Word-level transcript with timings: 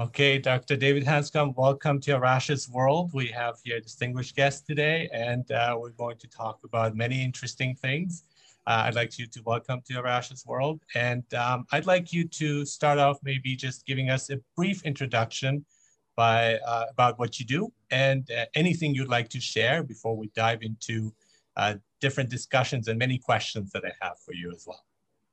Okay, 0.00 0.38
Dr. 0.38 0.76
David 0.76 1.04
Hanscom, 1.04 1.54
welcome 1.58 2.00
to 2.00 2.12
Arash's 2.12 2.70
World. 2.70 3.10
We 3.12 3.26
have 3.26 3.56
here 3.62 3.76
a 3.76 3.80
distinguished 3.82 4.34
guest 4.34 4.66
today, 4.66 5.10
and 5.12 5.52
uh, 5.52 5.76
we're 5.78 5.90
going 5.90 6.16
to 6.16 6.26
talk 6.26 6.60
about 6.64 6.96
many 6.96 7.22
interesting 7.22 7.74
things. 7.74 8.24
Uh, 8.66 8.84
I'd 8.86 8.94
like 8.94 9.18
you 9.18 9.26
to 9.26 9.42
welcome 9.44 9.82
to 9.88 10.00
Arash's 10.00 10.46
World, 10.46 10.80
and 10.94 11.22
um, 11.34 11.66
I'd 11.70 11.84
like 11.84 12.14
you 12.14 12.26
to 12.28 12.64
start 12.64 12.98
off 12.98 13.18
maybe 13.22 13.54
just 13.54 13.84
giving 13.84 14.08
us 14.08 14.30
a 14.30 14.38
brief 14.56 14.82
introduction 14.84 15.66
by 16.16 16.54
uh, 16.66 16.86
about 16.90 17.18
what 17.18 17.38
you 17.38 17.44
do 17.44 17.70
and 17.90 18.26
uh, 18.30 18.46
anything 18.54 18.94
you'd 18.94 19.10
like 19.10 19.28
to 19.28 19.40
share 19.40 19.82
before 19.82 20.16
we 20.16 20.30
dive 20.34 20.62
into 20.62 21.12
uh, 21.58 21.74
different 22.00 22.30
discussions 22.30 22.88
and 22.88 22.98
many 22.98 23.18
questions 23.18 23.70
that 23.72 23.84
I 23.84 23.92
have 24.00 24.18
for 24.24 24.32
you 24.32 24.50
as 24.50 24.64
well. 24.66 24.82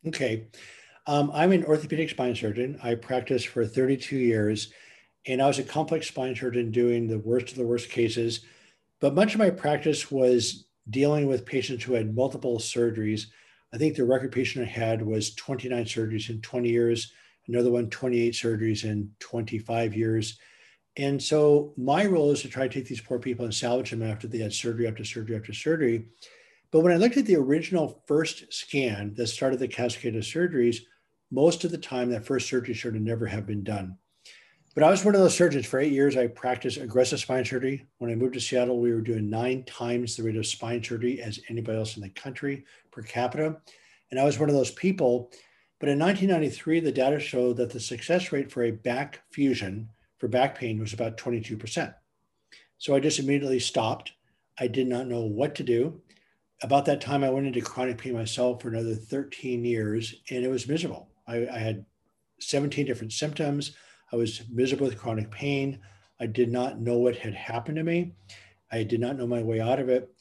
Okay. 0.06 0.48
Um, 1.08 1.32
I'm 1.34 1.54
an 1.54 1.64
orthopedic 1.64 2.10
spine 2.10 2.36
surgeon. 2.36 2.78
I 2.84 2.96
practiced 2.96 3.48
for 3.48 3.66
32 3.66 4.18
years, 4.18 4.74
and 5.26 5.42
I 5.42 5.48
was 5.48 5.58
a 5.58 5.64
complex 5.64 6.08
spine 6.08 6.36
surgeon 6.36 6.70
doing 6.70 7.08
the 7.08 7.20
worst 7.20 7.50
of 7.50 7.56
the 7.56 7.66
worst 7.66 7.90
cases. 7.90 8.42
But 9.00 9.16
much 9.16 9.34
of 9.34 9.40
my 9.40 9.50
practice 9.50 10.12
was 10.12 10.66
dealing 10.90 11.26
with 11.28 11.46
patients 11.46 11.86
who 11.86 11.94
had 11.94 12.14
multiple 12.14 12.60
surgeries. 12.60 13.28
I 13.74 13.78
think 13.78 13.96
the 13.96 14.04
record 14.04 14.34
patient 14.34 14.68
I 14.68 14.70
had 14.70 15.02
was 15.02 15.34
29 15.36 15.86
surgeries 15.86 16.30
in 16.30 16.42
20 16.42 16.70
years, 16.70 17.14
another 17.48 17.72
one 17.72 17.90
28 17.90 18.34
surgeries 18.34 18.84
in 18.84 19.10
25 19.20 19.96
years. 19.96 20.38
And 20.98 21.22
so 21.24 21.74
my 21.78 22.06
role 22.06 22.32
is 22.32 22.42
to 22.42 22.50
try 22.50 22.68
to 22.68 22.74
take 22.74 22.88
these 22.88 23.02
poor 23.02 23.20
people 23.20 23.46
and 23.46 23.54
salvage 23.54 23.92
them 23.92 24.04
after 24.04 24.28
they 24.28 24.40
had 24.40 24.52
surgery 24.52 24.88
after 24.88 25.06
surgery 25.06 25.38
after 25.38 25.54
surgery. 25.54 26.08
But 26.72 26.82
when 26.82 26.92
I 26.92 26.98
looked 26.98 27.18
at 27.18 27.26
the 27.26 27.38
original 27.38 28.04
first 28.08 28.52
scan 28.52 29.14
that 29.16 29.28
started 29.28 29.60
the 29.60 29.68
cascade 29.70 30.16
of 30.16 30.24
surgeries, 30.24 30.80
most 31.32 31.64
of 31.64 31.72
the 31.72 31.78
time 31.78 32.10
that 32.10 32.26
first 32.26 32.48
surgery 32.48 32.74
should 32.74 32.94
never 32.96 33.26
have 33.26 33.46
been 33.46 33.64
done. 33.64 33.98
But 34.74 34.84
I 34.84 34.92
was 34.92 35.04
one 35.04 35.16
of 35.16 35.22
those 35.22 35.36
surgeons 35.36 35.66
for 35.66 35.80
eight 35.80 35.92
years. 35.92 36.16
I 36.16 36.28
practiced 36.28 36.78
aggressive 36.78 37.20
spine 37.20 37.44
surgery. 37.44 37.88
When 37.98 38.12
I 38.12 38.16
moved 38.16 38.36
to 38.36 38.40
Seattle, 38.40 38.80
we 38.80 38.94
were 38.94 39.02
doing 39.02 39.28
nine 39.28 39.64
times 39.64 40.16
the 40.16 40.22
rate 40.22 40.36
of 40.36 40.46
spine 40.46 40.84
surgery 40.84 41.20
as 41.20 41.40
anybody 41.50 41.78
else 41.78 41.98
in 41.98 42.04
the 42.04 42.10
country 42.10 42.64
per 42.92 43.02
capita. 43.02 43.58
And 44.12 44.20
I 44.20 44.24
was 44.24 44.38
one 44.38 44.50
of 44.50 44.56
those 44.56 44.72
people. 44.72 45.32
But 45.80 45.90
in 45.90 45.98
1993, 45.98 46.80
the 46.80 46.92
data 46.92 47.20
showed 47.20 47.58
that 47.58 47.72
the 47.72 47.80
success 47.80 48.32
rate 48.32 48.52
for 48.52 48.64
a 48.64 48.72
back 48.72 49.22
fusion 49.32 49.90
for 50.20 50.28
back 50.28 50.58
pain 50.58 50.80
was 50.80 50.94
about 50.94 51.18
22%. 51.18 51.94
So 52.78 52.96
I 52.96 53.00
just 53.00 53.20
immediately 53.20 53.60
stopped. 53.60 54.12
I 54.60 54.68
did 54.68 54.88
not 54.88 55.08
know 55.08 55.22
what 55.22 55.56
to 55.56 55.64
do. 55.64 56.02
About 56.64 56.86
that 56.86 57.02
time, 57.02 57.24
I 57.24 57.30
went 57.30 57.48
into 57.48 57.62
chronic 57.62 57.98
pain 57.98 58.14
myself 58.14 58.62
for 58.62 58.70
another 58.70 58.96
13 58.96 59.64
years, 59.64 60.16
and 60.30 60.44
it 60.44 60.50
was 60.50 60.68
miserable. 60.68 61.10
I, 61.28 61.48
I 61.48 61.58
had 61.58 61.86
17 62.40 62.86
different 62.86 63.14
symptoms. 63.14 63.74
I 64.12 64.16
was 64.16 64.44
miserable 64.50 64.88
with 64.88 64.98
chronic 64.98 65.32
pain. 65.32 65.80
I 66.20 66.26
did 66.26 66.52
not 66.52 66.80
know 66.80 66.98
what 66.98 67.18
had 67.18 67.34
happened 67.34 67.78
to 67.78 67.84
me. 67.84 68.14
I 68.72 68.84
did 68.84 69.00
not 69.00 69.18
know 69.18 69.28
my 69.28 69.44
way 69.44 69.60
out 69.60 69.80
of 69.80 69.90
it. 69.90 70.14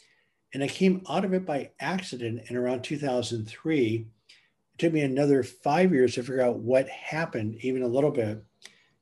And 0.55 0.63
I 0.63 0.69
came 0.69 1.03
out 1.09 1.25
of 1.25 1.35
it 1.35 1.45
by 1.45 1.71
accident 1.81 2.43
in 2.49 2.57
around 2.57 2.83
2003. 2.83 3.95
It 3.97 4.79
took 4.79 4.93
me 4.93 5.01
another 5.01 5.43
five 5.43 5.93
years 5.93 6.15
to 6.15 6.23
figure 6.23 6.43
out 6.43 6.59
what 6.59 6.89
happened, 6.89 7.57
even 7.61 7.83
a 7.83 7.89
little 7.89 8.11
bit. 8.11 8.45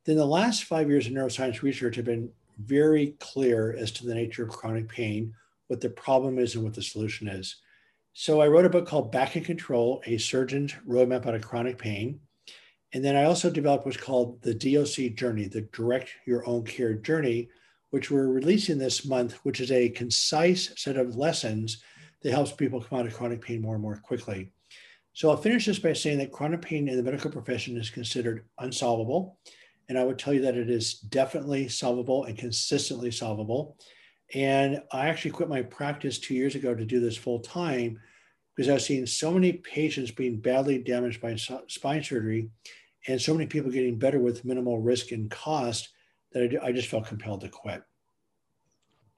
Then 0.05 0.17
the 0.17 0.25
last 0.25 0.65
five 0.65 0.89
years 0.89 1.07
of 1.07 1.13
neuroscience 1.13 1.61
research 1.61 1.95
have 1.95 2.05
been 2.05 2.31
very 2.59 3.15
clear 3.19 3.75
as 3.77 3.91
to 3.91 4.05
the 4.05 4.15
nature 4.15 4.43
of 4.43 4.49
chronic 4.49 4.87
pain, 4.87 5.33
what 5.67 5.81
the 5.81 5.89
problem 5.89 6.39
is, 6.39 6.55
and 6.55 6.63
what 6.63 6.73
the 6.73 6.81
solution 6.81 7.27
is. 7.27 7.57
So 8.17 8.39
I 8.39 8.47
wrote 8.47 8.63
a 8.63 8.69
book 8.69 8.87
called 8.87 9.11
Back 9.11 9.35
in 9.35 9.43
Control, 9.43 10.01
a 10.05 10.17
surgeon's 10.17 10.71
roadmap 10.87 11.27
out 11.27 11.35
of 11.35 11.41
chronic 11.41 11.77
pain. 11.77 12.21
And 12.93 13.03
then 13.03 13.17
I 13.17 13.25
also 13.25 13.49
developed 13.49 13.85
what's 13.85 13.97
called 13.97 14.41
the 14.41 14.53
DOC 14.53 15.15
journey, 15.15 15.49
the 15.49 15.67
direct 15.73 16.11
your 16.25 16.47
own 16.47 16.63
care 16.63 16.93
journey, 16.93 17.49
which 17.89 18.09
we're 18.09 18.29
releasing 18.29 18.77
this 18.77 19.03
month, 19.03 19.33
which 19.43 19.59
is 19.59 19.69
a 19.69 19.89
concise 19.89 20.71
set 20.81 20.95
of 20.95 21.17
lessons 21.17 21.83
that 22.23 22.31
helps 22.31 22.53
people 22.53 22.81
come 22.81 22.99
out 22.99 23.05
of 23.05 23.13
chronic 23.13 23.41
pain 23.41 23.61
more 23.61 23.73
and 23.73 23.81
more 23.81 23.97
quickly. 23.97 24.53
So 25.11 25.29
I'll 25.29 25.35
finish 25.35 25.65
this 25.65 25.79
by 25.79 25.91
saying 25.91 26.19
that 26.19 26.31
chronic 26.31 26.61
pain 26.61 26.87
in 26.87 26.95
the 26.95 27.03
medical 27.03 27.29
profession 27.29 27.75
is 27.75 27.89
considered 27.89 28.45
unsolvable. 28.59 29.39
And 29.89 29.99
I 29.99 30.05
would 30.05 30.17
tell 30.17 30.33
you 30.33 30.41
that 30.43 30.55
it 30.55 30.69
is 30.69 30.93
definitely 30.93 31.67
solvable 31.67 32.23
and 32.23 32.37
consistently 32.37 33.11
solvable. 33.11 33.75
And 34.35 34.83
I 34.91 35.07
actually 35.07 35.31
quit 35.31 35.47
my 35.47 35.61
practice 35.61 36.19
two 36.19 36.35
years 36.35 36.55
ago 36.55 36.75
to 36.75 36.85
do 36.85 36.99
this 36.99 37.15
full 37.15 37.39
time 37.39 38.01
because 38.53 38.69
I 38.69 38.73
was 38.73 38.85
seeing 38.85 39.05
so 39.05 39.31
many 39.31 39.53
patients 39.53 40.11
being 40.11 40.41
badly 40.41 40.77
damaged 40.77 41.21
by 41.21 41.35
spine 41.35 42.03
surgery 42.03 42.49
and 43.07 43.21
so 43.21 43.33
many 43.33 43.45
people 43.45 43.71
getting 43.71 43.97
better 43.97 44.19
with 44.19 44.43
minimal 44.43 44.81
risk 44.81 45.13
and 45.13 45.31
cost 45.31 45.89
that 46.33 46.59
I, 46.61 46.73
just 46.73 46.89
felt 46.89 47.07
compelled 47.07 47.41
to 47.41 47.49
quit. 47.49 47.81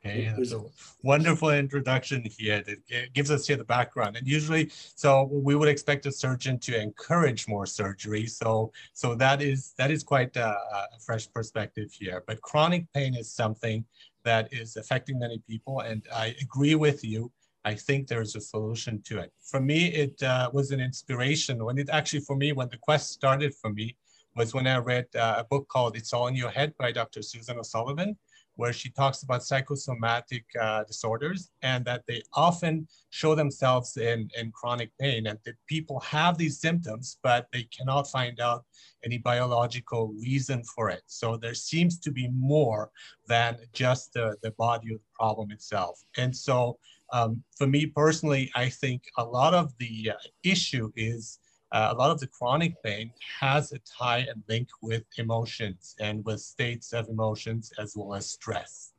Okay, 0.06 0.31
that's 0.38 0.51
a 0.51 0.63
wonderful 1.01 1.50
introduction 1.50 2.23
here 2.38 2.61
that 2.61 3.13
gives 3.13 3.31
us 3.31 3.47
here 3.47 3.57
the 3.57 3.63
background. 3.63 4.16
And 4.16 4.27
usually, 4.27 4.69
so 4.69 5.23
we 5.31 5.56
would 5.56 5.67
expect 5.67 6.06
a 6.06 6.11
surgeon 6.11 6.59
to 6.59 6.79
encourage 6.79 7.47
more 7.47 7.66
surgery. 7.66 8.27
So, 8.27 8.72
so 8.94 9.16
that 9.16 9.41
is 9.41 9.73
that 9.79 9.89
is 9.89 10.03
quite 10.03 10.35
a, 10.35 10.50
a 10.50 11.00
fresh 11.00 11.29
perspective 11.31 11.91
here. 11.91 12.23
But 12.27 12.41
chronic 12.41 12.85
pain 12.94 13.16
is 13.16 13.31
something 13.31 13.83
that 14.27 14.51
is 14.51 14.75
affecting 14.75 15.17
many 15.19 15.39
people, 15.49 15.75
and 15.89 16.01
I 16.13 16.35
agree 16.41 16.75
with 16.75 16.99
you. 17.03 17.31
I 17.63 17.73
think 17.75 17.99
there's 18.07 18.35
a 18.35 18.41
solution 18.41 19.01
to 19.07 19.19
it. 19.23 19.31
For 19.51 19.59
me, 19.59 19.79
it 20.03 20.21
uh, 20.21 20.49
was 20.57 20.71
an 20.71 20.81
inspiration 20.89 21.63
when 21.63 21.77
it 21.77 21.89
actually, 21.89 22.23
for 22.29 22.35
me, 22.35 22.51
when 22.51 22.69
the 22.69 22.83
quest 22.88 23.05
started 23.11 23.51
for 23.61 23.71
me, 23.79 23.95
was 24.35 24.53
when 24.53 24.67
I 24.67 24.77
read 24.77 25.07
uh, 25.15 25.35
a 25.43 25.45
book 25.51 25.67
called 25.67 25.95
It's 25.95 26.13
All 26.13 26.27
in 26.27 26.35
Your 26.35 26.49
Head 26.49 26.73
by 26.77 26.91
Dr. 26.91 27.21
Susan 27.21 27.57
O'Sullivan 27.57 28.17
where 28.57 28.73
she 28.73 28.90
talks 28.90 29.23
about 29.23 29.44
psychosomatic 29.44 30.44
uh, 30.59 30.84
disorders 30.84 31.51
and 31.62 31.85
that 31.85 32.03
they 32.07 32.22
often 32.34 32.88
show 33.12 33.34
themselves 33.34 33.97
in, 33.97 34.29
in 34.38 34.51
chronic 34.51 34.91
pain 35.00 35.28
and 35.28 35.40
that 35.45 35.56
people 35.68 36.00
have 36.01 36.38
these 36.38 36.59
symptoms, 36.59 37.18
but 37.23 37.47
they 37.53 37.63
cannot 37.75 38.09
find 38.12 38.40
out 38.40 38.66
any 39.06 39.19
biological 39.19 40.13
reason 40.19 40.63
for 40.63 40.90
it. 40.90 41.03
So 41.06 41.38
there 41.38 41.53
seems 41.53 42.00
to 42.00 42.12
be 42.12 42.28
more 42.29 42.91
than 43.28 43.57
just 43.73 44.13
the, 44.13 44.35
the 44.41 44.51
body 44.51 44.94
of 44.94 45.00
the 45.00 45.13
problem 45.16 45.51
itself. 45.51 46.00
And 46.18 46.35
so 46.35 46.78
um, 47.13 47.44
for 47.57 47.68
me 47.68 47.85
personally, 47.85 48.51
I 48.56 48.69
think 48.69 49.03
a 49.18 49.24
lot 49.24 49.53
of 49.53 49.72
the 49.78 50.12
uh, 50.12 50.18
issue 50.44 50.91
is 50.95 51.39
uh, 51.72 51.89
a 51.91 51.95
lot 51.95 52.11
of 52.11 52.19
the 52.19 52.28
chronic 52.28 52.81
pain 52.83 53.11
has 53.39 53.72
a 53.72 53.79
tie 53.79 54.25
and 54.29 54.44
link 54.47 54.69
with 54.81 55.03
emotions 55.17 55.95
and 56.00 56.23
with 56.25 56.39
states 56.39 56.94
of 56.94 57.09
emotions 57.09 57.73
as 57.78 57.94
well 57.95 58.13
as 58.13 58.29
stress. 58.29 58.94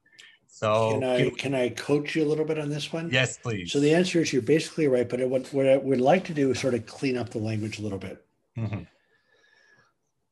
So 0.46 0.92
can 0.92 1.04
I 1.04 1.30
can 1.30 1.54
I 1.54 1.68
coach 1.68 2.16
you 2.16 2.24
a 2.24 2.28
little 2.28 2.44
bit 2.44 2.58
on 2.58 2.68
this 2.68 2.92
one? 2.92 3.10
Yes, 3.12 3.38
please. 3.38 3.70
So 3.70 3.80
the 3.80 3.94
answer 3.94 4.20
is 4.20 4.32
you're 4.32 4.42
basically 4.42 4.88
right, 4.88 5.08
but 5.08 5.20
what, 5.28 5.46
what 5.52 5.68
I 5.68 5.76
would 5.76 6.00
like 6.00 6.24
to 6.24 6.34
do 6.34 6.50
is 6.50 6.58
sort 6.58 6.74
of 6.74 6.84
clean 6.86 7.16
up 7.16 7.30
the 7.30 7.38
language 7.38 7.78
a 7.78 7.82
little 7.82 7.98
bit. 7.98 8.24
Mm-hmm. 8.56 8.82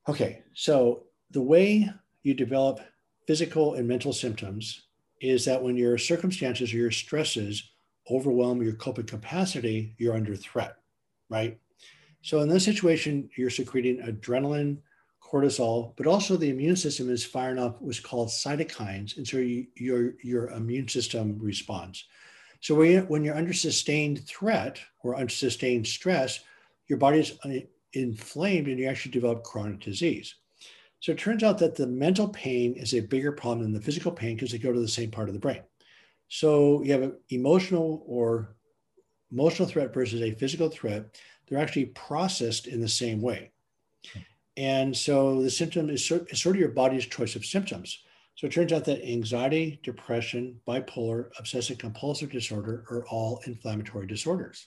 Okay, 0.08 0.42
so 0.54 1.04
the 1.30 1.42
way 1.42 1.90
you 2.22 2.34
develop 2.34 2.80
physical 3.26 3.74
and 3.74 3.86
mental 3.86 4.12
symptoms 4.12 4.82
is 5.20 5.44
that 5.44 5.62
when 5.62 5.76
your 5.76 5.98
circumstances 5.98 6.72
or 6.72 6.76
your 6.76 6.90
stresses 6.90 7.70
overwhelm 8.10 8.62
your 8.62 8.74
coping 8.74 9.06
capacity, 9.06 9.94
you're 9.98 10.14
under 10.14 10.36
threat, 10.36 10.76
right? 11.28 11.58
So 12.26 12.40
in 12.40 12.48
this 12.48 12.64
situation, 12.64 13.30
you're 13.36 13.50
secreting 13.50 13.98
adrenaline, 13.98 14.78
cortisol, 15.22 15.92
but 15.96 16.08
also 16.08 16.36
the 16.36 16.50
immune 16.50 16.74
system 16.74 17.08
is 17.08 17.24
firing 17.24 17.60
up 17.60 17.80
what's 17.80 18.00
called 18.00 18.30
cytokines. 18.30 19.16
And 19.16 19.24
so 19.24 19.36
you, 19.36 19.68
your, 19.76 20.14
your 20.24 20.48
immune 20.48 20.88
system 20.88 21.38
responds. 21.40 22.04
So 22.60 22.74
when, 22.74 22.90
you, 22.90 23.00
when 23.02 23.22
you're 23.22 23.36
under 23.36 23.52
sustained 23.52 24.26
threat 24.26 24.80
or 25.04 25.14
under 25.14 25.28
sustained 25.28 25.86
stress, 25.86 26.40
your 26.88 26.98
body's 26.98 27.38
uh, 27.44 27.60
inflamed 27.92 28.66
and 28.66 28.80
you 28.80 28.88
actually 28.88 29.12
develop 29.12 29.44
chronic 29.44 29.78
disease. 29.78 30.34
So 30.98 31.12
it 31.12 31.18
turns 31.18 31.44
out 31.44 31.58
that 31.58 31.76
the 31.76 31.86
mental 31.86 32.26
pain 32.30 32.74
is 32.74 32.92
a 32.94 33.00
bigger 33.02 33.30
problem 33.30 33.62
than 33.62 33.72
the 33.72 33.80
physical 33.80 34.10
pain 34.10 34.34
because 34.34 34.50
they 34.50 34.58
go 34.58 34.72
to 34.72 34.80
the 34.80 34.88
same 34.88 35.12
part 35.12 35.28
of 35.28 35.34
the 35.34 35.40
brain. 35.40 35.62
So 36.26 36.82
you 36.82 36.90
have 36.90 37.02
an 37.02 37.14
emotional 37.30 38.02
or 38.04 38.56
emotional 39.30 39.68
threat 39.68 39.94
versus 39.94 40.22
a 40.22 40.32
physical 40.32 40.68
threat 40.68 41.16
they're 41.48 41.60
actually 41.60 41.86
processed 41.86 42.66
in 42.66 42.80
the 42.80 42.88
same 42.88 43.20
way. 43.20 43.50
Hmm. 44.12 44.20
And 44.56 44.96
so 44.96 45.42
the 45.42 45.50
symptom 45.50 45.90
is 45.90 46.04
sort, 46.04 46.30
is 46.30 46.40
sort 46.40 46.56
of 46.56 46.60
your 46.60 46.70
body's 46.70 47.06
choice 47.06 47.36
of 47.36 47.44
symptoms. 47.44 48.02
So 48.36 48.46
it 48.46 48.52
turns 48.52 48.72
out 48.72 48.84
that 48.84 49.02
anxiety, 49.02 49.80
depression, 49.82 50.60
bipolar, 50.66 51.30
obsessive 51.38 51.78
compulsive 51.78 52.30
disorder 52.30 52.84
are 52.90 53.06
all 53.08 53.40
inflammatory 53.46 54.06
disorders. 54.06 54.66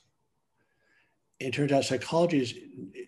It 1.39 1.53
turns 1.53 1.71
out 1.71 1.85
psychology 1.85 2.39
is, 2.39 2.53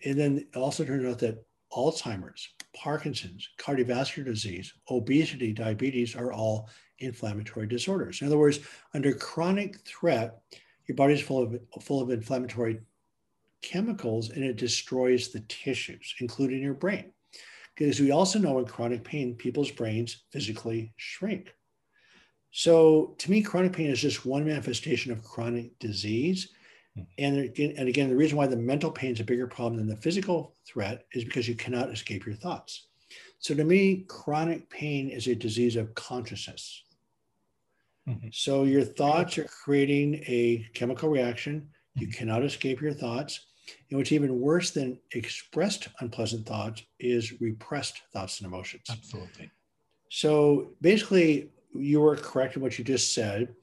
and 0.04 0.18
then 0.18 0.38
it 0.38 0.56
also 0.56 0.84
turns 0.84 1.04
out 1.04 1.18
that 1.18 1.44
Alzheimer's, 1.72 2.48
Parkinson's, 2.74 3.48
cardiovascular 3.58 4.24
disease, 4.24 4.72
obesity, 4.90 5.52
diabetes 5.52 6.14
are 6.14 6.32
all 6.32 6.68
inflammatory 7.00 7.66
disorders. 7.66 8.20
In 8.20 8.28
other 8.28 8.38
words, 8.38 8.60
under 8.94 9.12
chronic 9.12 9.80
threat, 9.80 10.40
your 10.86 10.96
body 10.96 11.14
is 11.14 11.20
full 11.20 11.42
of, 11.42 11.58
full 11.82 12.00
of 12.00 12.10
inflammatory 12.10 12.78
chemicals 13.62 14.30
and 14.30 14.44
it 14.44 14.56
destroys 14.56 15.28
the 15.28 15.40
tissues, 15.40 16.14
including 16.20 16.62
your 16.62 16.74
brain. 16.74 17.12
Because 17.74 18.00
we 18.00 18.10
also 18.10 18.38
know 18.38 18.58
in 18.58 18.66
chronic 18.66 19.02
pain, 19.02 19.34
people's 19.34 19.70
brains 19.70 20.24
physically 20.30 20.92
shrink. 20.96 21.54
So 22.50 23.14
to 23.18 23.30
me, 23.30 23.42
chronic 23.42 23.72
pain 23.72 23.90
is 23.90 24.00
just 24.00 24.26
one 24.26 24.44
manifestation 24.44 25.10
of 25.10 25.24
chronic 25.24 25.78
disease. 25.78 26.50
Hmm. 26.94 27.02
And 27.18 27.38
again, 27.38 27.74
and 27.78 27.88
again, 27.88 28.10
the 28.10 28.16
reason 28.16 28.36
why 28.36 28.46
the 28.46 28.56
mental 28.56 28.90
pain 28.90 29.14
is 29.14 29.20
a 29.20 29.24
bigger 29.24 29.46
problem 29.46 29.78
than 29.78 29.88
the 29.88 30.02
physical 30.02 30.54
threat 30.66 31.06
is 31.12 31.24
because 31.24 31.48
you 31.48 31.54
cannot 31.54 31.90
escape 31.90 32.26
your 32.26 32.34
thoughts. 32.34 32.88
So 33.38 33.54
to 33.54 33.64
me, 33.64 34.04
chronic 34.06 34.68
pain 34.68 35.08
is 35.08 35.26
a 35.26 35.34
disease 35.34 35.76
of 35.76 35.94
consciousness. 35.94 36.84
Mm-hmm. 38.08 38.28
So 38.32 38.64
your 38.64 38.84
thoughts 38.84 39.38
are 39.38 39.44
creating 39.44 40.16
a 40.26 40.66
chemical 40.74 41.08
reaction. 41.08 41.68
You 41.94 42.06
mm-hmm. 42.06 42.18
cannot 42.18 42.44
escape 42.44 42.80
your 42.80 42.92
thoughts. 42.92 43.46
And 43.90 43.98
what's 43.98 44.12
even 44.12 44.40
worse 44.40 44.70
than 44.70 44.98
expressed 45.12 45.88
unpleasant 46.00 46.46
thoughts 46.46 46.82
is 46.98 47.40
repressed 47.40 48.02
thoughts 48.12 48.40
and 48.40 48.46
emotions. 48.46 48.82
Absolutely. 48.90 49.50
So 50.10 50.72
basically, 50.80 51.50
you 51.74 52.00
were 52.00 52.16
correct 52.16 52.56
in 52.56 52.62
what 52.62 52.78
you 52.78 52.84
just 52.84 53.14
said, 53.14 53.54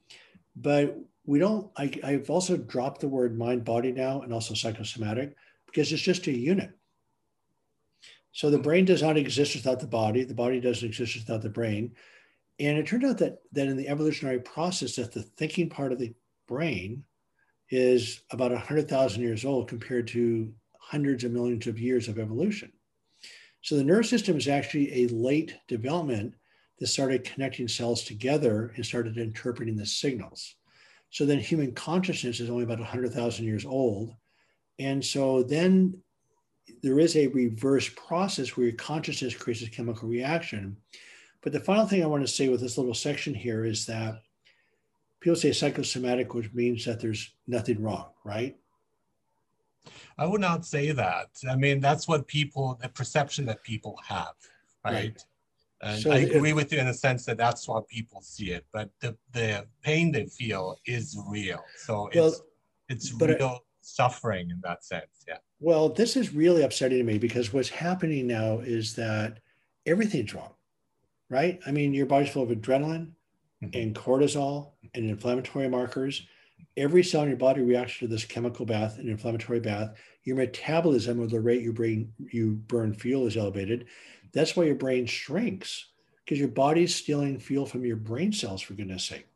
but 0.56 0.96
we 1.26 1.38
don't. 1.38 1.70
I, 1.76 1.92
I've 2.02 2.30
also 2.30 2.56
dropped 2.56 3.00
the 3.00 3.08
word 3.08 3.38
mind 3.38 3.64
body 3.64 3.92
now 3.92 4.22
and 4.22 4.32
also 4.32 4.54
psychosomatic 4.54 5.36
because 5.66 5.92
it's 5.92 6.02
just 6.02 6.26
a 6.26 6.32
unit. 6.32 6.72
So 8.32 8.50
the 8.50 8.58
brain 8.58 8.84
does 8.84 9.02
not 9.02 9.16
exist 9.16 9.54
without 9.54 9.80
the 9.80 9.86
body. 9.86 10.24
The 10.24 10.34
body 10.34 10.60
doesn't 10.60 10.88
exist 10.88 11.16
without 11.16 11.42
the 11.42 11.50
brain. 11.50 11.92
And 12.58 12.78
it 12.78 12.86
turned 12.86 13.04
out 13.04 13.18
that, 13.18 13.38
that 13.52 13.68
in 13.68 13.76
the 13.76 13.88
evolutionary 13.88 14.40
process, 14.40 14.96
that 14.96 15.12
the 15.12 15.22
thinking 15.22 15.68
part 15.68 15.92
of 15.92 15.98
the 15.98 16.14
brain 16.46 17.04
is 17.70 18.22
about 18.30 18.50
100,000 18.50 19.22
years 19.22 19.44
old 19.44 19.68
compared 19.68 20.08
to 20.08 20.52
hundreds 20.78 21.24
of 21.24 21.32
millions 21.32 21.66
of 21.66 21.78
years 21.78 22.08
of 22.08 22.18
evolution. 22.18 22.72
So 23.62 23.76
the 23.76 23.84
nervous 23.84 24.10
system 24.10 24.36
is 24.36 24.48
actually 24.48 25.04
a 25.04 25.08
late 25.08 25.54
development 25.68 26.34
that 26.78 26.86
started 26.86 27.24
connecting 27.24 27.68
cells 27.68 28.02
together 28.02 28.72
and 28.74 28.84
started 28.84 29.18
interpreting 29.18 29.76
the 29.76 29.86
signals. 29.86 30.56
So 31.10 31.26
then 31.26 31.38
human 31.38 31.72
consciousness 31.72 32.40
is 32.40 32.50
only 32.50 32.64
about 32.64 32.78
100,000 32.78 33.44
years 33.44 33.66
old. 33.66 34.14
And 34.78 35.04
so 35.04 35.42
then 35.42 36.00
there 36.82 36.98
is 36.98 37.16
a 37.16 37.26
reverse 37.28 37.88
process 37.90 38.56
where 38.56 38.68
your 38.68 38.76
consciousness 38.76 39.34
creates 39.34 39.62
a 39.62 39.70
chemical 39.70 40.08
reaction. 40.08 40.76
But 41.42 41.52
the 41.52 41.60
final 41.60 41.86
thing 41.86 42.02
I 42.02 42.06
want 42.06 42.22
to 42.22 42.32
say 42.32 42.48
with 42.48 42.60
this 42.60 42.78
little 42.78 42.94
section 42.94 43.34
here 43.34 43.64
is 43.64 43.86
that 43.86 44.22
people 45.20 45.36
say 45.36 45.52
psychosomatic, 45.52 46.34
which 46.34 46.52
means 46.52 46.84
that 46.84 47.00
there's 47.00 47.32
nothing 47.46 47.82
wrong, 47.82 48.08
right? 48.24 48.56
I 50.18 50.26
would 50.26 50.40
not 50.40 50.66
say 50.66 50.92
that. 50.92 51.28
I 51.48 51.56
mean, 51.56 51.80
that's 51.80 52.06
what 52.08 52.26
people, 52.26 52.78
the 52.82 52.88
perception 52.88 53.46
that 53.46 53.62
people 53.62 53.98
have, 54.06 54.34
right? 54.84 54.92
right. 54.92 55.24
And 55.82 56.02
so 56.02 56.10
I 56.10 56.18
agree 56.18 56.50
if, 56.50 56.56
with 56.56 56.72
you 56.72 56.78
in 56.78 56.86
the 56.86 56.94
sense 56.94 57.24
that 57.24 57.38
that's 57.38 57.66
what 57.66 57.88
people 57.88 58.20
see 58.20 58.50
it, 58.50 58.66
but 58.72 58.90
the, 59.00 59.16
the 59.32 59.66
pain 59.82 60.12
they 60.12 60.26
feel 60.26 60.78
is 60.84 61.18
real. 61.26 61.64
So 61.78 62.10
well, 62.14 62.28
it's, 62.28 62.42
it's 62.88 63.12
real 63.14 63.64
suffering 63.80 64.50
in 64.50 64.60
that 64.62 64.84
sense. 64.84 65.24
Yeah. 65.26 65.38
Well, 65.58 65.88
this 65.88 66.16
is 66.16 66.34
really 66.34 66.62
upsetting 66.62 66.98
to 66.98 67.04
me 67.04 67.18
because 67.18 67.52
what's 67.52 67.70
happening 67.70 68.26
now 68.26 68.58
is 68.58 68.94
that 68.96 69.38
everything's 69.86 70.34
wrong, 70.34 70.52
right? 71.30 71.60
I 71.66 71.70
mean, 71.70 71.94
your 71.94 72.06
body's 72.06 72.30
full 72.30 72.42
of 72.42 72.50
adrenaline. 72.50 73.12
Mm-hmm. 73.62 73.78
and 73.78 73.94
cortisol 73.94 74.70
and 74.94 75.10
inflammatory 75.10 75.68
markers. 75.68 76.26
Every 76.78 77.02
cell 77.02 77.22
in 77.22 77.28
your 77.28 77.36
body 77.36 77.60
reacts 77.60 77.98
to 77.98 78.06
this 78.06 78.24
chemical 78.24 78.64
bath, 78.64 78.98
an 78.98 79.08
inflammatory 79.08 79.60
bath. 79.60 79.94
Your 80.24 80.36
metabolism 80.36 81.20
or 81.20 81.26
the 81.26 81.40
rate 81.40 81.62
your 81.62 81.74
brain 81.74 82.10
you 82.32 82.52
burn 82.52 82.94
fuel 82.94 83.26
is 83.26 83.36
elevated. 83.36 83.86
That's 84.32 84.56
why 84.56 84.64
your 84.64 84.76
brain 84.76 85.04
shrinks 85.04 85.88
because 86.24 86.38
your 86.38 86.48
body's 86.48 86.94
stealing 86.94 87.38
fuel 87.38 87.66
from 87.66 87.84
your 87.84 87.96
brain 87.96 88.32
cells, 88.32 88.62
for 88.62 88.74
goodness 88.74 89.04
sake 89.04 89.26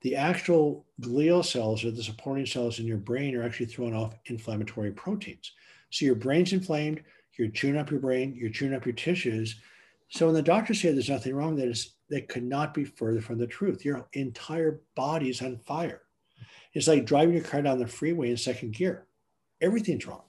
the 0.00 0.14
actual 0.14 0.86
glial 1.00 1.44
cells 1.44 1.84
or 1.84 1.90
the 1.90 2.02
supporting 2.02 2.46
cells 2.46 2.78
in 2.78 2.86
your 2.86 2.98
brain 2.98 3.34
are 3.34 3.42
actually 3.42 3.66
throwing 3.66 3.94
off 3.94 4.14
inflammatory 4.26 4.92
proteins. 4.92 5.52
So 5.90 6.04
your 6.04 6.14
brain's 6.14 6.52
inflamed, 6.52 7.02
you're 7.36 7.48
chewing 7.48 7.76
up 7.76 7.90
your 7.90 8.00
brain, 8.00 8.34
you're 8.36 8.50
chewing 8.50 8.74
up 8.74 8.86
your 8.86 8.94
tissues. 8.94 9.60
So 10.08 10.26
when 10.26 10.34
the 10.34 10.42
doctors 10.42 10.80
say 10.80 10.92
there's 10.92 11.08
nothing 11.10 11.34
wrong, 11.34 11.56
that 11.56 11.68
is 11.68 11.94
that 12.10 12.28
could 12.28 12.44
not 12.44 12.74
be 12.74 12.84
further 12.84 13.20
from 13.20 13.38
the 13.38 13.46
truth. 13.46 13.84
Your 13.84 14.08
entire 14.12 14.80
body's 14.94 15.42
on 15.42 15.58
fire. 15.58 16.02
It's 16.74 16.88
like 16.88 17.04
driving 17.04 17.34
your 17.34 17.44
car 17.44 17.62
down 17.62 17.78
the 17.78 17.86
freeway 17.86 18.30
in 18.30 18.36
second 18.36 18.74
gear. 18.74 19.06
Everything's 19.60 20.06
wrong. 20.06 20.22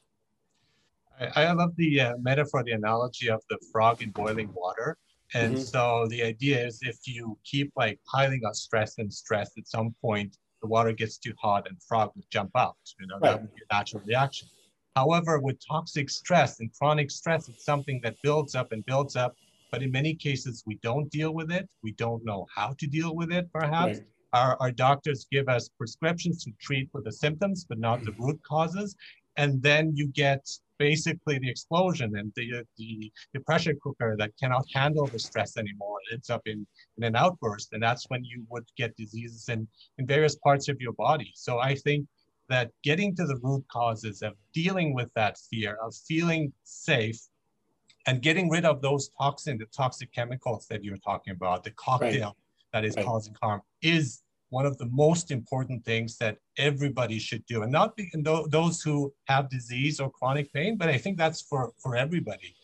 I, 1.19 1.43
I 1.45 1.51
love 1.53 1.75
the 1.75 2.01
uh, 2.01 2.13
metaphor, 2.19 2.63
the 2.63 2.71
analogy 2.71 3.29
of 3.29 3.41
the 3.49 3.57
frog 3.71 4.01
in 4.01 4.11
boiling 4.11 4.51
water. 4.53 4.97
And 5.33 5.55
mm-hmm. 5.55 5.63
so 5.63 6.07
the 6.09 6.23
idea 6.23 6.65
is 6.65 6.79
if 6.81 6.97
you 7.05 7.37
keep 7.43 7.71
like 7.75 7.99
piling 8.11 8.41
up 8.45 8.55
stress 8.55 8.97
and 8.97 9.13
stress, 9.13 9.51
at 9.57 9.67
some 9.67 9.93
point 10.01 10.37
the 10.61 10.67
water 10.67 10.91
gets 10.91 11.17
too 11.17 11.33
hot 11.39 11.67
and 11.67 11.81
frog 11.83 12.11
would 12.15 12.25
jump 12.31 12.51
out. 12.55 12.77
You 12.99 13.07
know, 13.07 13.15
right. 13.15 13.31
that 13.31 13.41
would 13.41 13.55
be 13.55 13.61
a 13.69 13.73
natural 13.73 14.01
reaction. 14.05 14.47
However, 14.95 15.39
with 15.39 15.57
toxic 15.65 16.09
stress 16.09 16.59
and 16.59 16.71
chronic 16.73 17.11
stress, 17.11 17.47
it's 17.47 17.63
something 17.63 18.01
that 18.03 18.15
builds 18.23 18.55
up 18.55 18.71
and 18.71 18.85
builds 18.85 19.15
up. 19.15 19.35
But 19.71 19.83
in 19.83 19.91
many 19.91 20.15
cases, 20.15 20.63
we 20.65 20.79
don't 20.81 21.09
deal 21.11 21.33
with 21.33 21.51
it. 21.51 21.67
We 21.83 21.93
don't 21.93 22.23
know 22.25 22.45
how 22.55 22.75
to 22.79 22.87
deal 22.87 23.15
with 23.15 23.31
it, 23.31 23.51
perhaps. 23.53 23.99
Right. 23.99 24.07
Our, 24.33 24.57
our 24.59 24.71
doctors 24.71 25.25
give 25.31 25.49
us 25.49 25.69
prescriptions 25.69 26.43
to 26.43 26.51
treat 26.61 26.89
for 26.91 27.01
the 27.01 27.11
symptoms, 27.11 27.65
but 27.67 27.79
not 27.79 28.03
the 28.03 28.13
root 28.19 28.39
causes. 28.47 28.95
And 29.37 29.61
then 29.63 29.95
you 29.95 30.07
get 30.07 30.45
basically 30.77 31.39
the 31.39 31.49
explosion 31.49 32.15
and 32.17 32.31
the, 32.35 32.63
the, 32.77 33.11
the 33.33 33.39
pressure 33.41 33.73
cooker 33.81 34.15
that 34.17 34.31
cannot 34.41 34.65
handle 34.73 35.07
the 35.07 35.19
stress 35.19 35.57
anymore 35.57 35.97
it 36.09 36.13
ends 36.13 36.29
up 36.29 36.41
in, 36.45 36.65
in 36.97 37.03
an 37.03 37.15
outburst. 37.15 37.73
And 37.73 37.83
that's 37.83 38.05
when 38.09 38.23
you 38.23 38.45
would 38.49 38.65
get 38.77 38.95
diseases 38.97 39.49
in, 39.49 39.67
in 39.97 40.07
various 40.07 40.35
parts 40.35 40.67
of 40.69 40.77
your 40.79 40.93
body. 40.93 41.31
So 41.35 41.59
I 41.59 41.75
think 41.75 42.07
that 42.49 42.71
getting 42.83 43.15
to 43.15 43.25
the 43.25 43.37
root 43.43 43.63
causes 43.71 44.21
of 44.21 44.33
dealing 44.53 44.93
with 44.93 45.09
that 45.15 45.37
fear, 45.49 45.77
of 45.83 45.93
feeling 46.07 46.51
safe, 46.63 47.19
and 48.07 48.21
getting 48.21 48.49
rid 48.49 48.65
of 48.65 48.81
those 48.81 49.09
toxins, 49.19 49.59
the 49.59 49.65
toxic 49.65 50.11
chemicals 50.13 50.67
that 50.67 50.83
you're 50.83 50.97
talking 50.97 51.33
about, 51.33 51.63
the 51.63 51.71
cocktail 51.71 52.27
right. 52.27 52.33
that 52.73 52.85
is 52.85 52.95
right. 52.95 53.05
causing 53.05 53.35
harm, 53.41 53.61
is 53.81 54.23
one 54.49 54.65
of 54.65 54.77
the 54.77 54.85
most 54.87 55.31
important 55.31 55.85
things 55.85 56.17
that 56.17 56.37
everybody 56.57 57.19
should 57.19 57.45
do 57.45 57.63
and 57.63 57.71
not 57.71 57.95
be, 57.95 58.09
and 58.13 58.25
th- 58.25 58.45
those 58.49 58.81
who 58.81 59.13
have 59.27 59.49
disease 59.49 59.99
or 59.99 60.09
chronic 60.09 60.51
pain 60.53 60.75
but 60.75 60.89
i 60.89 60.97
think 60.97 61.17
that's 61.17 61.41
for 61.41 61.71
for 61.77 61.95
everybody 61.95 62.55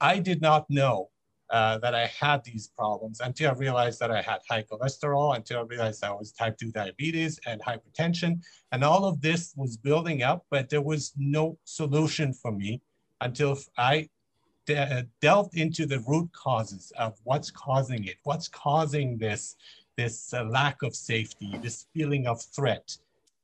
i 0.00 0.18
did 0.18 0.40
not 0.40 0.68
know 0.70 1.10
uh, 1.50 1.76
that 1.78 1.94
i 1.94 2.06
had 2.06 2.42
these 2.44 2.68
problems 2.68 3.20
until 3.20 3.50
i 3.50 3.54
realized 3.54 3.98
that 4.00 4.10
i 4.10 4.22
had 4.22 4.38
high 4.48 4.62
cholesterol 4.62 5.36
until 5.36 5.58
i 5.60 5.62
realized 5.62 6.02
i 6.04 6.10
was 6.10 6.32
type 6.32 6.56
2 6.56 6.70
diabetes 6.70 7.38
and 7.46 7.60
hypertension 7.62 8.40
and 8.72 8.82
all 8.82 9.04
of 9.04 9.20
this 9.20 9.52
was 9.56 9.76
building 9.76 10.22
up 10.22 10.46
but 10.50 10.68
there 10.68 10.82
was 10.82 11.12
no 11.16 11.58
solution 11.64 12.32
for 12.32 12.52
me 12.52 12.80
until 13.20 13.58
i 13.76 14.08
de- 14.66 15.06
delved 15.20 15.56
into 15.56 15.86
the 15.86 16.00
root 16.00 16.30
causes 16.32 16.92
of 16.98 17.18
what's 17.24 17.50
causing 17.50 18.04
it 18.04 18.16
what's 18.24 18.48
causing 18.48 19.18
this 19.18 19.56
this 19.96 20.32
uh, 20.34 20.44
lack 20.44 20.82
of 20.82 20.94
safety, 20.94 21.58
this 21.62 21.86
feeling 21.94 22.26
of 22.26 22.42
threat. 22.42 22.96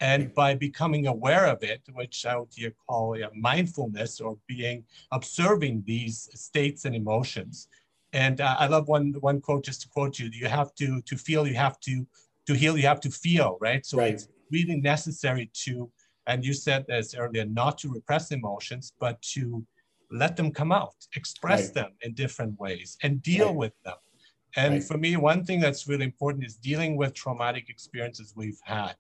And 0.03 0.33
by 0.35 0.55
becoming 0.55 1.09
aware 1.09 1.47
of 1.47 1.62
it, 1.62 1.83
which 1.93 2.25
I 2.25 2.37
would 2.39 2.49
here 2.55 2.73
call 2.87 3.23
uh, 3.23 3.29
mindfulness 3.35 4.19
or 4.19 4.39
being 4.47 4.85
observing 5.12 5.85
these 5.87 6.31
states 6.35 6.87
and 6.87 6.95
emotions. 6.97 7.69
And 8.15 8.41
uh, 8.41 8.57
I 8.59 8.67
love 8.67 8.89
one 8.89 9.12
one 9.21 9.43
quote 9.43 9.65
just 9.65 9.83
to 9.83 9.89
quote 9.89 10.19
you: 10.19 10.31
"You 10.33 10.49
have 10.49 10.75
to 10.77 11.03
to 11.03 11.17
feel, 11.17 11.47
you 11.47 11.55
have 11.55 11.79
to 11.81 12.07
to 12.47 12.55
heal, 12.55 12.79
you 12.79 12.87
have 12.87 13.00
to 13.00 13.11
feel." 13.11 13.59
Right. 13.61 13.85
So 13.85 13.99
right. 13.99 14.15
it's 14.15 14.29
really 14.50 14.81
necessary 14.81 15.50
to, 15.65 15.91
and 16.27 16.45
you 16.45 16.55
said 16.55 16.87
this 16.89 17.15
earlier, 17.15 17.45
not 17.45 17.77
to 17.79 17.93
repress 17.93 18.33
emotions, 18.33 18.95
but 18.99 19.21
to 19.35 19.65
let 20.11 20.37
them 20.37 20.50
come 20.50 20.73
out, 20.73 20.95
express 21.14 21.67
right. 21.67 21.75
them 21.75 21.93
in 22.02 22.14
different 22.14 22.59
ways, 22.59 22.97
and 23.02 23.23
deal 23.23 23.49
right. 23.49 23.57
with 23.57 23.83
them. 23.85 23.97
And 24.57 24.75
right. 24.75 24.85
for 24.85 24.99
me, 24.99 25.17
one 25.17 25.45
thing 25.45 25.61
that's 25.61 25.87
really 25.87 26.05
important 26.05 26.45
is 26.45 26.57
dealing 26.57 26.97
with 26.97 27.14
traumatic 27.14 27.69
experiences 27.69 28.35
we've 28.37 28.61
had, 28.64 28.95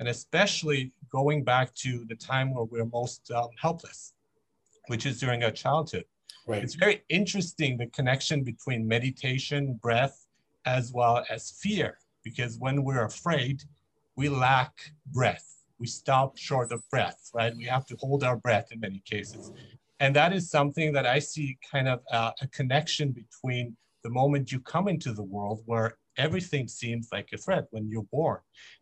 and 0.00 0.08
especially 0.08 0.92
going 1.10 1.44
back 1.44 1.74
to 1.76 2.04
the 2.08 2.16
time 2.16 2.52
where 2.52 2.64
we're 2.64 2.86
most 2.86 3.30
um, 3.30 3.48
helpless, 3.60 4.14
which 4.88 5.06
is 5.06 5.20
during 5.20 5.44
our 5.44 5.50
childhood. 5.50 6.04
Right. 6.46 6.62
It's 6.62 6.74
very 6.74 7.02
interesting 7.08 7.76
the 7.76 7.86
connection 7.86 8.42
between 8.42 8.86
meditation, 8.86 9.78
breath, 9.82 10.26
as 10.64 10.92
well 10.92 11.24
as 11.30 11.52
fear, 11.52 11.98
because 12.24 12.58
when 12.58 12.82
we're 12.82 13.04
afraid, 13.04 13.62
we 14.16 14.28
lack 14.28 14.72
breath. 15.12 15.52
We 15.78 15.86
stop 15.86 16.38
short 16.38 16.72
of 16.72 16.82
breath, 16.88 17.30
right? 17.34 17.54
We 17.54 17.64
have 17.64 17.84
to 17.86 17.96
hold 17.96 18.24
our 18.24 18.36
breath 18.36 18.72
in 18.72 18.80
many 18.80 19.02
cases. 19.04 19.52
And 20.00 20.14
that 20.14 20.32
is 20.32 20.50
something 20.50 20.92
that 20.92 21.06
I 21.06 21.18
see 21.18 21.58
kind 21.70 21.88
of 21.88 22.00
uh, 22.10 22.32
a 22.42 22.48
connection 22.48 23.12
between 23.12 23.76
the 24.04 24.10
moment 24.10 24.52
you 24.52 24.60
come 24.60 24.88
into 24.88 25.12
the 25.12 25.22
world 25.22 25.62
where 25.66 25.96
everything 26.18 26.68
seems 26.68 27.08
like 27.12 27.28
a 27.32 27.38
threat 27.38 27.66
when 27.70 27.88
you're 27.88 28.06
born. 28.12 28.38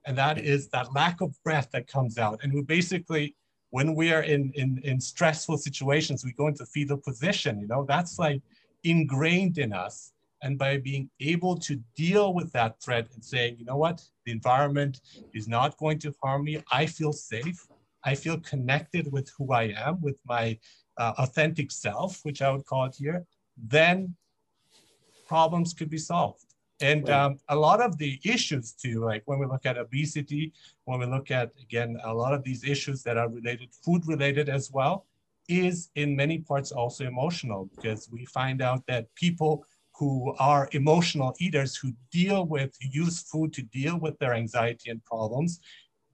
And 0.07 0.17
that 0.19 0.39
is 0.39 0.69
that 0.69 0.93
lack 0.93 1.21
of 1.21 1.35
breath 1.45 1.69
that 1.73 1.87
comes 1.87 2.19
out. 2.19 2.41
And 2.43 2.53
we 2.53 2.63
basically, 2.63 3.37
when 3.71 3.95
we 3.95 4.13
are 4.13 4.23
in, 4.23 4.53
in, 4.55 4.81
in 4.85 5.01
stressful 5.01 5.59
situations, 5.59 6.25
we 6.25 6.33
go 6.33 6.49
into 6.49 6.67
fetal 6.67 6.99
position, 6.99 7.61
you 7.61 7.67
know, 7.67 7.85
that's 7.89 8.19
like 8.19 8.43
ingrained 8.83 9.59
in 9.59 9.73
us. 9.73 10.13
And 10.43 10.59
by 10.59 10.77
being 10.77 11.09
able 11.21 11.57
to 11.61 11.81
deal 11.97 12.35
with 12.35 12.53
that 12.53 12.81
threat 12.83 13.09
and 13.15 13.25
saying, 13.25 13.57
you 13.59 13.65
know 13.65 13.79
what, 13.79 14.03
the 14.27 14.33
environment 14.33 15.01
is 15.33 15.49
not 15.49 15.79
going 15.79 15.99
to 16.01 16.15
harm 16.23 16.45
me. 16.45 16.63
I 16.71 16.85
feel 16.87 17.13
safe. 17.13 17.67
I 18.05 18.15
feel 18.15 18.39
connected 18.41 19.11
with 19.11 19.31
who 19.39 19.53
I 19.53 19.75
am, 19.75 20.03
with 20.03 20.21
my 20.27 20.59
uh, 20.97 21.13
authentic 21.19 21.71
self, 21.71 22.21
which 22.25 22.43
I 22.43 22.51
would 22.51 22.67
call 22.67 22.87
it 22.87 22.97
here, 22.97 23.25
then 23.57 24.15
problems 25.27 25.73
could 25.73 25.91
be 25.91 25.99
solved. 25.99 26.45
And 26.81 27.09
um, 27.09 27.39
a 27.49 27.57
lot 27.57 27.81
of 27.81 27.97
the 27.99 28.21
issues 28.25 28.73
too, 28.73 29.05
like 29.05 29.23
when 29.27 29.39
we 29.39 29.47
look 29.47 29.65
at 29.65 29.79
obesity, 29.79 30.53
when 30.85 30.99
we 30.99 31.07
look 31.07 31.31
at, 31.31 31.53
again, 31.63 31.99
a 32.05 32.13
lot 32.13 32.35
of 32.35 32.43
these 32.43 32.65
issues 32.65 33.03
that 33.05 33.17
are 33.17 33.29
related, 33.29 33.69
food 33.85 34.03
related 34.07 34.49
as 34.49 34.71
well, 34.73 35.07
is 35.49 35.91
in 35.95 36.17
many 36.17 36.39
parts 36.39 36.73
also 36.73 37.05
emotional 37.07 37.71
because 37.75 38.09
we 38.11 38.25
find 38.27 38.61
out 38.61 38.83
that 38.87 39.15
people 39.15 39.65
who 39.97 40.35
are 40.39 40.69
emotional 40.73 41.35
eaters 41.39 41.77
who 41.77 41.93
deal 42.11 42.45
with, 42.47 42.77
use 42.81 43.23
food 43.23 43.53
to 43.53 43.63
deal 43.63 43.97
with 43.99 44.19
their 44.19 44.35
anxiety 44.35 44.91
and 44.91 45.05
problems, 45.05 45.61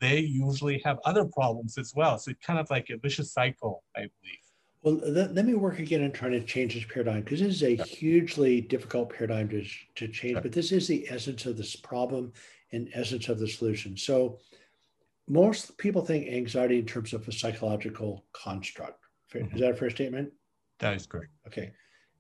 they 0.01 0.19
usually 0.19 0.81
have 0.85 0.99
other 1.05 1.25
problems 1.25 1.79
as 1.79 1.95
well. 1.95 2.19
So 2.19 2.33
it's 2.33 2.45
kind 2.45 2.59
of 2.59 2.69
like 2.71 2.91
a 2.91 2.99
vicious 2.99 3.33
cycle, 3.33 3.83
I 3.97 4.01
believe. 4.01 4.40
Well, 4.83 5.01
let, 5.07 5.35
let 5.35 5.45
me 5.45 5.55
work 5.55 5.79
again 5.79 6.05
on 6.05 6.13
trying 6.13 6.33
to 6.33 6.43
change 6.43 6.75
this 6.75 6.85
paradigm 6.85 7.23
because 7.23 7.41
this 7.41 7.61
is 7.61 7.63
a 7.63 7.83
hugely 7.85 8.63
difficult 8.63 9.15
paradigm 9.15 9.49
to, 9.51 9.65
to 9.97 10.09
change, 10.09 10.39
but 10.43 10.53
this 10.53 10.73
is 10.73 10.89
the 10.89 11.07
essence 11.11 11.45
of 11.45 11.59
this 11.59 11.77
problem 11.77 12.33
and 12.73 12.89
essence 12.95 13.29
of 13.29 13.39
the 13.39 13.49
solution. 13.49 13.97
So 13.97 14.39
most 15.29 15.77
people 15.77 16.05
think 16.05 16.29
anxiety 16.29 16.79
in 16.79 16.87
terms 16.87 17.13
of 17.13 17.29
a 17.29 17.33
psychological 17.33 18.25
construct. 18.33 19.05
Mm-hmm. 19.35 19.55
Is 19.55 19.61
that 19.61 19.73
a 19.73 19.77
fair 19.77 19.91
statement? 19.91 20.33
That 20.79 20.95
is 20.95 21.07
correct. 21.07 21.31
Okay. 21.47 21.73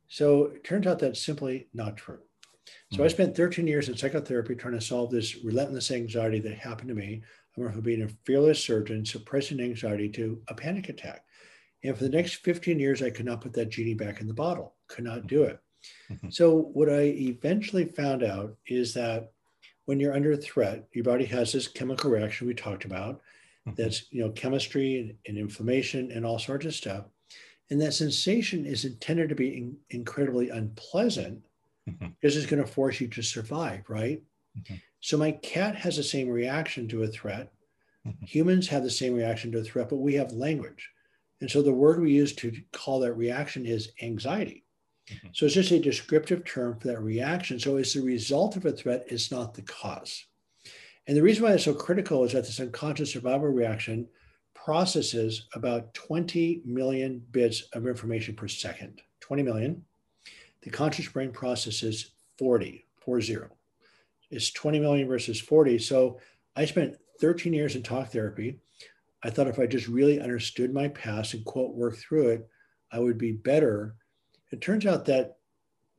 So 0.09 0.47
it 0.47 0.64
turns 0.64 0.87
out 0.87 0.99
that's 0.99 1.23
simply 1.25 1.69
not 1.73 1.97
true. 1.97 2.19
So 2.90 2.97
mm-hmm. 2.97 3.05
I 3.05 3.09
spent 3.09 3.37
13 3.37 3.67
years 3.67 3.88
in 3.88 3.97
psychotherapy 3.97 4.55
trying 4.55 4.75
to 4.75 4.81
solve 4.81 5.11
this 5.11 5.43
relentless 5.43 5.90
anxiety 5.90 6.40
that 6.40 6.59
happened 6.59 6.88
to 6.88 6.95
me. 6.95 7.23
I 7.57 7.61
went 7.61 7.73
from 7.73 7.83
being 7.83 8.02
a 8.02 8.09
fearless 8.25 8.62
surgeon, 8.62 9.05
suppressing 9.05 9.61
anxiety 9.61 10.09
to 10.11 10.40
a 10.49 10.55
panic 10.55 10.88
attack. 10.88 11.25
And 11.83 11.97
for 11.97 12.05
the 12.05 12.11
next 12.11 12.35
15 12.35 12.79
years, 12.79 13.03
I 13.03 13.11
could 13.11 13.25
not 13.25 13.41
put 13.41 13.53
that 13.55 13.71
genie 13.71 13.95
back 13.95 14.21
in 14.21 14.27
the 14.27 14.35
bottle, 14.35 14.75
could 14.89 15.05
not 15.05 15.27
do 15.27 15.45
it. 15.45 15.59
Mm-hmm. 16.11 16.31
So, 16.31 16.55
what 16.57 16.91
I 16.91 17.03
eventually 17.03 17.87
found 17.87 18.23
out 18.23 18.57
is 18.67 18.93
that 18.95 19.33
when 19.87 19.99
you're 19.99 20.15
under 20.15 20.37
threat, 20.37 20.87
your 20.93 21.05
body 21.05 21.25
has 21.27 21.53
this 21.53 21.69
chemical 21.69 22.11
reaction 22.11 22.47
we 22.47 22.55
talked 22.55 22.85
about 22.85 23.23
mm-hmm. 23.67 23.73
that's, 23.77 24.05
you 24.11 24.23
know, 24.23 24.31
chemistry 24.31 24.99
and, 24.99 25.15
and, 25.27 25.39
inflammation 25.39 26.13
and 26.13 26.27
all 26.27 26.39
sorts 26.39 26.67
of 26.67 26.75
stuff. 26.75 27.07
And 27.71 27.81
that 27.81 27.95
sensation 27.95 28.67
is 28.67 28.85
intended 28.85 29.29
to 29.31 29.35
be 29.35 29.57
in, 29.57 29.77
incredibly 29.91 30.51
unpleasant 30.51 31.45
mm-hmm. 31.89 32.09
because 32.21 32.37
it's 32.37 32.47
going 32.47 32.63
to 32.63 32.71
force 32.71 33.01
you 33.01 33.09
to 33.09 33.23
survive, 33.23 33.89
right? 33.89 34.23
Mm-hmm. 34.59 34.75
So, 35.01 35.17
my 35.17 35.33
cat 35.33 35.77
has 35.77 35.97
the 35.97 36.03
same 36.03 36.29
reaction 36.29 36.89
to 36.89 37.05
a 37.05 37.09
threat. 37.09 37.53
Mm-hmm. 38.07 38.27
Humans 38.27 38.69
have 38.69 38.83
the 38.83 38.91
same 38.91 39.15
reaction 39.15 39.51
to 39.53 39.59
a 39.59 39.65
threat, 39.65 39.89
but 39.89 39.97
we 39.97 40.15
have 40.15 40.33
language. 40.33 40.91
And 41.40 41.50
so 41.50 41.62
the 41.62 41.73
word 41.73 42.00
we 42.00 42.12
use 42.12 42.35
to 42.37 42.52
call 42.73 43.00
that 43.00 43.14
reaction 43.14 43.66
is 43.66 43.92
anxiety. 44.02 44.64
Mm-hmm. 45.09 45.28
So 45.32 45.47
it's 45.47 45.54
just 45.54 45.70
a 45.70 45.78
descriptive 45.78 46.44
term 46.44 46.78
for 46.78 46.88
that 46.88 47.00
reaction. 47.00 47.59
So 47.59 47.76
it's 47.76 47.94
the 47.94 48.02
result 48.02 48.56
of 48.56 48.66
a 48.66 48.73
threat, 48.73 49.06
it's 49.09 49.30
not 49.30 49.54
the 49.54 49.62
cause. 49.62 50.26
And 51.06 51.16
the 51.16 51.23
reason 51.23 51.44
why 51.44 51.52
it's 51.52 51.64
so 51.64 51.75
critical 51.75 52.25
is 52.25 52.32
that 52.32 52.44
this 52.44 52.61
unconscious 52.61 53.12
survival 53.12 53.49
reaction 53.49 54.06
processes 54.54 55.47
about 55.54 55.92
20 55.94 56.62
million 56.64 57.23
bits 57.30 57.62
of 57.73 57.87
information 57.87 58.35
per 58.35 58.47
second. 58.47 59.00
20 59.20 59.42
million. 59.42 59.85
The 60.62 60.70
conscious 60.70 61.09
brain 61.09 61.32
processes 61.32 62.12
40, 62.38 62.85
40. 62.99 63.38
It's 64.30 64.50
20 64.50 64.78
million 64.78 65.09
versus 65.09 65.40
40. 65.40 65.78
So 65.78 66.20
I 66.54 66.66
spent 66.66 66.97
13 67.20 67.52
years 67.52 67.75
in 67.75 67.82
talk 67.82 68.09
therapy 68.09 68.61
I 69.23 69.31
thought 69.31 69.49
if 69.49 69.59
I 69.59 69.67
just 69.67 69.89
really 69.89 70.21
understood 70.21 70.73
my 70.73 70.89
past 70.89 71.35
and 71.35 71.45
quote 71.45 71.75
work 71.75 71.97
through 71.97 72.29
it, 72.29 72.49
I 72.93 72.99
would 72.99 73.19
be 73.19 73.33
better. 73.33 73.97
It 74.50 74.61
turns 74.61 74.87
out 74.87 75.05
that 75.07 75.37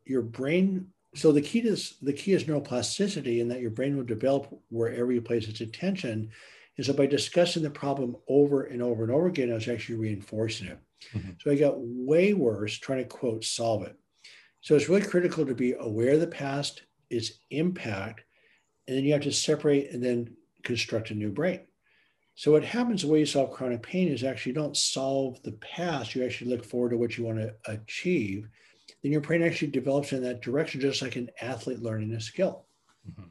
your 0.05 0.21
brain, 0.21 0.87
so 1.15 1.31
the 1.31 1.41
key 1.41 1.61
to 1.61 1.71
this, 1.71 1.97
the 2.01 2.13
key 2.13 2.33
is 2.33 2.45
neuroplasticity 2.45 3.41
and 3.41 3.51
that 3.51 3.61
your 3.61 3.69
brain 3.69 3.95
will 3.95 4.03
develop 4.03 4.47
wherever 4.69 5.11
you 5.11 5.21
place 5.21 5.47
its 5.47 5.61
attention. 5.61 6.29
And 6.77 6.85
so 6.85 6.93
by 6.93 7.05
discussing 7.05 7.63
the 7.63 7.69
problem 7.69 8.15
over 8.27 8.63
and 8.63 8.81
over 8.81 9.03
and 9.03 9.11
over 9.11 9.27
again, 9.27 9.51
I 9.51 9.55
was 9.55 9.67
actually 9.67 9.99
reinforcing 9.99 10.67
it. 10.67 10.79
Mm-hmm. 11.13 11.31
So 11.41 11.51
I 11.51 11.55
got 11.55 11.75
way 11.77 12.33
worse 12.33 12.77
trying 12.77 12.99
to 12.99 13.05
quote 13.05 13.43
solve 13.43 13.83
it. 13.83 13.95
So 14.61 14.75
it's 14.75 14.89
really 14.89 15.01
critical 15.01 15.45
to 15.45 15.55
be 15.55 15.73
aware 15.73 16.13
of 16.13 16.19
the 16.19 16.27
past, 16.27 16.83
its 17.09 17.31
impact, 17.49 18.23
and 18.87 18.97
then 18.97 19.03
you 19.03 19.13
have 19.13 19.23
to 19.23 19.31
separate 19.31 19.91
and 19.91 20.03
then 20.03 20.35
construct 20.63 21.11
a 21.11 21.15
new 21.15 21.29
brain. 21.29 21.61
So 22.41 22.53
what 22.53 22.63
happens 22.63 23.03
the 23.03 23.07
way 23.07 23.19
you 23.19 23.27
solve 23.27 23.51
chronic 23.51 23.83
pain 23.83 24.07
is 24.07 24.23
actually 24.23 24.53
you 24.53 24.55
don't 24.55 24.75
solve 24.75 25.39
the 25.43 25.51
past, 25.51 26.15
you 26.15 26.25
actually 26.25 26.49
look 26.49 26.65
forward 26.65 26.89
to 26.89 26.97
what 26.97 27.15
you 27.15 27.23
want 27.23 27.37
to 27.37 27.53
achieve. 27.67 28.49
Then 29.03 29.11
your 29.11 29.21
brain 29.21 29.43
actually 29.43 29.69
develops 29.69 30.11
in 30.11 30.23
that 30.23 30.41
direction, 30.41 30.81
just 30.81 31.03
like 31.03 31.17
an 31.17 31.29
athlete 31.39 31.83
learning 31.83 32.13
a 32.13 32.19
skill. 32.19 32.65
Mm-hmm. 33.07 33.29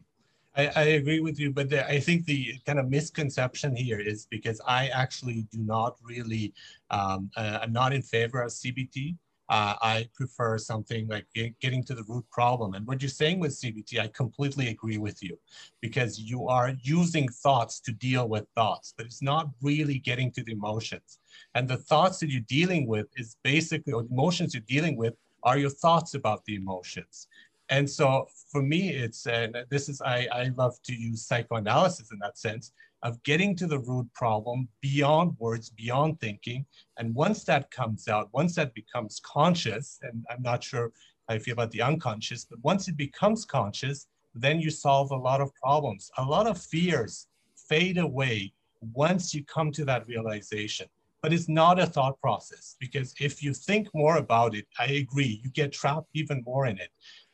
I, 0.56 0.66
I, 0.76 0.82
agree 1.00 1.18
with 1.18 1.40
you, 1.40 1.50
but 1.50 1.68
the, 1.68 1.84
I 1.90 1.98
think 1.98 2.24
the 2.24 2.54
kind 2.64 2.78
of 2.78 2.88
misconception 2.88 3.74
here 3.74 3.98
is 3.98 4.26
because 4.26 4.60
I 4.64 4.86
actually 4.90 5.48
do 5.50 5.58
not 5.58 5.96
really, 6.04 6.54
um, 6.90 7.32
uh, 7.36 7.58
I'm 7.62 7.72
not 7.72 7.92
in 7.92 8.02
favor 8.02 8.42
of 8.42 8.52
CBT 8.52 9.16
uh, 9.50 9.74
I 9.82 10.08
prefer 10.14 10.58
something 10.58 11.08
like 11.08 11.26
getting 11.34 11.82
to 11.84 11.94
the 11.94 12.04
root 12.04 12.24
problem. 12.30 12.74
And 12.74 12.86
what 12.86 13.02
you're 13.02 13.08
saying 13.08 13.40
with 13.40 13.50
CBT, 13.50 13.98
I 13.98 14.06
completely 14.06 14.68
agree 14.68 14.96
with 14.96 15.20
you 15.24 15.36
because 15.80 16.20
you 16.20 16.46
are 16.46 16.72
using 16.82 17.28
thoughts 17.28 17.80
to 17.80 17.92
deal 17.92 18.28
with 18.28 18.46
thoughts, 18.54 18.94
but 18.96 19.06
it's 19.06 19.22
not 19.22 19.50
really 19.60 19.98
getting 19.98 20.30
to 20.32 20.44
the 20.44 20.52
emotions. 20.52 21.18
And 21.56 21.68
the 21.68 21.78
thoughts 21.78 22.20
that 22.20 22.30
you're 22.30 22.42
dealing 22.42 22.86
with 22.86 23.08
is 23.16 23.36
basically, 23.42 23.92
or 23.92 24.06
emotions 24.08 24.54
you're 24.54 24.62
dealing 24.68 24.96
with 24.96 25.14
are 25.42 25.58
your 25.58 25.70
thoughts 25.70 26.14
about 26.14 26.44
the 26.44 26.54
emotions. 26.54 27.26
And 27.70 27.90
so 27.90 28.28
for 28.52 28.62
me, 28.62 28.90
it's, 28.90 29.26
and 29.26 29.56
this 29.68 29.88
is, 29.88 30.00
I, 30.00 30.28
I 30.32 30.50
love 30.56 30.80
to 30.84 30.94
use 30.94 31.26
psychoanalysis 31.26 32.12
in 32.12 32.20
that 32.20 32.38
sense 32.38 32.72
of 33.02 33.22
getting 33.22 33.56
to 33.56 33.66
the 33.66 33.78
root 33.78 34.06
problem 34.14 34.68
beyond 34.80 35.34
words, 35.38 35.70
beyond 35.70 36.20
thinking. 36.20 36.66
And 36.98 37.14
once 37.14 37.44
that 37.44 37.70
comes 37.70 38.08
out, 38.08 38.28
once 38.32 38.54
that 38.56 38.74
becomes 38.74 39.20
conscious, 39.20 39.98
and 40.02 40.24
I'm 40.30 40.42
not 40.42 40.62
sure 40.62 40.92
how 41.28 41.34
you 41.34 41.40
feel 41.40 41.54
about 41.54 41.70
the 41.70 41.82
unconscious, 41.82 42.44
but 42.44 42.58
once 42.62 42.88
it 42.88 42.96
becomes 42.96 43.44
conscious, 43.44 44.06
then 44.34 44.60
you 44.60 44.70
solve 44.70 45.10
a 45.10 45.16
lot 45.16 45.40
of 45.40 45.54
problems. 45.54 46.10
A 46.18 46.24
lot 46.24 46.46
of 46.46 46.60
fears 46.60 47.28
fade 47.68 47.98
away 47.98 48.52
once 48.92 49.34
you 49.34 49.44
come 49.44 49.72
to 49.72 49.84
that 49.86 50.06
realization. 50.06 50.86
But 51.22 51.34
it's 51.34 51.50
not 51.50 51.78
a 51.78 51.84
thought 51.84 52.18
process 52.20 52.76
because 52.80 53.14
if 53.20 53.42
you 53.42 53.52
think 53.52 53.88
more 53.92 54.16
about 54.16 54.54
it, 54.54 54.66
I 54.78 54.86
agree, 54.86 55.40
you 55.44 55.50
get 55.50 55.70
trapped 55.70 56.08
even 56.14 56.42
more 56.46 56.66
in 56.66 56.78
it. 56.78 56.88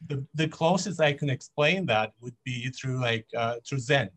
The, 0.08 0.26
the 0.34 0.48
closest 0.48 1.00
I 1.00 1.12
can 1.12 1.30
explain 1.30 1.86
that 1.86 2.12
would 2.20 2.34
be 2.44 2.68
through 2.70 3.00
like 3.00 3.26
uh, 3.36 3.56
through 3.64 3.78
Zen 3.78 4.10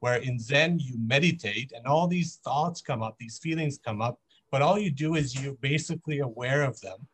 where 0.00 0.16
in 0.16 0.38
Zen 0.38 0.78
you 0.78 0.94
meditate 0.98 1.72
and 1.74 1.86
all 1.86 2.06
these 2.06 2.36
thoughts 2.44 2.80
come 2.80 3.02
up, 3.02 3.16
these 3.18 3.38
feelings 3.38 3.78
come 3.78 4.00
up, 4.00 4.18
but 4.50 4.62
all 4.62 4.78
you 4.78 4.90
do 4.90 5.16
is 5.16 5.40
you're 5.40 5.54
basically 5.54 6.20
aware 6.20 6.62
of 6.62 6.80
them. 6.80 7.06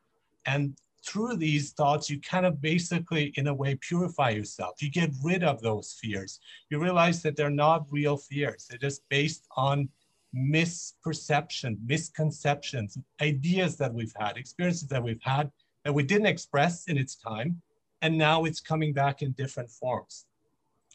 And 0.46 0.76
through 1.06 1.36
these 1.36 1.72
thoughts, 1.72 2.08
you 2.08 2.20
kind 2.20 2.46
of 2.46 2.60
basically, 2.60 3.32
in 3.36 3.46
a 3.48 3.54
way, 3.54 3.76
purify 3.76 4.30
yourself. 4.30 4.82
You 4.82 4.90
get 4.90 5.10
rid 5.22 5.42
of 5.42 5.60
those 5.60 5.98
fears. 6.00 6.40
You 6.70 6.78
realize 6.78 7.22
that 7.22 7.36
they're 7.36 7.50
not 7.50 7.86
real 7.90 8.16
fears, 8.16 8.66
they're 8.68 8.78
just 8.78 9.02
based 9.08 9.46
on 9.56 9.88
misperception, 10.34 11.76
misconceptions, 11.86 12.98
ideas 13.20 13.76
that 13.76 13.92
we've 13.92 14.14
had, 14.18 14.36
experiences 14.36 14.88
that 14.88 15.02
we've 15.02 15.22
had 15.22 15.50
that 15.84 15.92
we 15.92 16.02
didn't 16.02 16.26
express 16.26 16.86
in 16.88 16.98
its 16.98 17.14
time. 17.14 17.60
And 18.02 18.18
now 18.18 18.44
it's 18.44 18.60
coming 18.60 18.92
back 18.92 19.22
in 19.22 19.32
different 19.32 19.70
forms. 19.70 20.26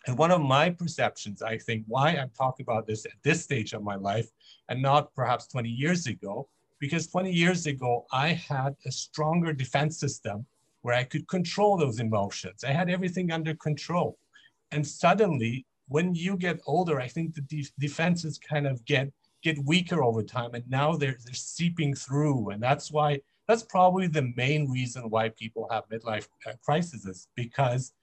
And 0.10 0.18
one 0.18 0.32
of 0.32 0.42
my 0.42 0.72
perceptions, 0.72 1.44
I 1.44 1.60
think, 1.60 1.84
why 1.86 2.10
I'm 2.16 2.32
talking 2.36 2.64
about 2.64 2.88
this 2.88 3.06
at 3.06 3.12
this 3.22 3.44
stage 3.44 3.74
of 3.74 3.84
my 3.84 3.94
life 3.94 4.28
and 4.68 4.82
not 4.82 5.14
perhaps 5.14 5.46
20 5.46 5.70
years 5.70 6.08
ago, 6.08 6.50
because 6.80 7.06
20 7.06 7.32
years 7.32 7.68
ago, 7.68 8.08
I 8.12 8.30
had 8.30 8.76
a 8.88 8.92
stronger 8.92 9.54
defense 9.54 10.00
system 10.00 10.48
where 10.82 10.96
I 10.96 11.04
could 11.04 11.28
control 11.28 11.78
those 11.78 12.00
emotions. 12.00 12.64
I 12.64 12.72
had 12.72 12.90
everything 12.90 13.32
under 13.32 13.54
control. 13.54 14.18
And 14.72 14.88
suddenly, 14.88 15.68
when 15.90 16.16
you 16.16 16.38
get 16.38 16.60
older, 16.66 17.00
I 17.00 17.08
think 17.08 17.36
the 17.36 17.42
de- 17.42 17.70
defenses 17.78 18.40
kind 18.40 18.66
of 18.66 18.84
get 18.86 19.12
get 19.44 19.64
weaker 19.64 20.04
over 20.04 20.24
time, 20.24 20.56
and 20.56 20.68
now 20.68 20.94
they're 20.94 21.18
they're 21.24 21.34
seeping 21.36 21.94
through, 21.94 22.50
and 22.50 22.62
that's 22.64 22.92
why 22.92 23.20
that's 23.48 23.64
probably 23.64 24.08
the 24.08 24.34
main 24.36 24.72
reason 24.72 25.12
why 25.12 25.30
people 25.30 25.68
have 25.70 25.88
midlife 25.90 26.28
uh, 26.48 26.54
crises, 26.66 27.28
because 27.36 27.94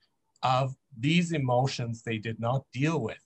of 0.43 0.75
these 0.99 1.33
emotions 1.33 2.03
they 2.03 2.19
did 2.19 2.41
not 2.41 2.65
deal 2.73 3.01
with. 3.01 3.19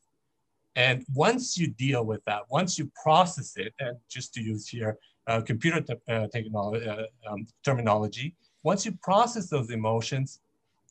And 0.76 1.05
once 1.14 1.59
you 1.59 1.69
deal 1.69 2.05
with 2.05 2.25
that, 2.26 2.43
once 2.49 2.79
you 2.79 2.90
process 3.02 3.57
it, 3.57 3.75
and 3.81 3.97
just 4.09 4.33
to 4.35 4.43
use 4.43 4.69
here 4.69 4.99
uh, 5.26 5.40
computer 5.40 5.81
te- 5.81 6.12
uh, 6.12 6.26
technology, 6.29 6.88
uh, 6.88 7.05
um, 7.29 7.47
terminology, 7.64 8.37
once 8.62 8.85
you 8.85 8.93
process 9.02 9.49
those 9.49 9.71
emotions, 9.71 10.40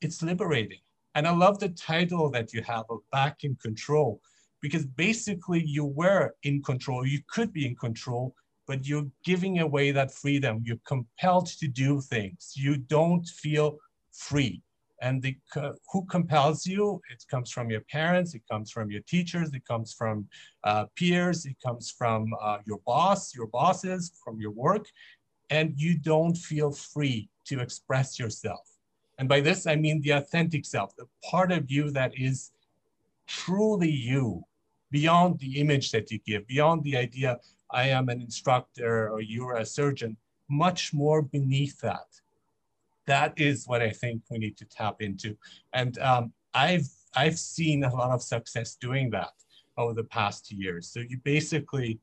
it's 0.02 0.22
liberating. 0.22 0.80
And 1.16 1.28
I 1.28 1.32
love 1.32 1.60
the 1.60 1.70
title 1.70 2.30
that 2.32 2.54
you 2.54 2.62
have 2.64 2.86
of 2.90 3.00
Back 3.12 3.44
in 3.44 3.56
Control, 3.56 4.22
because 4.62 4.86
basically 4.86 5.64
you 5.66 5.86
were 5.86 6.36
in 6.44 6.62
control, 6.62 7.06
you 7.06 7.22
could 7.30 7.52
be 7.54 7.66
in 7.66 7.76
control, 7.76 8.36
but 8.68 8.86
you're 8.86 9.08
giving 9.24 9.60
away 9.60 9.92
that 9.92 10.14
freedom. 10.14 10.62
You're 10.64 10.78
compelled 10.86 11.48
to 11.48 11.68
do 11.68 12.02
things. 12.02 12.54
You 12.56 12.78
don't 12.78 13.26
feel 13.26 13.78
free. 14.12 14.62
And 15.02 15.22
the, 15.22 15.38
who 15.92 16.06
compels 16.06 16.66
you? 16.66 17.02
It 17.10 17.24
comes 17.30 17.52
from 17.52 17.70
your 17.70 17.82
parents, 17.82 18.34
it 18.34 18.42
comes 18.52 18.70
from 18.72 18.92
your 18.92 19.02
teachers, 19.02 19.54
it 19.54 19.66
comes 19.66 19.94
from 19.94 20.28
uh, 20.64 20.86
peers, 20.96 21.46
it 21.46 21.56
comes 21.66 21.90
from 21.90 22.34
uh, 22.42 22.58
your 22.66 22.80
boss, 22.86 23.34
your 23.34 23.48
bosses, 23.48 24.12
from 24.24 24.42
your 24.42 24.52
work, 24.52 24.88
and 25.50 25.74
you 25.78 25.98
don't 25.98 26.36
feel 26.36 26.72
free 26.72 27.30
to 27.46 27.60
express 27.60 28.20
yourself. 28.20 28.70
And 29.18 29.28
by 29.28 29.42
this, 29.42 29.68
I 29.68 29.76
mean 29.76 30.02
the 30.02 30.12
authentic 30.12 30.66
self, 30.66 30.96
the 30.96 31.08
part 31.30 31.52
of 31.52 31.70
you 31.72 31.92
that 31.92 32.14
is 32.18 32.52
truly 33.28 33.92
you, 33.92 34.44
beyond 34.92 35.40
the 35.40 35.60
image 35.60 35.92
that 35.92 36.12
you 36.12 36.20
give, 36.26 36.48
beyond 36.48 36.84
the 36.84 36.98
idea, 36.98 37.40
I 37.72 37.90
am 37.90 38.10
an 38.10 38.22
instructor 38.22 39.10
or 39.10 39.22
you're 39.22 39.58
a 39.58 39.66
surgeon, 39.66 40.18
much 40.50 40.94
more 40.94 41.22
beneath 41.22 41.80
that 41.82 42.08
that 43.10 43.34
is 43.38 43.68
what 43.68 43.82
I 43.82 43.90
think 43.90 44.22
we 44.30 44.38
need 44.38 44.56
to 44.58 44.66
tap 44.66 45.02
into. 45.02 45.36
And 45.74 45.98
um, 46.00 46.32
I've 46.54 46.88
I've 47.16 47.40
seen 47.40 47.84
a 47.84 47.94
lot 47.94 48.12
of 48.12 48.22
success 48.22 48.76
doing 48.76 49.10
that 49.12 49.34
over 49.78 49.94
the 49.94 50.04
past 50.04 50.52
years. 50.52 50.88
So 50.94 51.00
you 51.00 51.18
basically 51.24 52.00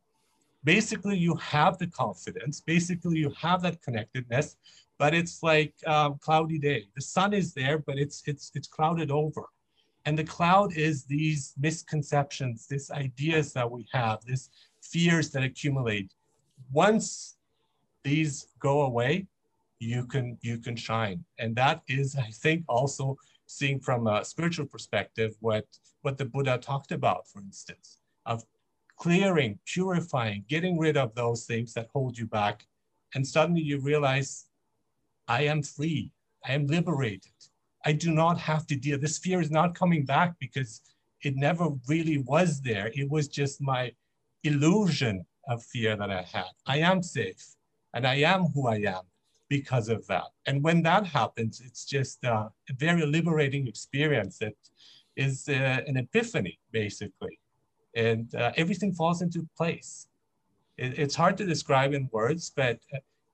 basically 0.64 1.16
you 1.16 1.34
have 1.36 1.78
the 1.78 1.86
confidence, 1.86 2.60
basically 2.60 3.18
you 3.18 3.32
have 3.40 3.62
that 3.62 3.80
connectedness, 3.82 4.56
but 4.98 5.14
it's 5.14 5.42
like 5.42 5.74
um, 5.86 6.18
cloudy 6.20 6.58
day. 6.58 6.88
The 6.96 7.02
sun 7.02 7.32
is 7.32 7.54
there, 7.54 7.78
but 7.78 7.96
it's 7.98 8.22
it's 8.26 8.50
it's 8.54 8.68
clouded 8.68 9.10
over. 9.10 9.44
And 10.06 10.18
the 10.18 10.24
cloud 10.24 10.76
is 10.76 11.04
these 11.04 11.54
misconceptions, 11.58 12.66
these 12.68 12.90
ideas 12.90 13.52
that 13.54 13.68
we 13.70 13.86
have, 13.92 14.24
these 14.24 14.50
fears 14.80 15.30
that 15.32 15.42
accumulate. 15.42 16.12
Once 16.72 17.36
these 18.04 18.48
go 18.60 18.82
away, 18.82 19.26
you 19.78 20.06
can 20.06 20.38
you 20.42 20.58
can 20.58 20.76
shine. 20.76 21.24
And 21.38 21.54
that 21.56 21.82
is 21.88 22.16
i 22.16 22.30
think 22.30 22.64
also 22.68 23.16
seeing 23.46 23.78
from 23.78 24.06
a 24.06 24.24
spiritual 24.24 24.66
perspective 24.66 25.36
what 25.40 25.66
what 26.02 26.18
the 26.18 26.24
buddha 26.24 26.58
talked 26.58 26.92
about 26.92 27.28
for 27.28 27.40
instance 27.40 27.98
of 28.24 28.44
clearing 28.96 29.58
purifying 29.66 30.44
getting 30.48 30.78
rid 30.78 30.96
of 30.96 31.14
those 31.14 31.44
things 31.44 31.74
that 31.74 31.88
hold 31.92 32.16
you 32.18 32.26
back. 32.26 32.66
And 33.14 33.26
suddenly 33.26 33.62
you 33.62 33.80
realize 33.80 34.46
i 35.28 35.42
am 35.42 35.62
free. 35.62 36.12
I 36.44 36.52
am 36.52 36.66
liberated. 36.66 37.32
I 37.84 37.92
do 37.92 38.12
not 38.12 38.38
have 38.38 38.66
to 38.68 38.76
deal. 38.76 38.98
This 38.98 39.18
fear 39.18 39.40
is 39.40 39.50
not 39.50 39.74
coming 39.74 40.04
back 40.04 40.34
because 40.40 40.80
it 41.22 41.34
never 41.36 41.68
really 41.88 42.18
was 42.18 42.60
there. 42.60 42.90
It 42.94 43.10
was 43.10 43.26
just 43.28 43.60
my 43.60 43.92
illusion 44.44 45.24
of 45.48 45.62
fear 45.62 45.96
that 45.96 46.10
i 46.10 46.22
had. 46.22 46.50
I 46.66 46.78
am 46.78 47.02
safe 47.02 47.56
and 47.94 48.06
i 48.06 48.16
am 48.16 48.42
who 48.52 48.68
i 48.68 48.76
am 48.76 49.04
because 49.48 49.88
of 49.88 50.06
that. 50.06 50.28
And 50.46 50.62
when 50.62 50.82
that 50.82 51.06
happens, 51.06 51.60
it's 51.64 51.84
just 51.84 52.24
uh, 52.24 52.48
a 52.68 52.72
very 52.74 53.04
liberating 53.06 53.66
experience 53.66 54.38
that 54.38 54.54
is 55.16 55.48
uh, 55.48 55.80
an 55.86 55.96
epiphany, 55.96 56.58
basically. 56.72 57.38
And 57.94 58.34
uh, 58.34 58.52
everything 58.56 58.92
falls 58.92 59.22
into 59.22 59.46
place. 59.56 60.08
It, 60.76 60.98
it's 60.98 61.14
hard 61.14 61.36
to 61.38 61.46
describe 61.46 61.94
in 61.94 62.08
words, 62.12 62.52
but 62.54 62.78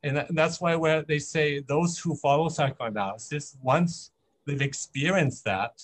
and 0.04 0.26
that's 0.30 0.60
why 0.60 0.74
where 0.74 1.02
they 1.02 1.20
say 1.20 1.60
those 1.60 1.98
who 1.98 2.16
follow 2.16 2.48
psychoanalysis, 2.48 3.56
once 3.62 4.10
they've 4.46 4.60
experienced 4.60 5.44
that, 5.44 5.80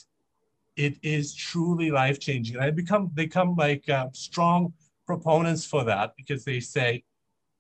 it 0.77 0.97
is 1.03 1.35
truly 1.35 1.91
life 1.91 2.19
changing. 2.19 2.57
And 2.57 2.65
I 2.65 2.71
become 2.71 3.11
they 3.15 3.25
become 3.25 3.55
like 3.57 3.89
uh, 3.89 4.09
strong 4.13 4.73
proponents 5.07 5.65
for 5.65 5.85
that 5.85 6.15
because 6.17 6.45
they 6.45 6.61
say 6.61 7.05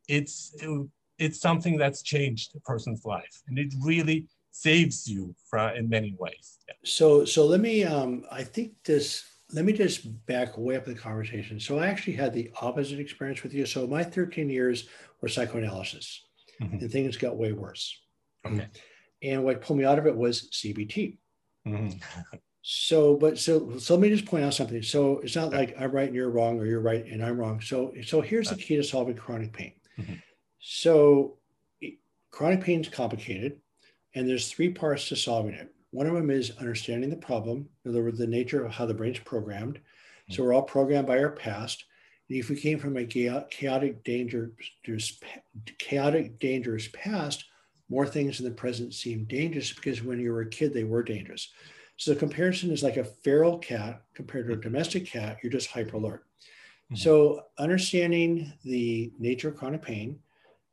it's 0.09 0.55
it, 0.61 0.89
it's 1.19 1.41
something 1.41 1.77
that's 1.77 2.03
changed 2.03 2.55
a 2.57 2.61
person's 2.61 3.05
life 3.05 3.43
and 3.49 3.59
it 3.59 3.75
really 3.81 4.27
saves 4.51 5.07
you 5.07 5.35
for, 5.49 5.71
in 5.71 5.89
many 5.89 6.15
ways. 6.19 6.59
Yeah. 6.67 6.75
So, 6.85 7.25
so 7.25 7.47
let 7.47 7.61
me, 7.61 7.85
um, 7.85 8.25
I 8.31 8.43
think 8.43 8.73
this, 8.85 9.25
let 9.53 9.65
me 9.65 9.73
just 9.73 10.27
back 10.27 10.59
way 10.59 10.77
up 10.77 10.85
the 10.85 10.95
conversation. 10.95 11.59
So 11.61 11.79
I 11.79 11.87
actually 11.87 12.15
had 12.15 12.35
the 12.35 12.51
opposite 12.61 12.99
experience 12.99 13.43
with 13.43 13.55
you. 13.55 13.67
So 13.67 13.87
my 13.87 14.05
13 14.05 14.51
years 14.51 14.89
were 15.21 15.29
psychoanalysis 15.29 16.25
mm-hmm. 16.61 16.77
and 16.77 16.91
things 16.91 17.17
got 17.17 17.37
way 17.37 17.53
worse. 17.53 17.97
Okay. 18.47 18.67
And 19.23 19.45
what 19.45 19.61
pulled 19.61 19.79
me 19.79 19.85
out 19.85 19.99
of 19.99 20.07
it 20.07 20.17
was 20.17 20.51
CBT. 20.51 21.19
Mm-hmm. 21.67 22.37
so, 22.63 23.17
but 23.17 23.39
so, 23.39 23.79
so 23.79 23.95
let 23.95 24.01
me 24.01 24.11
just 24.11 24.27
point 24.27 24.45
out 24.45 24.55
something. 24.55 24.83
So 24.83 25.19
it's 25.21 25.37
not 25.37 25.53
like 25.53 25.75
I'm 25.81 25.93
right 25.93 26.07
and 26.07 26.15
you're 26.15 26.31
wrong 26.31 26.59
or 26.59 26.67
you're 26.67 26.81
right 26.81 27.05
and 27.07 27.25
I'm 27.25 27.39
wrong. 27.39 27.61
So, 27.61 27.93
so 28.05 28.21
here's 28.21 28.51
the 28.51 28.57
key 28.57 28.77
to 28.77 28.83
solving 28.83 29.17
chronic 29.17 29.53
pain. 29.53 29.73
Mm-hmm. 29.99 30.15
So 30.71 31.39
chronic 32.31 32.61
pain 32.61 32.83
is 32.83 32.91
complicated, 32.91 33.59
and 34.15 34.29
there's 34.29 34.53
three 34.53 34.69
parts 34.69 35.09
to 35.09 35.17
solving 35.17 35.55
it. 35.55 35.73
One 35.93 36.07
of 36.07 36.13
them 36.13 36.29
is 36.29 36.59
understanding 36.59 37.09
the 37.09 37.17
problem, 37.17 37.71
in 37.87 37.91
other 37.91 38.05
words, 38.05 38.19
the 38.19 38.27
nature 38.27 38.67
of 38.67 38.73
how 38.73 38.85
the 38.85 38.93
brain's 38.93 39.19
programmed. 39.21 39.81
So 40.29 40.43
we're 40.43 40.53
all 40.53 40.61
programmed 40.61 41.07
by 41.07 41.21
our 41.21 41.31
past. 41.31 41.87
And 42.29 42.39
if 42.39 42.51
we 42.51 42.57
came 42.57 42.79
from 42.79 42.99
a 42.99 43.07
chaotic, 43.07 44.05
dangerous, 44.05 44.53
chaotic, 45.79 46.39
dangerous 46.39 46.91
past, 46.93 47.47
more 47.89 48.07
things 48.07 48.39
in 48.39 48.45
the 48.45 48.53
present 48.53 48.93
seem 48.93 49.25
dangerous 49.25 49.73
because 49.73 50.03
when 50.03 50.21
you 50.21 50.33
were 50.33 50.43
a 50.43 50.51
kid, 50.51 50.75
they 50.75 50.85
were 50.85 51.03
dangerous. 51.03 51.51
So 51.97 52.13
the 52.13 52.21
comparison 52.21 52.71
is 52.73 52.83
like 52.83 52.99
a 52.99 53.05
feral 53.05 53.57
cat 53.57 54.03
compared 54.13 54.49
to 54.49 54.53
a 54.53 54.57
domestic 54.57 55.07
cat, 55.07 55.39
you're 55.43 55.51
just 55.51 55.71
hyper 55.71 55.97
alert. 55.97 56.27
Mm-hmm. 56.93 56.97
So 56.97 57.45
understanding 57.57 58.53
the 58.65 59.11
nature 59.19 59.49
of 59.49 59.57
chronic 59.57 59.81
pain, 59.81 60.19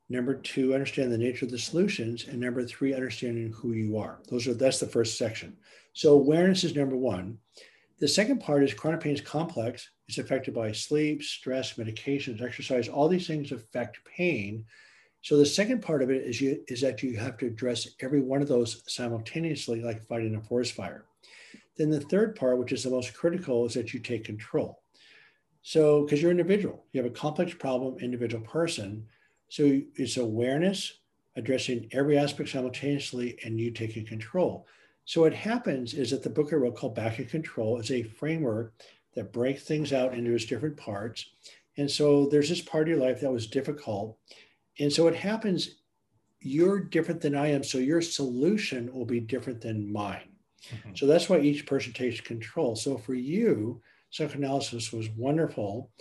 Number 0.09 0.35
two, 0.35 0.73
understand 0.73 1.11
the 1.11 1.17
nature 1.17 1.45
of 1.45 1.51
the 1.51 1.57
solutions. 1.57 2.27
And 2.27 2.39
number 2.39 2.63
three, 2.63 2.93
understanding 2.93 3.51
who 3.51 3.73
you 3.73 3.97
are. 3.97 4.19
Those 4.29 4.47
are 4.47 4.53
that's 4.53 4.79
the 4.79 4.87
first 4.87 5.17
section. 5.17 5.57
So 5.93 6.13
awareness 6.13 6.63
is 6.63 6.75
number 6.75 6.97
one. 6.97 7.39
The 7.99 8.07
second 8.07 8.39
part 8.39 8.63
is 8.63 8.73
chronic 8.73 8.99
pain 8.99 9.13
is 9.13 9.21
complex. 9.21 9.89
It's 10.07 10.17
affected 10.17 10.53
by 10.53 10.71
sleep, 10.73 11.23
stress, 11.23 11.73
medications, 11.73 12.41
exercise. 12.41 12.87
All 12.87 13.07
these 13.07 13.25
things 13.25 13.51
affect 13.51 14.03
pain. 14.05 14.65
So 15.21 15.37
the 15.37 15.45
second 15.45 15.81
part 15.81 16.03
of 16.03 16.11
it 16.11 16.23
is 16.23 16.39
you 16.39 16.63
is 16.67 16.81
that 16.81 17.01
you 17.01 17.17
have 17.17 17.37
to 17.37 17.47
address 17.47 17.87
every 18.01 18.21
one 18.21 18.41
of 18.41 18.47
those 18.47 18.83
simultaneously, 18.87 19.81
like 19.81 20.05
fighting 20.05 20.35
a 20.35 20.41
forest 20.41 20.73
fire. 20.73 21.05
Then 21.77 21.89
the 21.89 21.99
third 21.99 22.35
part, 22.35 22.59
which 22.59 22.71
is 22.71 22.83
the 22.83 22.89
most 22.89 23.13
critical, 23.13 23.65
is 23.65 23.73
that 23.73 23.93
you 23.93 23.99
take 23.99 24.23
control. 24.23 24.81
So 25.61 26.03
because 26.03 26.21
you're 26.21 26.29
an 26.29 26.39
individual, 26.39 26.85
you 26.91 27.01
have 27.01 27.09
a 27.09 27.15
complex 27.15 27.55
problem, 27.55 27.97
individual 27.97 28.43
person. 28.45 29.07
So 29.49 29.81
it's 29.95 30.17
awareness, 30.17 30.99
addressing 31.35 31.89
every 31.91 32.17
aspect 32.17 32.49
simultaneously, 32.49 33.37
and 33.43 33.59
you 33.59 33.71
taking 33.71 34.05
control. 34.05 34.67
So 35.05 35.21
what 35.21 35.33
happens 35.33 35.93
is 35.93 36.11
that 36.11 36.23
the 36.23 36.29
book 36.29 36.51
I 36.51 36.55
wrote 36.55 36.75
called 36.75 36.95
Back 36.95 37.19
in 37.19 37.25
Control 37.25 37.79
is 37.79 37.91
a 37.91 38.03
framework 38.03 38.73
that 39.15 39.31
breaks 39.31 39.63
things 39.63 39.93
out 39.93 40.13
into 40.13 40.33
its 40.33 40.45
different 40.45 40.77
parts. 40.77 41.29
And 41.77 41.89
so 41.89 42.27
there's 42.27 42.49
this 42.49 42.61
part 42.61 42.83
of 42.83 42.89
your 42.89 43.05
life 43.05 43.21
that 43.21 43.31
was 43.31 43.47
difficult. 43.47 44.17
And 44.79 44.91
so 44.91 45.03
what 45.03 45.15
happens, 45.15 45.75
you're 46.39 46.79
different 46.79 47.21
than 47.21 47.35
I 47.35 47.47
am. 47.47 47.63
So 47.63 47.77
your 47.77 48.01
solution 48.01 48.91
will 48.93 49.05
be 49.05 49.19
different 49.19 49.61
than 49.61 49.91
mine. 49.91 50.29
Mm-hmm. 50.69 50.95
So 50.95 51.05
that's 51.05 51.29
why 51.29 51.39
each 51.39 51.65
person 51.65 51.93
takes 51.93 52.19
control. 52.19 52.75
So 52.75 52.97
for 52.97 53.13
you, 53.13 53.81
psychoanalysis 54.09 54.91
was 54.91 55.09
wonderful. 55.09 55.91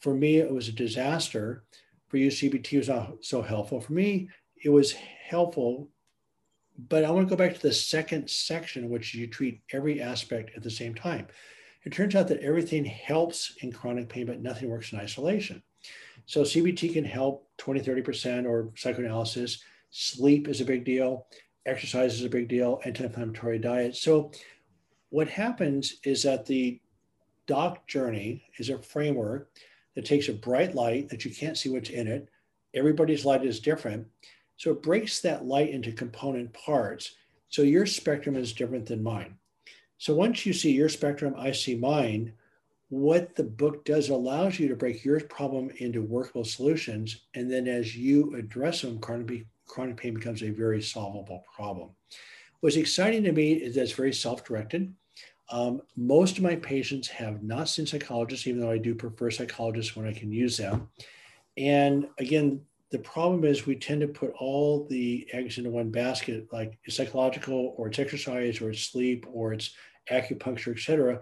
For 0.00 0.14
me, 0.14 0.38
it 0.38 0.52
was 0.52 0.68
a 0.68 0.72
disaster 0.72 1.64
for 2.10 2.16
you, 2.16 2.28
CBT 2.28 2.76
was 2.76 2.88
not 2.88 3.18
so 3.20 3.40
helpful. 3.40 3.80
For 3.80 3.92
me, 3.92 4.28
it 4.62 4.68
was 4.68 4.92
helpful, 4.92 5.88
but 6.88 7.04
I 7.04 7.10
want 7.10 7.28
to 7.28 7.30
go 7.30 7.38
back 7.38 7.54
to 7.54 7.62
the 7.62 7.72
second 7.72 8.28
section, 8.28 8.90
which 8.90 9.14
you 9.14 9.28
treat 9.28 9.62
every 9.72 10.02
aspect 10.02 10.50
at 10.56 10.64
the 10.64 10.70
same 10.70 10.94
time. 10.94 11.28
It 11.84 11.92
turns 11.92 12.16
out 12.16 12.26
that 12.28 12.42
everything 12.42 12.84
helps 12.84 13.54
in 13.62 13.72
chronic 13.72 14.08
pain, 14.08 14.26
but 14.26 14.42
nothing 14.42 14.68
works 14.68 14.92
in 14.92 14.98
isolation. 14.98 15.62
So 16.26 16.42
CBT 16.42 16.92
can 16.92 17.04
help 17.04 17.48
20, 17.58 17.80
30%, 17.80 18.44
or 18.44 18.70
psychoanalysis. 18.76 19.62
Sleep 19.90 20.48
is 20.48 20.60
a 20.60 20.64
big 20.64 20.84
deal. 20.84 21.26
Exercise 21.64 22.14
is 22.14 22.24
a 22.24 22.28
big 22.28 22.48
deal. 22.48 22.80
Anti-inflammatory 22.84 23.60
diet. 23.60 23.94
So 23.94 24.32
what 25.10 25.28
happens 25.28 25.96
is 26.04 26.24
that 26.24 26.44
the 26.44 26.80
DOC 27.46 27.86
journey 27.86 28.44
is 28.58 28.68
a 28.68 28.82
framework 28.82 29.50
that 29.94 30.04
takes 30.04 30.28
a 30.28 30.32
bright 30.32 30.74
light 30.74 31.08
that 31.08 31.24
you 31.24 31.34
can't 31.34 31.58
see 31.58 31.68
what's 31.68 31.90
in 31.90 32.06
it. 32.06 32.28
Everybody's 32.74 33.24
light 33.24 33.44
is 33.44 33.60
different. 33.60 34.06
So 34.56 34.70
it 34.72 34.82
breaks 34.82 35.20
that 35.20 35.44
light 35.44 35.70
into 35.70 35.92
component 35.92 36.52
parts. 36.52 37.14
So 37.48 37.62
your 37.62 37.86
spectrum 37.86 38.36
is 38.36 38.52
different 38.52 38.86
than 38.86 39.02
mine. 39.02 39.36
So 39.98 40.14
once 40.14 40.46
you 40.46 40.52
see 40.52 40.72
your 40.72 40.88
spectrum, 40.88 41.34
I 41.36 41.52
see 41.52 41.74
mine. 41.74 42.32
What 42.88 43.36
the 43.36 43.44
book 43.44 43.84
does 43.84 44.08
allows 44.08 44.58
you 44.58 44.68
to 44.68 44.76
break 44.76 45.04
your 45.04 45.20
problem 45.20 45.70
into 45.78 46.02
workable 46.02 46.44
solutions. 46.44 47.22
And 47.34 47.50
then 47.50 47.68
as 47.68 47.96
you 47.96 48.34
address 48.36 48.82
them, 48.82 48.98
chronic, 48.98 49.46
chronic 49.66 49.96
pain 49.96 50.14
becomes 50.14 50.42
a 50.42 50.50
very 50.50 50.82
solvable 50.82 51.44
problem. 51.54 51.90
What's 52.60 52.76
exciting 52.76 53.24
to 53.24 53.32
me 53.32 53.52
is 53.52 53.74
that 53.74 53.82
it's 53.82 53.92
very 53.92 54.12
self-directed. 54.12 54.94
Um, 55.50 55.82
most 55.96 56.36
of 56.36 56.44
my 56.44 56.54
patients 56.54 57.08
have 57.08 57.42
not 57.42 57.68
seen 57.68 57.86
psychologists, 57.86 58.46
even 58.46 58.60
though 58.60 58.70
I 58.70 58.78
do 58.78 58.94
prefer 58.94 59.30
psychologists 59.30 59.96
when 59.96 60.06
I 60.06 60.12
can 60.12 60.30
use 60.30 60.56
them. 60.56 60.88
And 61.56 62.06
again, 62.18 62.60
the 62.90 63.00
problem 63.00 63.44
is 63.44 63.66
we 63.66 63.76
tend 63.76 64.00
to 64.00 64.08
put 64.08 64.32
all 64.38 64.86
the 64.88 65.26
eggs 65.32 65.58
into 65.58 65.70
one 65.70 65.90
basket, 65.90 66.48
like 66.52 66.78
it's 66.84 66.96
psychological 66.96 67.74
or 67.76 67.88
it's 67.88 67.98
exercise 67.98 68.60
or 68.60 68.70
it's 68.70 68.82
sleep 68.82 69.26
or 69.32 69.52
it's 69.52 69.74
acupuncture, 70.10 70.72
etc. 70.72 71.20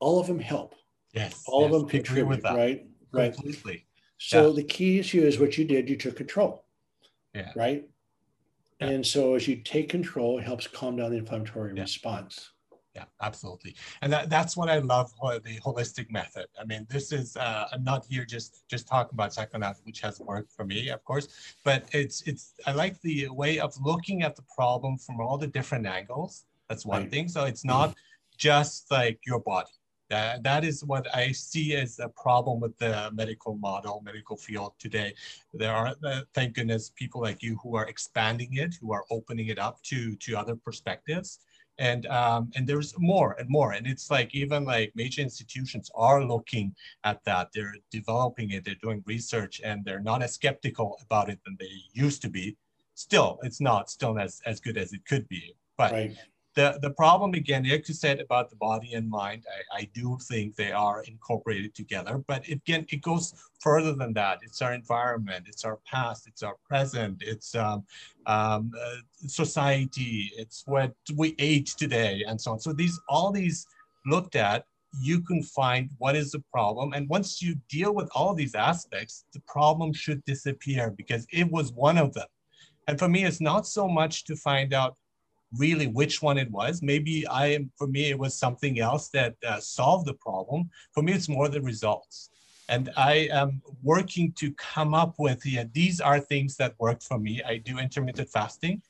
All 0.00 0.20
of 0.20 0.26
them 0.26 0.38
help. 0.38 0.74
Yes. 1.12 1.42
All 1.46 1.62
yes, 1.62 1.74
of 1.74 1.80
them 1.80 1.88
contribute, 1.88 2.42
right? 2.44 2.86
Right. 3.12 3.34
Completely. 3.34 3.86
So 4.18 4.48
yeah. 4.48 4.56
the 4.56 4.64
key 4.64 4.98
issue 4.98 5.22
is 5.22 5.38
what 5.38 5.58
you 5.58 5.64
did, 5.64 5.88
you 5.88 5.96
took 5.96 6.16
control. 6.16 6.64
Yeah. 7.34 7.50
Right. 7.56 7.88
Yeah. 8.80 8.88
And 8.88 9.06
so 9.06 9.34
as 9.34 9.48
you 9.48 9.56
take 9.56 9.88
control, 9.88 10.38
it 10.38 10.44
helps 10.44 10.66
calm 10.66 10.96
down 10.96 11.10
the 11.10 11.18
inflammatory 11.18 11.74
yeah. 11.74 11.82
response 11.82 12.50
yeah 12.94 13.04
absolutely. 13.20 13.74
And 14.02 14.12
that, 14.12 14.28
that's 14.28 14.56
what 14.56 14.68
i 14.68 14.78
love 14.78 15.12
the 15.44 15.58
holistic 15.60 16.10
method. 16.10 16.46
I 16.60 16.64
mean 16.64 16.86
this 16.90 17.12
is 17.12 17.36
uh, 17.36 17.68
i'm 17.72 17.84
not 17.84 18.04
here 18.08 18.24
just 18.24 18.68
just 18.68 18.86
talking 18.86 19.14
about 19.14 19.32
psychoanalysis 19.32 19.82
which 19.84 20.00
has 20.00 20.20
worked 20.20 20.52
for 20.52 20.64
me 20.64 20.88
of 20.90 21.04
course 21.04 21.28
but 21.64 21.86
it's 21.92 22.22
it's 22.22 22.54
i 22.66 22.72
like 22.72 23.00
the 23.00 23.28
way 23.30 23.58
of 23.58 23.74
looking 23.80 24.22
at 24.22 24.36
the 24.36 24.42
problem 24.54 24.98
from 24.98 25.20
all 25.20 25.38
the 25.38 25.46
different 25.46 25.86
angles. 25.86 26.44
That's 26.68 26.86
one 26.86 27.08
thing. 27.10 27.28
So 27.28 27.44
it's 27.44 27.64
not 27.64 27.94
just 28.38 28.90
like 28.90 29.20
your 29.26 29.40
body. 29.40 29.70
That, 30.08 30.42
that 30.42 30.64
is 30.64 30.84
what 30.84 31.06
I 31.14 31.32
see 31.32 31.74
as 31.74 31.98
a 31.98 32.08
problem 32.08 32.60
with 32.60 32.76
the 32.78 33.10
medical 33.14 33.56
model, 33.56 34.02
medical 34.04 34.36
field 34.36 34.74
today. 34.78 35.14
There 35.54 35.72
are, 35.72 35.94
uh, 36.04 36.20
thank 36.34 36.54
goodness, 36.54 36.92
people 36.94 37.22
like 37.22 37.42
you 37.42 37.58
who 37.62 37.76
are 37.76 37.86
expanding 37.86 38.54
it, 38.54 38.74
who 38.80 38.92
are 38.92 39.04
opening 39.10 39.46
it 39.46 39.58
up 39.58 39.82
to, 39.84 40.14
to 40.16 40.36
other 40.36 40.54
perspectives 40.54 41.38
and 41.78 42.06
um, 42.06 42.50
and 42.54 42.66
there's 42.66 42.94
more 42.98 43.36
and 43.38 43.48
more. 43.48 43.72
And 43.72 43.86
it's 43.86 44.10
like 44.10 44.34
even 44.34 44.64
like 44.64 44.92
major 44.94 45.22
institutions 45.22 45.90
are 45.94 46.24
looking 46.24 46.74
at 47.04 47.24
that. 47.24 47.48
They're 47.54 47.74
developing 47.90 48.50
it. 48.50 48.64
They're 48.64 48.74
doing 48.82 49.02
research 49.06 49.60
and 49.64 49.84
they're 49.84 50.00
not 50.00 50.22
as 50.22 50.34
skeptical 50.34 50.98
about 51.02 51.30
it 51.30 51.38
than 51.44 51.56
they 51.58 51.70
used 51.92 52.22
to 52.22 52.28
be. 52.28 52.56
Still 52.94 53.38
it's 53.42 53.60
not 53.60 53.90
still 53.90 54.18
as, 54.18 54.40
as 54.44 54.60
good 54.60 54.76
as 54.76 54.92
it 54.92 55.04
could 55.06 55.28
be. 55.28 55.54
But 55.76 55.92
right 55.92 56.16
the, 56.54 56.78
the 56.82 56.90
problem 56.90 57.34
again, 57.34 57.66
like 57.68 57.88
you 57.88 57.94
said 57.94 58.20
about 58.20 58.50
the 58.50 58.56
body 58.56 58.92
and 58.92 59.08
mind, 59.08 59.44
I, 59.72 59.80
I 59.80 59.90
do 59.94 60.18
think 60.28 60.54
they 60.54 60.72
are 60.72 61.02
incorporated 61.04 61.74
together, 61.74 62.22
but 62.26 62.46
it, 62.48 62.60
again, 62.66 62.86
it 62.90 63.00
goes 63.00 63.34
further 63.60 63.94
than 63.94 64.12
that. 64.14 64.40
It's 64.42 64.60
our 64.60 64.74
environment, 64.74 65.46
it's 65.48 65.64
our 65.64 65.78
past, 65.86 66.26
it's 66.26 66.42
our 66.42 66.56
present, 66.68 67.22
it's 67.22 67.54
um, 67.54 67.84
um, 68.26 68.70
uh, 68.78 68.96
society, 69.26 70.30
it's 70.36 70.62
what 70.66 70.92
we 71.16 71.34
ate 71.38 71.72
today, 71.78 72.24
and 72.26 72.40
so 72.40 72.52
on. 72.52 72.60
So 72.60 72.72
these, 72.72 73.00
all 73.08 73.32
these 73.32 73.66
looked 74.06 74.36
at, 74.36 74.66
you 75.00 75.22
can 75.22 75.42
find 75.42 75.88
what 75.96 76.16
is 76.16 76.32
the 76.32 76.42
problem. 76.52 76.92
And 76.92 77.08
once 77.08 77.40
you 77.40 77.56
deal 77.70 77.94
with 77.94 78.10
all 78.14 78.34
these 78.34 78.54
aspects, 78.54 79.24
the 79.32 79.40
problem 79.46 79.94
should 79.94 80.22
disappear 80.26 80.90
because 80.90 81.26
it 81.32 81.50
was 81.50 81.72
one 81.72 81.96
of 81.96 82.12
them. 82.12 82.26
And 82.88 82.98
for 82.98 83.08
me, 83.08 83.24
it's 83.24 83.40
not 83.40 83.66
so 83.66 83.88
much 83.88 84.24
to 84.24 84.36
find 84.36 84.74
out 84.74 84.96
really 85.58 85.86
which 85.86 86.22
one 86.22 86.38
it 86.38 86.50
was. 86.50 86.82
Maybe 86.82 87.26
I 87.26 87.46
am, 87.48 87.70
for 87.76 87.86
me, 87.86 88.10
it 88.10 88.18
was 88.18 88.34
something 88.38 88.80
else 88.80 89.08
that 89.10 89.34
uh, 89.46 89.60
solved 89.60 90.06
the 90.06 90.14
problem. 90.14 90.70
For 90.92 91.02
me, 91.02 91.12
it's 91.12 91.28
more 91.28 91.48
the 91.48 91.60
results. 91.60 92.30
And 92.68 92.90
I 92.96 93.28
am 93.32 93.60
working 93.82 94.32
to 94.38 94.52
come 94.52 94.94
up 94.94 95.14
with, 95.18 95.44
yeah, 95.44 95.64
these 95.72 96.00
are 96.00 96.20
things 96.20 96.56
that 96.56 96.74
work 96.78 97.02
for 97.02 97.18
me. 97.18 97.42
I 97.46 97.58
do 97.58 97.78
intermittent 97.78 98.30
fasting, 98.30 98.80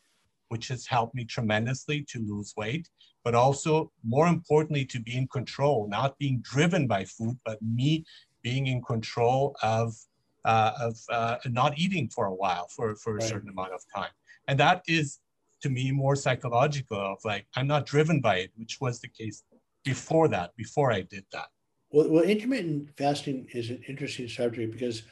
which 0.48 0.68
has 0.68 0.86
helped 0.86 1.14
me 1.14 1.24
tremendously 1.24 2.02
to 2.10 2.20
lose 2.20 2.54
weight, 2.56 2.88
but 3.24 3.34
also 3.34 3.90
more 4.04 4.28
importantly, 4.28 4.84
to 4.84 5.00
be 5.00 5.16
in 5.16 5.26
control, 5.28 5.88
not 5.88 6.18
being 6.18 6.40
driven 6.42 6.86
by 6.86 7.04
food, 7.04 7.36
but 7.44 7.60
me 7.62 8.04
being 8.42 8.66
in 8.66 8.82
control 8.82 9.56
of, 9.62 9.96
uh, 10.44 10.72
of 10.78 10.96
uh, 11.10 11.36
not 11.46 11.78
eating 11.78 12.08
for 12.08 12.26
a 12.26 12.34
while, 12.34 12.68
for, 12.68 12.94
for 12.96 13.12
a 13.12 13.14
right. 13.14 13.22
certain 13.22 13.48
amount 13.48 13.72
of 13.72 13.82
time. 13.92 14.10
And 14.48 14.60
that 14.60 14.82
is 14.86 15.18
to 15.62 15.70
me 15.70 15.90
more 15.90 16.16
psychological 16.16 16.98
of 16.98 17.18
like 17.24 17.46
i'm 17.56 17.66
not 17.66 17.86
driven 17.86 18.20
by 18.20 18.36
it 18.36 18.50
which 18.56 18.80
was 18.80 19.00
the 19.00 19.08
case 19.08 19.42
before 19.84 20.28
that 20.28 20.54
before 20.56 20.92
i 20.92 21.00
did 21.00 21.24
that 21.32 21.46
well, 21.90 22.08
well 22.08 22.24
intermittent 22.24 22.88
fasting 22.96 23.46
is 23.52 23.70
an 23.70 23.82
interesting 23.88 24.28
subject 24.28 24.72
because 24.72 25.02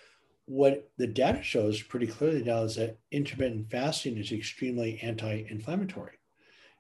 what 0.47 0.91
the 0.99 1.07
data 1.07 1.43
shows 1.43 1.81
pretty 1.81 2.07
clearly 2.07 2.43
now 2.43 2.63
is 2.63 2.75
that 2.77 2.99
intermittent 3.13 3.71
fasting 3.71 4.17
is 4.17 4.33
extremely 4.33 4.99
anti-inflammatory 5.01 6.19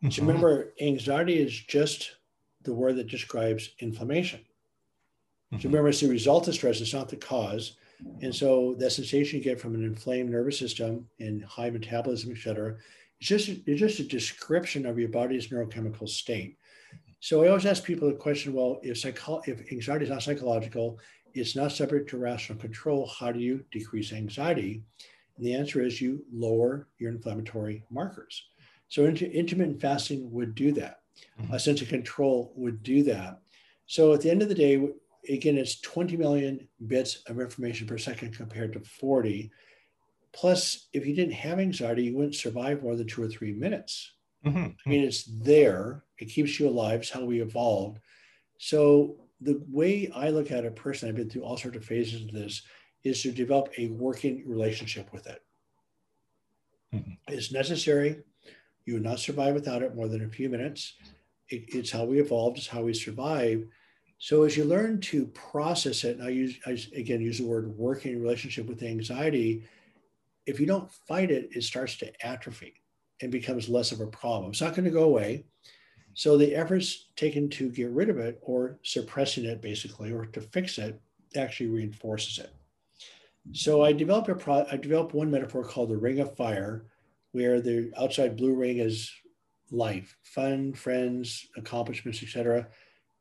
mm-hmm. 0.02 0.10
so 0.10 0.22
remember 0.22 0.72
anxiety 0.80 1.38
is 1.38 1.52
just 1.52 2.16
the 2.62 2.74
word 2.74 2.96
that 2.96 3.08
describes 3.08 3.70
inflammation 3.78 4.40
mm-hmm. 4.40 5.60
so 5.60 5.68
remember 5.68 5.88
it's 5.88 6.00
the 6.00 6.08
result 6.08 6.48
of 6.48 6.54
stress 6.54 6.80
it's 6.80 6.94
not 6.94 7.08
the 7.08 7.16
cause 7.16 7.76
and 8.22 8.34
so 8.34 8.74
that 8.78 8.90
sensation 8.90 9.38
you 9.38 9.44
get 9.44 9.60
from 9.60 9.74
an 9.74 9.84
inflamed 9.84 10.30
nervous 10.30 10.58
system 10.58 11.08
and 11.18 11.44
high 11.44 11.70
metabolism, 11.70 12.32
et 12.32 12.38
cetera, 12.38 12.76
just, 13.28 13.48
it's 13.48 13.80
just 13.80 14.00
a 14.00 14.04
description 14.04 14.86
of 14.86 14.98
your 14.98 15.08
body's 15.08 15.48
neurochemical 15.48 16.08
state. 16.08 16.56
So 17.20 17.44
I 17.44 17.48
always 17.48 17.66
ask 17.66 17.84
people 17.84 18.08
the 18.08 18.14
question, 18.14 18.54
well, 18.54 18.80
if, 18.82 18.98
psycho- 18.98 19.42
if 19.46 19.70
anxiety 19.70 20.04
is 20.04 20.10
not 20.10 20.22
psychological, 20.22 20.98
it's 21.34 21.54
not 21.54 21.72
subject 21.72 22.08
to 22.10 22.18
rational 22.18 22.58
control, 22.58 23.06
how 23.06 23.30
do 23.30 23.38
you 23.38 23.64
decrease 23.70 24.12
anxiety? 24.12 24.82
And 25.36 25.46
the 25.46 25.54
answer 25.54 25.82
is 25.82 26.00
you 26.00 26.24
lower 26.32 26.88
your 26.98 27.10
inflammatory 27.10 27.84
markers. 27.90 28.42
So 28.88 29.04
intermittent 29.04 29.80
fasting 29.80 30.30
would 30.32 30.54
do 30.54 30.72
that. 30.72 31.00
Mm-hmm. 31.40 31.54
A 31.54 31.60
sense 31.60 31.82
of 31.82 31.88
control 31.88 32.52
would 32.56 32.82
do 32.82 33.02
that. 33.04 33.40
So 33.86 34.12
at 34.12 34.20
the 34.20 34.30
end 34.30 34.42
of 34.42 34.48
the 34.48 34.54
day, 34.54 34.88
again, 35.28 35.58
it's 35.58 35.80
20 35.80 36.16
million 36.16 36.66
bits 36.86 37.22
of 37.26 37.40
information 37.40 37.86
per 37.86 37.98
second 37.98 38.36
compared 38.36 38.72
to 38.72 38.80
40. 38.80 39.50
Plus, 40.32 40.88
if 40.92 41.06
you 41.06 41.14
didn't 41.14 41.34
have 41.34 41.58
anxiety, 41.58 42.04
you 42.04 42.16
wouldn't 42.16 42.34
survive 42.34 42.82
more 42.82 42.96
than 42.96 43.06
two 43.06 43.22
or 43.22 43.28
three 43.28 43.52
minutes. 43.52 44.12
Mm-hmm. 44.46 44.58
I 44.58 44.88
mean, 44.88 45.04
it's 45.04 45.24
there, 45.24 46.04
it 46.18 46.26
keeps 46.26 46.58
you 46.58 46.68
alive, 46.68 47.00
it's 47.00 47.10
how 47.10 47.24
we 47.24 47.40
evolved. 47.40 47.98
So, 48.58 49.16
the 49.42 49.62
way 49.68 50.10
I 50.14 50.30
look 50.30 50.50
at 50.50 50.66
a 50.66 50.70
person, 50.70 51.08
I've 51.08 51.16
been 51.16 51.30
through 51.30 51.42
all 51.42 51.56
sorts 51.56 51.76
of 51.76 51.84
phases 51.84 52.22
of 52.22 52.32
this, 52.32 52.62
is 53.04 53.22
to 53.22 53.32
develop 53.32 53.70
a 53.78 53.88
working 53.88 54.44
relationship 54.46 55.12
with 55.12 55.26
it. 55.26 55.42
Mm-hmm. 56.94 57.12
It's 57.28 57.52
necessary. 57.52 58.22
You 58.84 58.94
would 58.94 59.02
not 59.02 59.20
survive 59.20 59.54
without 59.54 59.82
it 59.82 59.94
more 59.94 60.08
than 60.08 60.24
a 60.24 60.28
few 60.28 60.48
minutes. 60.48 60.94
It, 61.48 61.64
it's 61.68 61.90
how 61.90 62.04
we 62.04 62.20
evolved, 62.20 62.58
it's 62.58 62.66
how 62.66 62.82
we 62.82 62.94
survive. 62.94 63.64
So 64.18 64.42
as 64.42 64.56
you 64.56 64.64
learn 64.64 65.00
to 65.00 65.26
process 65.28 66.04
it, 66.04 66.18
and 66.18 66.26
I 66.26 66.30
use 66.30 66.58
I 66.66 66.78
again 66.94 67.22
use 67.22 67.38
the 67.38 67.46
word 67.46 67.76
working 67.78 68.20
relationship 68.20 68.66
with 68.66 68.82
anxiety, 68.82 69.64
if 70.46 70.60
you 70.60 70.66
don't 70.66 70.90
fight 70.90 71.30
it, 71.30 71.50
it 71.54 71.62
starts 71.62 71.96
to 71.98 72.26
atrophy 72.26 72.74
and 73.22 73.30
becomes 73.30 73.68
less 73.68 73.92
of 73.92 74.00
a 74.00 74.06
problem. 74.06 74.50
It's 74.50 74.60
not 74.60 74.74
going 74.74 74.84
to 74.84 74.90
go 74.90 75.04
away. 75.04 75.44
So 76.14 76.36
the 76.36 76.54
efforts 76.54 77.08
taken 77.16 77.48
to 77.50 77.70
get 77.70 77.90
rid 77.90 78.08
of 78.08 78.18
it 78.18 78.38
or 78.42 78.78
suppressing 78.82 79.44
it 79.44 79.62
basically 79.62 80.12
or 80.12 80.26
to 80.26 80.40
fix 80.40 80.78
it 80.78 81.00
actually 81.36 81.68
reinforces 81.68 82.38
it. 82.38 82.52
So 83.52 83.84
I 83.84 83.92
developed 83.92 84.28
a 84.28 84.34
pro- 84.34 84.66
I 84.70 84.76
developed 84.76 85.14
one 85.14 85.30
metaphor 85.30 85.64
called 85.64 85.90
the 85.90 85.96
ring 85.96 86.20
of 86.20 86.36
fire, 86.36 86.86
where 87.32 87.60
the 87.60 87.92
outside 87.96 88.36
blue 88.36 88.54
ring 88.54 88.78
is 88.78 89.10
life, 89.70 90.16
fun, 90.22 90.72
friends, 90.72 91.46
accomplishments, 91.56 92.22
etc. 92.22 92.68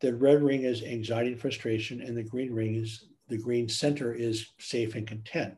The 0.02 0.16
red 0.16 0.42
ring 0.42 0.64
is 0.64 0.84
anxiety 0.84 1.32
and 1.32 1.40
frustration, 1.40 2.02
and 2.02 2.18
the 2.18 2.24
green 2.24 2.54
ring 2.54 2.76
is 2.76 3.06
the 3.28 3.38
green 3.38 3.70
center 3.70 4.14
is 4.14 4.50
safe 4.60 4.96
and 4.96 5.08
content. 5.08 5.56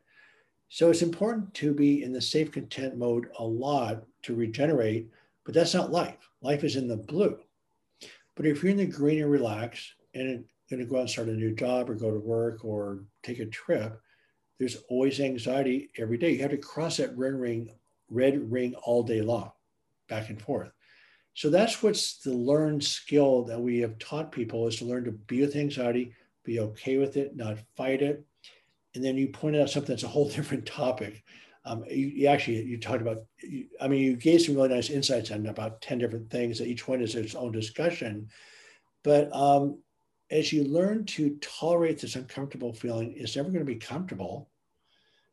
So 0.73 0.89
it's 0.89 1.01
important 1.01 1.53
to 1.55 1.73
be 1.73 2.01
in 2.01 2.13
the 2.13 2.21
safe 2.21 2.49
content 2.49 2.95
mode 2.95 3.27
a 3.39 3.43
lot 3.43 4.03
to 4.21 4.33
regenerate, 4.33 5.11
but 5.43 5.53
that's 5.53 5.73
not 5.73 5.91
life. 5.91 6.29
Life 6.41 6.63
is 6.63 6.77
in 6.77 6.87
the 6.87 6.95
blue. 6.95 7.37
But 8.35 8.45
if 8.45 8.63
you're 8.63 8.71
in 8.71 8.77
the 8.77 8.85
green 8.85 9.21
and 9.21 9.29
relaxed 9.29 9.95
and 10.13 10.45
going 10.69 10.79
to 10.79 10.85
go 10.85 10.95
out 10.95 11.01
and 11.01 11.09
start 11.09 11.27
a 11.27 11.33
new 11.33 11.53
job 11.53 11.89
or 11.89 11.95
go 11.95 12.09
to 12.09 12.19
work 12.19 12.63
or 12.63 13.03
take 13.21 13.39
a 13.39 13.47
trip, 13.47 13.99
there's 14.59 14.77
always 14.87 15.19
anxiety 15.19 15.89
every 15.97 16.17
day. 16.17 16.31
You 16.31 16.41
have 16.43 16.51
to 16.51 16.57
cross 16.57 16.95
that 16.97 17.17
red 17.17 17.33
ring, 17.33 17.69
red 18.09 18.49
ring 18.49 18.73
all 18.75 19.03
day 19.03 19.21
long, 19.21 19.51
back 20.07 20.29
and 20.29 20.41
forth. 20.41 20.71
So 21.33 21.49
that's 21.49 21.83
what's 21.83 22.19
the 22.19 22.33
learned 22.33 22.81
skill 22.85 23.43
that 23.43 23.59
we 23.59 23.79
have 23.79 23.99
taught 23.99 24.31
people 24.31 24.67
is 24.67 24.77
to 24.77 24.85
learn 24.85 25.03
to 25.03 25.11
be 25.11 25.41
with 25.41 25.57
anxiety, 25.57 26.13
be 26.45 26.61
okay 26.61 26.95
with 26.95 27.17
it, 27.17 27.35
not 27.35 27.57
fight 27.75 28.01
it, 28.01 28.25
and 28.95 29.03
then 29.03 29.17
you 29.17 29.29
pointed 29.29 29.61
out 29.61 29.69
something 29.69 29.93
that's 29.93 30.03
a 30.03 30.07
whole 30.07 30.29
different 30.35 30.65
topic. 30.65 31.23
Um, 31.63 31.83
you, 31.89 32.07
you, 32.07 32.27
actually 32.27 32.63
you 32.63 32.79
talked 32.79 33.01
about. 33.01 33.23
You, 33.41 33.67
I 33.79 33.87
mean, 33.87 34.01
you 34.01 34.15
gave 34.15 34.41
some 34.41 34.55
really 34.55 34.69
nice 34.69 34.89
insights 34.89 35.31
on 35.31 35.45
about 35.45 35.81
ten 35.81 35.99
different 35.99 36.29
things. 36.29 36.57
That 36.57 36.67
each 36.67 36.87
one 36.87 37.01
is 37.01 37.15
its 37.15 37.35
own 37.35 37.51
discussion, 37.51 38.29
but 39.03 39.33
um, 39.35 39.79
as 40.31 40.51
you 40.53 40.63
learn 40.63 41.05
to 41.05 41.37
tolerate 41.41 41.99
this 41.99 42.15
uncomfortable 42.15 42.73
feeling, 42.73 43.13
it's 43.15 43.35
never 43.35 43.49
going 43.49 43.65
to 43.65 43.73
be 43.73 43.75
comfortable. 43.75 44.49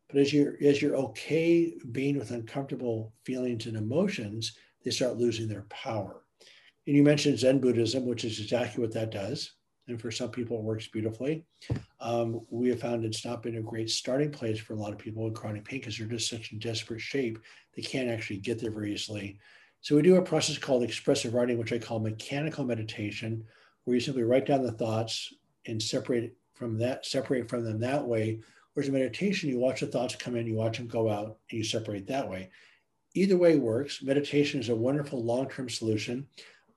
But 0.09 0.19
as 0.21 0.33
you're 0.33 0.55
as 0.61 0.81
you're 0.81 0.97
okay 0.97 1.73
being 1.91 2.17
with 2.17 2.31
uncomfortable 2.31 3.13
feelings 3.25 3.65
and 3.65 3.77
emotions, 3.77 4.55
they 4.83 4.91
start 4.91 5.17
losing 5.17 5.47
their 5.47 5.65
power. 5.69 6.23
And 6.85 6.95
you 6.95 7.03
mentioned 7.03 7.39
Zen 7.39 7.59
Buddhism, 7.59 8.05
which 8.05 8.25
is 8.25 8.39
exactly 8.39 8.81
what 8.81 8.93
that 8.93 9.11
does. 9.11 9.51
And 9.89 9.99
for 9.99 10.11
some 10.11 10.29
people, 10.29 10.57
it 10.57 10.63
works 10.63 10.87
beautifully. 10.87 11.43
Um, 11.99 12.41
we 12.49 12.69
have 12.69 12.79
found 12.79 13.03
it's 13.03 13.25
not 13.25 13.43
been 13.43 13.57
a 13.57 13.61
great 13.61 13.89
starting 13.89 14.31
place 14.31 14.59
for 14.59 14.73
a 14.73 14.77
lot 14.77 14.91
of 14.91 14.97
people 14.97 15.23
with 15.23 15.33
chronic 15.33 15.65
pain 15.65 15.79
because 15.79 15.97
they're 15.97 16.07
just 16.07 16.29
such 16.29 16.51
in 16.51 16.59
desperate 16.59 17.01
shape, 17.01 17.39
they 17.75 17.81
can't 17.81 18.09
actually 18.09 18.37
get 18.37 18.59
there 18.59 18.71
very 18.71 18.93
easily. 18.93 19.39
So 19.81 19.95
we 19.95 20.01
do 20.01 20.17
a 20.17 20.21
process 20.21 20.57
called 20.57 20.83
expressive 20.83 21.33
writing, 21.33 21.57
which 21.57 21.73
I 21.73 21.79
call 21.79 21.99
mechanical 21.99 22.65
meditation, 22.65 23.43
where 23.83 23.95
you 23.95 24.01
simply 24.01 24.23
write 24.23 24.45
down 24.45 24.63
the 24.63 24.71
thoughts 24.71 25.33
and 25.65 25.81
separate 25.81 26.35
from 26.53 26.77
that, 26.79 27.05
separate 27.05 27.49
from 27.49 27.63
them 27.63 27.79
that 27.79 28.05
way. 28.05 28.41
Whereas 28.73 28.91
meditation, 28.91 29.49
you 29.49 29.57
watch 29.57 29.79
the 29.79 29.87
thoughts 29.87 30.15
come 30.15 30.35
in, 30.35 30.47
you 30.47 30.55
watch 30.55 30.77
them 30.77 30.87
go 30.87 31.09
out, 31.09 31.37
and 31.49 31.57
you 31.57 31.63
separate 31.63 32.07
that 32.07 32.29
way. 32.29 32.49
Either 33.15 33.37
way 33.37 33.57
works. 33.57 34.03
Meditation 34.03 34.59
is 34.59 34.69
a 34.69 34.75
wonderful 34.75 35.23
long-term 35.23 35.69
solution. 35.69 36.27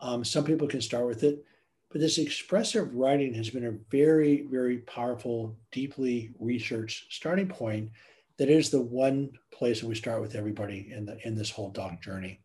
Um, 0.00 0.24
some 0.24 0.44
people 0.44 0.66
can 0.66 0.80
start 0.80 1.06
with 1.06 1.22
it, 1.24 1.44
but 1.92 2.00
this 2.00 2.16
expressive 2.16 2.94
writing 2.94 3.34
has 3.34 3.50
been 3.50 3.66
a 3.66 3.78
very, 3.90 4.46
very 4.50 4.78
powerful, 4.78 5.54
deeply 5.70 6.30
researched 6.40 7.12
starting 7.12 7.48
point. 7.48 7.90
That 8.38 8.48
is 8.48 8.70
the 8.70 8.80
one 8.80 9.30
place 9.52 9.80
that 9.80 9.86
we 9.86 9.94
start 9.94 10.22
with 10.22 10.34
everybody 10.34 10.90
in 10.90 11.04
the 11.04 11.18
in 11.26 11.36
this 11.36 11.50
whole 11.50 11.70
DOC 11.70 12.02
journey. 12.02 12.40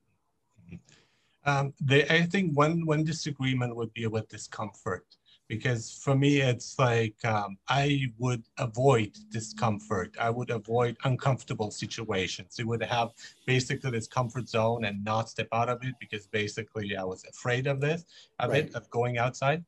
Um, 1.45 1.73
I 1.89 2.27
think 2.29 2.57
one 2.57 2.86
one 2.86 3.05
disagreement 3.05 3.75
would 3.75 3.93
be 3.93 4.05
with 4.07 4.27
discomfort 4.27 5.05
because 5.47 5.91
for 6.03 6.15
me 6.15 6.41
it's 6.41 6.77
like 6.77 7.15
um, 7.25 7.57
i 7.69 8.01
would 8.17 8.43
avoid 8.57 9.12
discomfort. 9.29 10.15
I 10.19 10.29
would 10.29 10.49
avoid 10.49 10.97
uncomfortable 11.03 11.71
situations. 11.71 12.57
It 12.60 12.67
would 12.67 12.83
have 12.83 13.12
basically 13.45 13.91
this 13.91 14.07
comfort 14.07 14.49
zone 14.49 14.86
and 14.86 15.03
not 15.03 15.29
step 15.29 15.47
out 15.53 15.69
of 15.69 15.83
it 15.83 15.95
because 15.99 16.27
basically 16.27 16.95
i 16.95 17.03
was 17.03 17.23
afraid 17.25 17.67
of 17.67 17.79
this 17.79 18.05
of 18.39 18.51
right. 18.51 18.65
it 18.65 18.75
of 18.75 18.89
going 18.89 19.17
outside. 19.17 19.63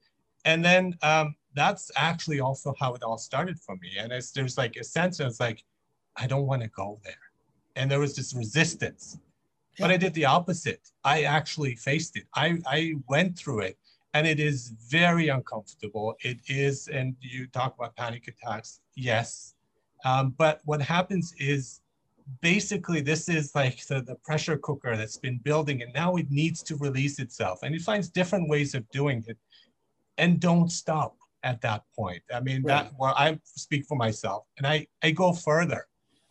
And 0.45 0.63
then 0.63 0.97
um, 1.01 1.35
that's 1.53 1.91
actually 1.95 2.39
also 2.39 2.73
how 2.79 2.93
it 2.93 3.03
all 3.03 3.17
started 3.17 3.59
for 3.59 3.75
me. 3.75 3.91
And 3.99 4.11
it's, 4.13 4.31
there's 4.31 4.57
like 4.57 4.77
a 4.77 4.83
sense 4.83 5.19
of 5.19 5.37
like 5.39 5.63
i 6.17 6.27
don't 6.27 6.47
want 6.47 6.61
to 6.61 6.69
go 6.69 6.99
there. 7.03 7.25
And 7.75 7.89
there 7.89 7.99
was 7.99 8.15
this 8.15 8.33
resistance. 8.33 9.17
Yeah. 9.77 9.85
but 9.87 9.93
i 9.93 9.97
did 9.97 10.13
the 10.13 10.25
opposite. 10.25 10.83
I 11.03 11.23
actually 11.23 11.75
faced 11.75 12.17
it. 12.17 12.25
I 12.35 12.47
i 12.67 12.79
went 13.07 13.37
through 13.37 13.61
it 13.69 13.77
and 14.13 14.25
it 14.25 14.39
is 14.39 14.73
very 14.89 15.29
uncomfortable. 15.29 16.15
It 16.21 16.39
is, 16.47 16.87
and 16.87 17.15
you 17.19 17.47
talk 17.47 17.75
about 17.75 17.95
panic 17.95 18.27
attacks, 18.27 18.81
yes. 18.95 19.55
Um, 20.05 20.33
but 20.37 20.61
what 20.65 20.81
happens 20.81 21.33
is 21.39 21.81
basically 22.41 23.01
this 23.01 23.27
is 23.27 23.53
like 23.55 23.85
the, 23.87 24.01
the 24.01 24.15
pressure 24.15 24.57
cooker 24.57 24.95
that's 24.95 25.17
been 25.17 25.39
building 25.39 25.81
and 25.81 25.93
now 25.93 26.15
it 26.15 26.29
needs 26.29 26.63
to 26.63 26.75
release 26.77 27.19
itself. 27.19 27.59
And 27.63 27.75
it 27.75 27.81
finds 27.81 28.09
different 28.09 28.49
ways 28.49 28.75
of 28.75 28.89
doing 28.89 29.23
it 29.27 29.37
and 30.17 30.39
don't 30.39 30.71
stop 30.71 31.15
at 31.43 31.61
that 31.61 31.83
point. 31.95 32.21
I 32.33 32.39
mean, 32.39 32.63
right. 32.63 32.83
that 32.83 32.93
well, 32.97 33.13
I 33.17 33.39
speak 33.43 33.85
for 33.85 33.95
myself 33.95 34.45
and 34.57 34.67
I, 34.67 34.87
I 35.03 35.11
go 35.11 35.33
further 35.33 35.87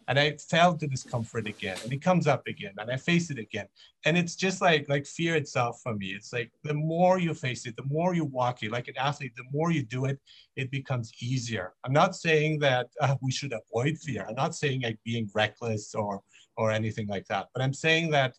and 0.09 0.19
I 0.19 0.33
felt 0.39 0.81
the 0.81 0.89
discomfort 0.89 1.47
again, 1.47 1.77
and 1.85 1.93
it 1.93 2.03
comes 2.03 2.27
up 2.27 2.47
again, 2.47 2.73
and 2.79 2.91
I 2.91 2.97
face 2.97 3.31
it 3.31 3.39
again, 3.39 3.67
and 4.07 4.17
it's 4.17 4.35
just 4.35 4.63
like 4.63 4.89
like 4.89 5.07
fear 5.07 5.37
itself 5.37 5.81
for 5.83 5.95
me. 5.95 6.09
It's 6.09 6.33
like 6.33 6.51
the 6.65 6.75
more 6.75 7.19
you 7.19 7.35
face 7.35 7.67
it, 7.67 7.77
the 7.77 7.85
more 7.85 8.15
you 8.15 8.25
walk 8.25 8.63
it, 8.63 8.73
like 8.73 8.89
an 8.89 8.97
athlete, 8.97 9.37
the 9.37 9.45
more 9.53 9.71
you 9.71 9.83
do 9.83 10.07
it, 10.07 10.19
it 10.57 10.71
becomes 10.71 11.13
easier. 11.21 11.75
I'm 11.85 11.93
not 11.93 12.17
saying 12.17 12.59
that 12.61 12.89
uh, 13.01 13.17
we 13.21 13.31
should 13.31 13.53
avoid 13.53 13.99
fear. 13.99 14.25
I'm 14.27 14.35
not 14.35 14.55
saying 14.55 14.83
like 14.83 14.99
being 15.05 15.31
reckless 15.35 15.95
or 15.95 16.23
or 16.57 16.73
anything 16.73 17.07
like 17.07 17.27
that, 17.29 17.49
but 17.53 17.63
I'm 17.63 17.75
saying 17.75 18.11
that 18.13 18.35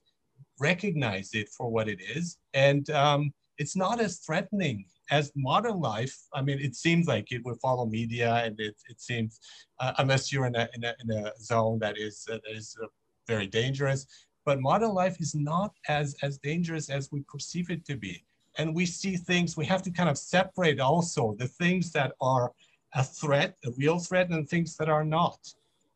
recognize 0.59 1.29
it 1.33 1.49
for 1.49 1.69
what 1.69 1.87
it 1.87 2.01
is, 2.15 2.37
and 2.55 2.89
um, 2.89 3.31
it's 3.59 3.75
not 3.75 4.01
as 4.01 4.17
threatening 4.19 4.85
as 5.11 5.31
modern 5.35 5.79
life, 5.79 6.15
I 6.33 6.41
mean, 6.41 6.59
it 6.59 6.75
seems 6.75 7.07
like 7.07 7.31
it 7.31 7.43
would 7.45 7.59
follow 7.59 7.85
media, 7.85 8.35
and 8.45 8.59
it, 8.59 8.75
it 8.89 9.01
seems, 9.01 9.39
uh, 9.79 9.93
unless 9.97 10.31
you're 10.31 10.45
in 10.45 10.55
a, 10.55 10.67
in 10.75 10.83
a, 10.83 10.95
in 11.03 11.11
a 11.11 11.31
zone 11.39 11.79
that 11.79 11.97
is 11.97 12.27
uh, 12.31 12.39
that 12.45 12.55
is 12.55 12.75
uh, 12.81 12.87
very 13.27 13.47
dangerous. 13.47 14.05
But 14.45 14.61
modern 14.61 14.93
life 14.93 15.19
is 15.19 15.35
not 15.35 15.73
as 15.87 16.15
as 16.21 16.37
dangerous 16.37 16.89
as 16.89 17.11
we 17.11 17.21
perceive 17.21 17.69
it 17.69 17.85
to 17.85 17.95
be, 17.97 18.23
and 18.57 18.75
we 18.75 18.85
see 18.85 19.17
things. 19.17 19.57
We 19.57 19.65
have 19.65 19.81
to 19.83 19.91
kind 19.91 20.09
of 20.09 20.17
separate 20.17 20.79
also 20.79 21.35
the 21.37 21.47
things 21.47 21.91
that 21.91 22.13
are 22.21 22.51
a 22.95 23.03
threat, 23.03 23.55
a 23.65 23.71
real 23.77 23.99
threat, 23.99 24.29
and 24.29 24.47
things 24.47 24.75
that 24.77 24.89
are 24.89 25.05
not 25.05 25.39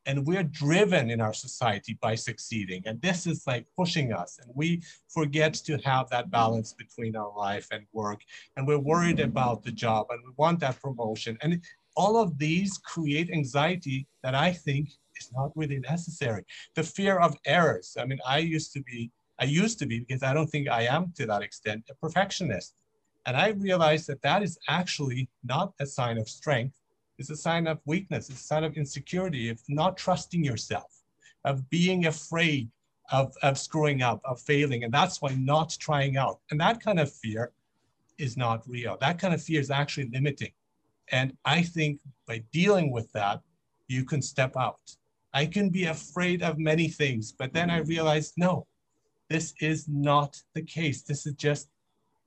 and 0.05 0.25
we're 0.25 0.43
driven 0.43 1.09
in 1.09 1.21
our 1.21 1.33
society 1.33 1.97
by 2.01 2.15
succeeding. 2.15 2.83
And 2.85 3.01
this 3.01 3.25
is 3.25 3.47
like 3.47 3.65
pushing 3.77 4.11
us. 4.13 4.39
And 4.41 4.51
we 4.53 4.81
forget 5.07 5.53
to 5.53 5.77
have 5.85 6.09
that 6.09 6.29
balance 6.29 6.73
between 6.73 7.15
our 7.15 7.31
life 7.35 7.67
and 7.71 7.85
work. 7.93 8.21
And 8.57 8.67
we're 8.67 8.79
worried 8.79 9.19
about 9.19 9.63
the 9.63 9.71
job 9.71 10.07
and 10.09 10.19
we 10.25 10.33
want 10.37 10.59
that 10.59 10.81
promotion. 10.81 11.37
And 11.41 11.61
all 11.95 12.17
of 12.17 12.37
these 12.37 12.77
create 12.79 13.29
anxiety 13.31 14.07
that 14.23 14.35
i 14.35 14.51
think 14.51 14.89
is 15.19 15.31
not 15.31 15.51
really 15.55 15.79
necessary. 15.79 16.43
The 16.75 16.83
fear 16.83 17.19
of 17.19 17.35
errors. 17.45 17.95
I 17.99 18.05
mean 18.05 18.19
i 18.25 18.39
used 18.39 18.73
to 18.73 18.81
be 18.81 19.11
i 19.39 19.45
used 19.45 19.79
to 19.79 19.85
be 19.85 19.99
because 19.99 20.23
i 20.23 20.33
don't 20.33 20.47
think 20.47 20.67
i 20.69 20.83
am 20.83 21.13
to 21.17 21.25
that 21.27 21.41
extent 21.41 21.83
a 21.89 21.95
perfectionist. 21.95 22.73
And 23.25 23.37
i 23.37 23.49
realized 23.49 24.07
that 24.07 24.21
that 24.23 24.43
is 24.43 24.57
actually 24.67 25.29
not 25.43 25.73
a 25.79 25.85
sign 25.85 26.17
of 26.17 26.27
strength 26.27 26.77
it's 27.17 27.29
a 27.29 27.35
sign 27.35 27.67
of 27.67 27.79
weakness. 27.85 28.29
It's 28.29 28.41
a 28.41 28.43
sign 28.43 28.63
of 28.63 28.75
insecurity, 28.75 29.49
of 29.49 29.61
not 29.67 29.97
trusting 29.97 30.43
yourself, 30.43 30.91
of 31.45 31.69
being 31.69 32.07
afraid 32.07 32.69
of, 33.11 33.33
of 33.43 33.57
screwing 33.57 34.01
up, 34.01 34.21
of 34.25 34.39
failing. 34.41 34.83
And 34.83 34.93
that's 34.93 35.21
why 35.21 35.35
not 35.35 35.75
trying 35.79 36.17
out. 36.17 36.39
And 36.51 36.59
that 36.59 36.83
kind 36.83 36.99
of 36.99 37.11
fear 37.11 37.51
is 38.17 38.37
not 38.37 38.67
real. 38.67 38.97
That 38.99 39.19
kind 39.19 39.33
of 39.33 39.41
fear 39.41 39.59
is 39.59 39.69
actually 39.71 40.09
limiting. 40.11 40.51
And 41.11 41.35
I 41.45 41.61
think 41.61 41.99
by 42.27 42.43
dealing 42.51 42.91
with 42.91 43.11
that, 43.11 43.41
you 43.87 44.05
can 44.05 44.21
step 44.21 44.55
out. 44.57 44.79
I 45.33 45.45
can 45.45 45.69
be 45.69 45.85
afraid 45.85 46.41
of 46.43 46.57
many 46.57 46.87
things, 46.87 47.31
but 47.31 47.53
then 47.53 47.69
I 47.69 47.79
mm-hmm. 47.79 47.89
realized 47.89 48.33
no, 48.37 48.67
this 49.29 49.53
is 49.59 49.87
not 49.87 50.37
the 50.53 50.61
case. 50.61 51.01
This 51.01 51.25
is 51.25 51.33
just 51.33 51.69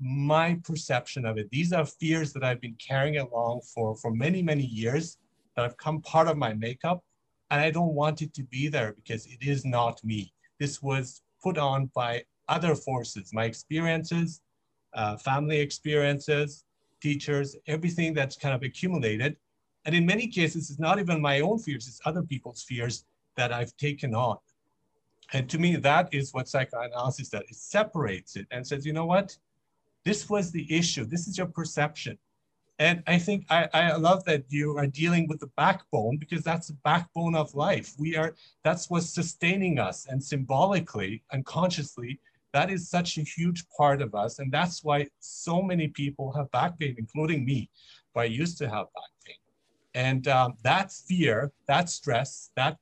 my 0.00 0.58
perception 0.64 1.24
of 1.24 1.38
it. 1.38 1.50
These 1.50 1.72
are 1.72 1.86
fears 1.86 2.32
that 2.34 2.44
I've 2.44 2.60
been 2.60 2.76
carrying 2.76 3.18
along 3.18 3.62
for, 3.74 3.96
for 3.96 4.10
many, 4.10 4.42
many 4.42 4.64
years 4.64 5.18
that 5.54 5.62
have 5.62 5.76
come 5.76 6.02
part 6.02 6.28
of 6.28 6.36
my 6.36 6.52
makeup. 6.52 7.02
And 7.50 7.60
I 7.60 7.70
don't 7.70 7.94
want 7.94 8.22
it 8.22 8.34
to 8.34 8.42
be 8.42 8.68
there 8.68 8.92
because 8.92 9.26
it 9.26 9.46
is 9.46 9.64
not 9.64 10.02
me. 10.04 10.32
This 10.58 10.82
was 10.82 11.22
put 11.42 11.58
on 11.58 11.90
by 11.94 12.24
other 12.48 12.74
forces, 12.74 13.32
my 13.32 13.44
experiences, 13.44 14.40
uh, 14.94 15.16
family 15.16 15.60
experiences, 15.60 16.64
teachers, 17.00 17.56
everything 17.66 18.14
that's 18.14 18.36
kind 18.36 18.54
of 18.54 18.62
accumulated. 18.62 19.36
And 19.84 19.94
in 19.94 20.04
many 20.04 20.26
cases, 20.26 20.70
it's 20.70 20.80
not 20.80 20.98
even 20.98 21.20
my 21.20 21.40
own 21.40 21.58
fears, 21.58 21.86
it's 21.86 22.00
other 22.04 22.22
people's 22.22 22.62
fears 22.62 23.04
that 23.36 23.52
I've 23.52 23.76
taken 23.76 24.14
on. 24.14 24.38
And 25.32 25.48
to 25.50 25.58
me, 25.58 25.76
that 25.76 26.08
is 26.12 26.32
what 26.32 26.48
psychoanalysis 26.48 27.28
does. 27.28 27.42
It 27.48 27.56
separates 27.56 28.36
it 28.36 28.46
and 28.50 28.66
says, 28.66 28.86
you 28.86 28.92
know 28.92 29.06
what? 29.06 29.36
This 30.06 30.30
was 30.30 30.52
the 30.52 30.72
issue. 30.72 31.04
This 31.04 31.26
is 31.26 31.36
your 31.36 31.48
perception. 31.48 32.16
And 32.78 33.02
I 33.08 33.18
think 33.18 33.44
I, 33.50 33.68
I 33.74 33.96
love 33.96 34.24
that 34.26 34.44
you 34.48 34.78
are 34.78 34.86
dealing 34.86 35.26
with 35.26 35.40
the 35.40 35.50
backbone 35.56 36.16
because 36.16 36.44
that's 36.44 36.68
the 36.68 36.78
backbone 36.84 37.34
of 37.34 37.52
life. 37.56 37.92
We 37.98 38.16
are, 38.16 38.36
that's 38.62 38.88
what's 38.88 39.10
sustaining 39.12 39.80
us. 39.80 40.06
And 40.08 40.22
symbolically 40.22 41.24
and 41.32 41.44
consciously, 41.44 42.20
that 42.52 42.70
is 42.70 42.88
such 42.88 43.18
a 43.18 43.22
huge 43.22 43.64
part 43.76 44.00
of 44.00 44.14
us. 44.14 44.38
And 44.38 44.52
that's 44.52 44.84
why 44.84 45.08
so 45.18 45.60
many 45.60 45.88
people 45.88 46.32
have 46.34 46.52
back 46.52 46.78
pain, 46.78 46.94
including 46.98 47.44
me, 47.44 47.68
who 48.14 48.20
I 48.20 48.26
used 48.26 48.58
to 48.58 48.68
have 48.68 48.86
back 48.94 49.12
pain. 49.26 49.42
And 49.94 50.28
um, 50.28 50.54
that 50.62 50.92
fear, 50.92 51.50
that 51.66 51.90
stress, 51.90 52.52
that 52.54 52.76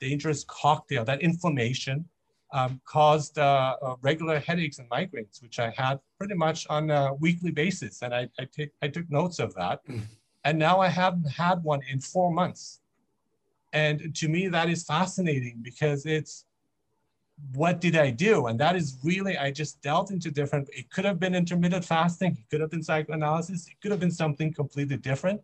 dangerous 0.00 0.42
cocktail, 0.48 1.04
that 1.04 1.22
inflammation, 1.22 2.06
um, 2.54 2.80
caused 2.86 3.36
uh, 3.38 3.76
uh, 3.82 3.96
regular 4.00 4.38
headaches 4.38 4.78
and 4.78 4.88
migraines, 4.88 5.42
which 5.42 5.58
I 5.58 5.70
had 5.76 5.98
pretty 6.18 6.34
much 6.34 6.66
on 6.70 6.88
a 6.88 7.12
weekly 7.14 7.50
basis. 7.50 8.00
And 8.00 8.14
I, 8.14 8.28
I, 8.38 8.46
take, 8.50 8.70
I 8.80 8.88
took 8.88 9.10
notes 9.10 9.40
of 9.40 9.52
that. 9.56 9.84
Mm. 9.86 10.02
And 10.44 10.58
now 10.58 10.80
I 10.80 10.88
haven't 10.88 11.28
had 11.28 11.64
one 11.64 11.80
in 11.90 12.00
four 12.00 12.30
months. 12.32 12.80
And 13.72 14.14
to 14.14 14.28
me, 14.28 14.46
that 14.48 14.70
is 14.70 14.84
fascinating 14.84 15.58
because 15.62 16.06
it's 16.06 16.44
what 17.54 17.80
did 17.80 17.96
I 17.96 18.10
do? 18.10 18.46
And 18.46 18.60
that 18.60 18.76
is 18.76 18.98
really, 19.02 19.36
I 19.36 19.50
just 19.50 19.82
delved 19.82 20.12
into 20.12 20.30
different, 20.30 20.68
it 20.72 20.88
could 20.90 21.04
have 21.04 21.18
been 21.18 21.34
intermittent 21.34 21.84
fasting, 21.84 22.36
it 22.38 22.48
could 22.48 22.60
have 22.60 22.70
been 22.70 22.84
psychoanalysis, 22.84 23.66
it 23.66 23.74
could 23.82 23.90
have 23.90 23.98
been 23.98 24.12
something 24.12 24.52
completely 24.54 24.96
different. 24.96 25.40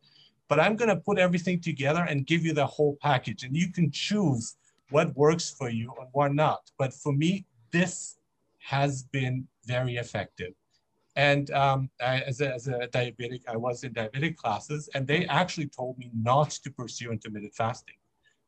But 0.47 0.61
I'm 0.61 0.77
going 0.77 0.91
to 0.91 0.97
put 0.97 1.19
everything 1.19 1.61
together 1.61 2.07
and 2.09 2.25
give 2.25 2.45
you 2.45 2.53
the 2.53 2.67
whole 2.67 2.97
package. 3.03 3.43
And 3.43 3.57
you 3.57 3.73
can 3.73 3.91
choose 3.91 4.55
what 4.91 5.17
works 5.17 5.51
for 5.51 5.69
you 5.69 5.93
and 6.01 6.09
what 6.13 6.35
not. 6.35 6.71
But 6.79 6.93
for 6.93 7.13
me, 7.13 7.47
this 7.73 8.19
has 8.59 9.05
been 9.05 9.47
very 9.67 9.97
effective. 9.97 10.53
And 11.17 11.51
um, 11.51 11.91
I, 12.01 12.21
as, 12.21 12.41
a, 12.41 12.55
as 12.55 12.69
a 12.69 12.89
diabetic, 12.89 13.43
I 13.49 13.57
was 13.57 13.85
in 13.85 13.93
diabetic 13.93 14.37
classes, 14.37 14.89
and 14.95 15.07
they 15.07 15.27
actually 15.27 15.69
told 15.69 15.99
me 15.99 16.11
not 16.15 16.51
to 16.63 16.71
pursue 16.71 17.11
intermittent 17.11 17.55
fasting. 17.55 17.97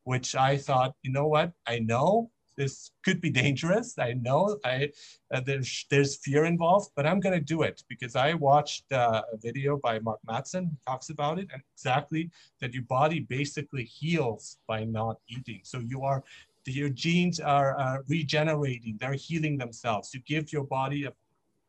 which 0.05 0.35
I 0.35 0.57
thought, 0.57 0.94
you 1.02 1.12
know 1.12 1.26
what, 1.26 1.52
I 1.66 1.78
know 1.78 2.31
this 2.57 2.91
could 3.05 3.21
be 3.21 3.31
dangerous. 3.31 3.99
I 3.99 4.15
know 4.15 4.59
I 4.65 4.91
uh, 5.33 5.41
there's 5.41 5.87
there's 5.91 6.17
fear 6.17 6.45
involved, 6.45 6.91
but 6.97 7.07
I'm 7.07 7.21
gonna 7.21 7.41
do 7.41 7.62
it 7.62 7.83
because 7.88 8.17
I 8.17 8.35
watched 8.35 8.91
uh, 8.93 9.23
a 9.33 9.37
video 9.37 9.79
by 9.79 9.99
Mark 9.99 10.21
Mattson 10.29 10.71
who 10.71 10.77
talks 10.87 11.11
about 11.11 11.38
it 11.38 11.49
and 11.53 11.62
exactly 11.75 12.31
that 12.61 12.75
your 12.75 12.85
body 12.85 13.21
basically 13.21 13.85
heals 13.85 14.59
by 14.67 14.85
not 14.85 15.17
eating. 15.29 15.61
So 15.65 15.79
you 15.79 16.05
are 16.05 16.23
your 16.67 16.91
genes 16.91 17.41
are 17.41 17.79
uh, 17.79 17.99
regenerating, 18.09 18.97
they're 19.01 19.15
healing 19.15 19.59
themselves. 19.59 20.15
You 20.15 20.21
give 20.21 20.53
your 20.53 20.65
body 20.65 21.05
a 21.05 21.12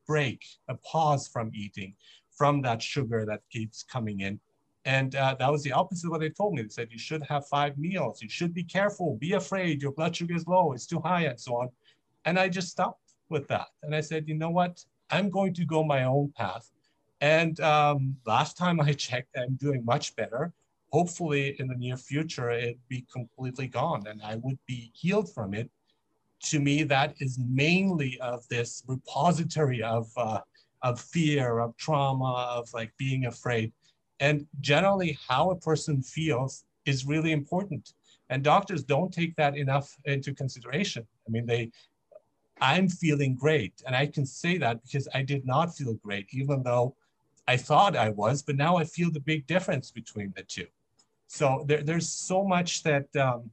break, 0.06 0.46
a 0.67 0.76
pause 0.76 1.28
from 1.28 1.52
eating, 1.54 1.96
from 2.36 2.62
that 2.62 2.82
sugar 2.82 3.26
that 3.26 3.41
keeps 3.50 3.84
coming 3.84 4.19
in. 4.19 4.39
And 4.86 5.15
uh, 5.15 5.36
that 5.39 5.52
was 5.52 5.63
the 5.63 5.72
opposite 5.72 6.08
of 6.08 6.12
what 6.12 6.19
they 6.19 6.30
told 6.30 6.56
me. 6.56 6.62
They 6.62 6.67
said 6.67 6.89
you 6.91 7.00
should 7.00 7.24
have 7.24 7.48
five 7.48 7.78
meals. 7.78 8.22
You 8.22 8.30
should 8.30 8.54
be 8.54 8.63
careful, 8.63 9.15
be 9.15 9.34
afraid. 9.34 9.82
Your 9.82 9.93
blood 9.93 10.15
sugar 10.15 10.36
is 10.36 10.46
low, 10.48 10.74
it's 10.74 10.86
too 10.86 11.00
high, 11.00 11.24
and 11.24 11.39
so 11.39 11.56
on. 11.56 11.69
And 12.26 12.38
I 12.38 12.50
just 12.50 12.69
stopped 12.69 13.13
with 13.30 13.48
that. 13.48 13.67
And 13.84 13.96
I 13.96 14.02
said, 14.02 14.28
you 14.28 14.36
know 14.36 14.50
what? 14.50 14.84
I'm 15.10 15.30
going 15.30 15.54
to 15.56 15.65
go 15.65 15.84
my 15.84 16.04
own 16.04 16.34
path. 16.36 16.69
And 17.22 17.60
um, 17.62 18.15
last 18.26 18.58
time 18.58 18.82
I 18.82 18.93
checked, 19.08 19.38
I'm 19.38 19.56
doing 19.56 19.86
much 19.86 20.15
better. 20.15 20.54
Hopefully, 20.91 21.56
in 21.60 21.67
the 21.67 21.76
near 21.76 21.98
future, 21.98 22.52
it'd 22.52 22.78
be 22.88 23.06
completely 23.12 23.67
gone 23.67 24.04
and 24.06 24.22
I 24.22 24.36
would 24.36 24.60
be 24.67 24.91
healed 24.93 25.34
from 25.34 25.54
it. 25.54 25.69
To 26.52 26.60
me, 26.60 26.84
that 26.84 27.15
is 27.19 27.39
mainly 27.39 28.19
of 28.19 28.46
this 28.50 28.84
repository 28.88 29.82
of, 29.82 30.08
uh, 30.17 30.41
of 30.82 31.00
fear, 31.00 31.60
of 31.60 31.76
trauma, 31.78 32.34
of 32.58 32.67
like 32.74 32.91
being 32.98 33.26
afraid 33.26 33.72
and 34.19 34.45
generally, 34.62 35.17
how 35.28 35.52
a 35.52 35.56
person 35.56 36.02
feels 36.02 36.63
is 36.86 37.06
really 37.06 37.32
important. 37.32 37.93
And 38.30 38.43
doctors 38.43 38.84
don't 38.84 39.13
take 39.13 39.36
that 39.36 39.58
enough 39.58 39.95
into 40.06 40.34
consideration. 40.34 41.06
I 41.28 41.32
mean, 41.32 41.45
they, 41.45 41.71
I'm 42.62 42.88
feeling 42.88 43.36
great. 43.36 43.73
And 43.86 43.95
I 43.95 44.08
can 44.08 44.26
say 44.26 44.58
that 44.60 44.82
because 44.84 45.08
I 45.13 45.23
did 45.23 45.45
not 45.45 45.76
feel 45.76 45.93
great, 45.95 46.28
even 46.32 46.63
though 46.63 46.95
I 47.47 47.58
thought 47.58 47.95
I 47.95 48.10
was, 48.10 48.41
but 48.41 48.56
now 48.56 48.78
I 48.78 48.86
feel 48.86 49.12
the 49.12 49.19
big 49.19 49.45
difference 49.47 49.91
between 49.91 50.34
the 50.36 50.43
two. 50.43 50.67
So 51.28 51.65
there, 51.67 51.84
there's 51.84 52.10
so 52.10 52.43
much 52.43 52.84
that 52.84 53.13
um, 53.15 53.49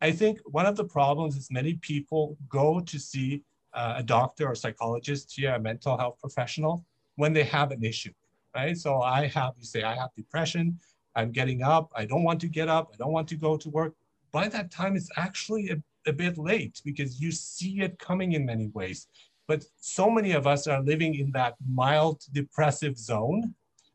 I 0.00 0.10
think 0.10 0.40
one 0.44 0.66
of 0.66 0.76
the 0.76 0.84
problems 0.84 1.36
is 1.36 1.50
many 1.50 1.74
people 1.74 2.36
go 2.48 2.80
to 2.80 2.98
see 2.98 3.42
uh, 3.74 3.94
a 3.98 4.02
doctor 4.02 4.48
or 4.48 4.54
psychologist, 4.54 5.38
yeah, 5.38 5.56
a 5.56 5.60
mental 5.60 5.96
health 5.96 6.18
professional 6.20 6.84
when 7.16 7.32
they 7.32 7.44
have 7.44 7.70
an 7.70 7.84
issue 7.84 8.12
right? 8.58 8.76
So 8.76 9.00
I 9.02 9.26
have, 9.28 9.52
you 9.58 9.64
say, 9.64 9.82
I 9.82 9.94
have 9.94 10.10
depression, 10.22 10.78
I'm 11.14 11.30
getting 11.30 11.62
up, 11.62 11.90
I 11.94 12.04
don't 12.10 12.24
want 12.28 12.40
to 12.42 12.48
get 12.48 12.68
up, 12.68 12.90
I 12.92 12.96
don't 12.96 13.12
want 13.12 13.28
to 13.28 13.36
go 13.36 13.56
to 13.56 13.68
work. 13.70 13.92
By 14.32 14.48
that 14.48 14.70
time, 14.70 14.96
it's 14.96 15.10
actually 15.16 15.64
a, 15.70 15.76
a 16.10 16.12
bit 16.12 16.34
late 16.38 16.76
because 16.84 17.20
you 17.22 17.30
see 17.32 17.74
it 17.86 17.98
coming 17.98 18.32
in 18.32 18.44
many 18.44 18.68
ways. 18.78 19.06
But 19.46 19.64
so 19.96 20.10
many 20.10 20.32
of 20.32 20.46
us 20.46 20.66
are 20.66 20.82
living 20.82 21.14
in 21.22 21.30
that 21.32 21.54
mild 21.82 22.18
depressive 22.32 22.96
zone 22.98 23.54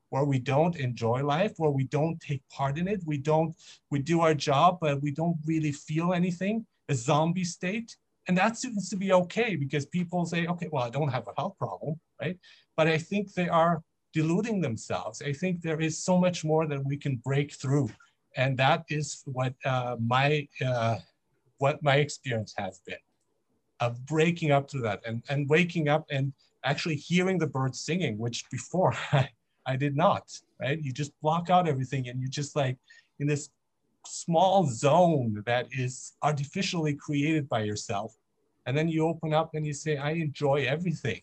where 0.10 0.28
we 0.34 0.40
don't 0.40 0.76
enjoy 0.88 1.20
life, 1.36 1.54
where 1.58 1.76
we 1.80 1.86
don't 1.98 2.20
take 2.20 2.44
part 2.58 2.78
in 2.82 2.88
it. 2.88 3.02
We 3.06 3.18
don't, 3.18 3.52
we 3.92 4.00
do 4.00 4.22
our 4.22 4.36
job, 4.50 4.70
but 4.82 5.02
we 5.02 5.12
don't 5.12 5.38
really 5.46 5.72
feel 5.72 6.14
anything, 6.14 6.66
a 6.90 6.96
zombie 6.96 7.50
state. 7.58 7.90
And 8.28 8.38
that 8.38 8.58
seems 8.58 8.90
to 8.90 8.96
be 8.96 9.12
okay 9.22 9.56
because 9.56 9.86
people 9.86 10.26
say, 10.26 10.48
okay, 10.48 10.70
well, 10.72 10.84
I 10.84 10.90
don't 10.90 11.14
have 11.18 11.28
a 11.28 11.34
health 11.38 11.56
problem, 11.58 12.00
right? 12.22 12.38
But 12.78 12.88
I 12.88 12.98
think 12.98 13.34
they 13.34 13.50
are 13.50 13.84
deluding 14.14 14.62
themselves. 14.62 15.22
I 15.22 15.34
think 15.34 15.62
there 15.62 15.82
is 15.82 15.98
so 15.98 16.18
much 16.18 16.46
more 16.46 16.68
that 16.68 16.86
we 16.86 16.98
can 16.98 17.18
break 17.18 17.54
through. 17.54 17.90
And 18.38 18.58
that 18.58 18.86
is 18.90 19.24
what 19.26 19.54
uh, 19.66 19.98
my 20.00 20.48
uh, 20.66 20.98
what 21.58 21.84
my 21.84 21.96
experience 21.96 22.54
has 22.58 22.80
been 22.86 22.98
of 23.80 24.06
breaking 24.06 24.52
up 24.52 24.68
to 24.70 24.80
that 24.80 25.02
and, 25.06 25.24
and 25.30 25.50
waking 25.50 25.88
up 25.90 26.06
and 26.10 26.34
actually 26.64 26.96
hearing 26.96 27.38
the 27.38 27.48
birds 27.48 27.80
singing, 27.82 28.18
which 28.18 28.50
before 28.50 28.94
I, 29.12 29.30
I 29.66 29.76
did 29.76 29.96
not, 29.96 30.32
right? 30.60 30.82
You 30.82 30.92
just 30.92 31.12
block 31.22 31.50
out 31.50 31.68
everything 31.68 32.08
and 32.08 32.22
you 32.22 32.28
just 32.28 32.56
like 32.56 32.78
in 33.20 33.28
this 33.28 33.50
small 34.06 34.68
zone 34.68 35.44
that 35.46 35.68
is 35.72 36.14
artificially 36.22 36.96
created 36.96 37.48
by 37.48 37.64
yourself. 37.64 38.16
And 38.66 38.78
then 38.78 38.88
you 38.88 39.08
open 39.08 39.34
up 39.34 39.52
and 39.54 39.66
you 39.66 39.74
say, 39.74 39.98
I 39.98 40.12
enjoy 40.12 40.66
everything 40.68 41.22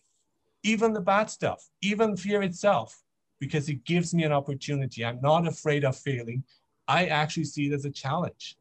even 0.63 0.93
the 0.93 1.01
bad 1.01 1.29
stuff, 1.29 1.69
even 1.81 2.15
fear 2.15 2.41
itself, 2.41 3.01
because 3.39 3.69
it 3.69 3.83
gives 3.85 4.13
me 4.13 4.23
an 4.23 4.31
opportunity. 4.31 5.03
I'm 5.03 5.19
not 5.21 5.47
afraid 5.47 5.83
of 5.83 5.97
failing. 5.97 6.43
I 6.87 7.05
actually 7.05 7.45
see 7.45 7.67
it 7.67 7.73
as 7.73 7.85
a 7.85 7.89
challenge, 7.89 8.57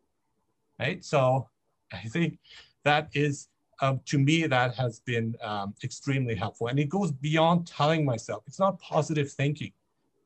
right? 0.78 1.04
So 1.04 1.48
I 1.92 2.08
think 2.08 2.38
that 2.84 3.10
is, 3.12 3.48
um, 3.82 4.00
to 4.06 4.18
me, 4.18 4.46
that 4.46 4.74
has 4.76 5.00
been 5.00 5.34
um, 5.42 5.74
extremely 5.84 6.34
helpful. 6.34 6.68
And 6.68 6.78
it 6.78 6.88
goes 6.88 7.12
beyond 7.12 7.66
telling 7.66 8.04
myself, 8.04 8.44
it's 8.46 8.58
not 8.58 8.80
positive 8.80 9.30
thinking 9.30 9.72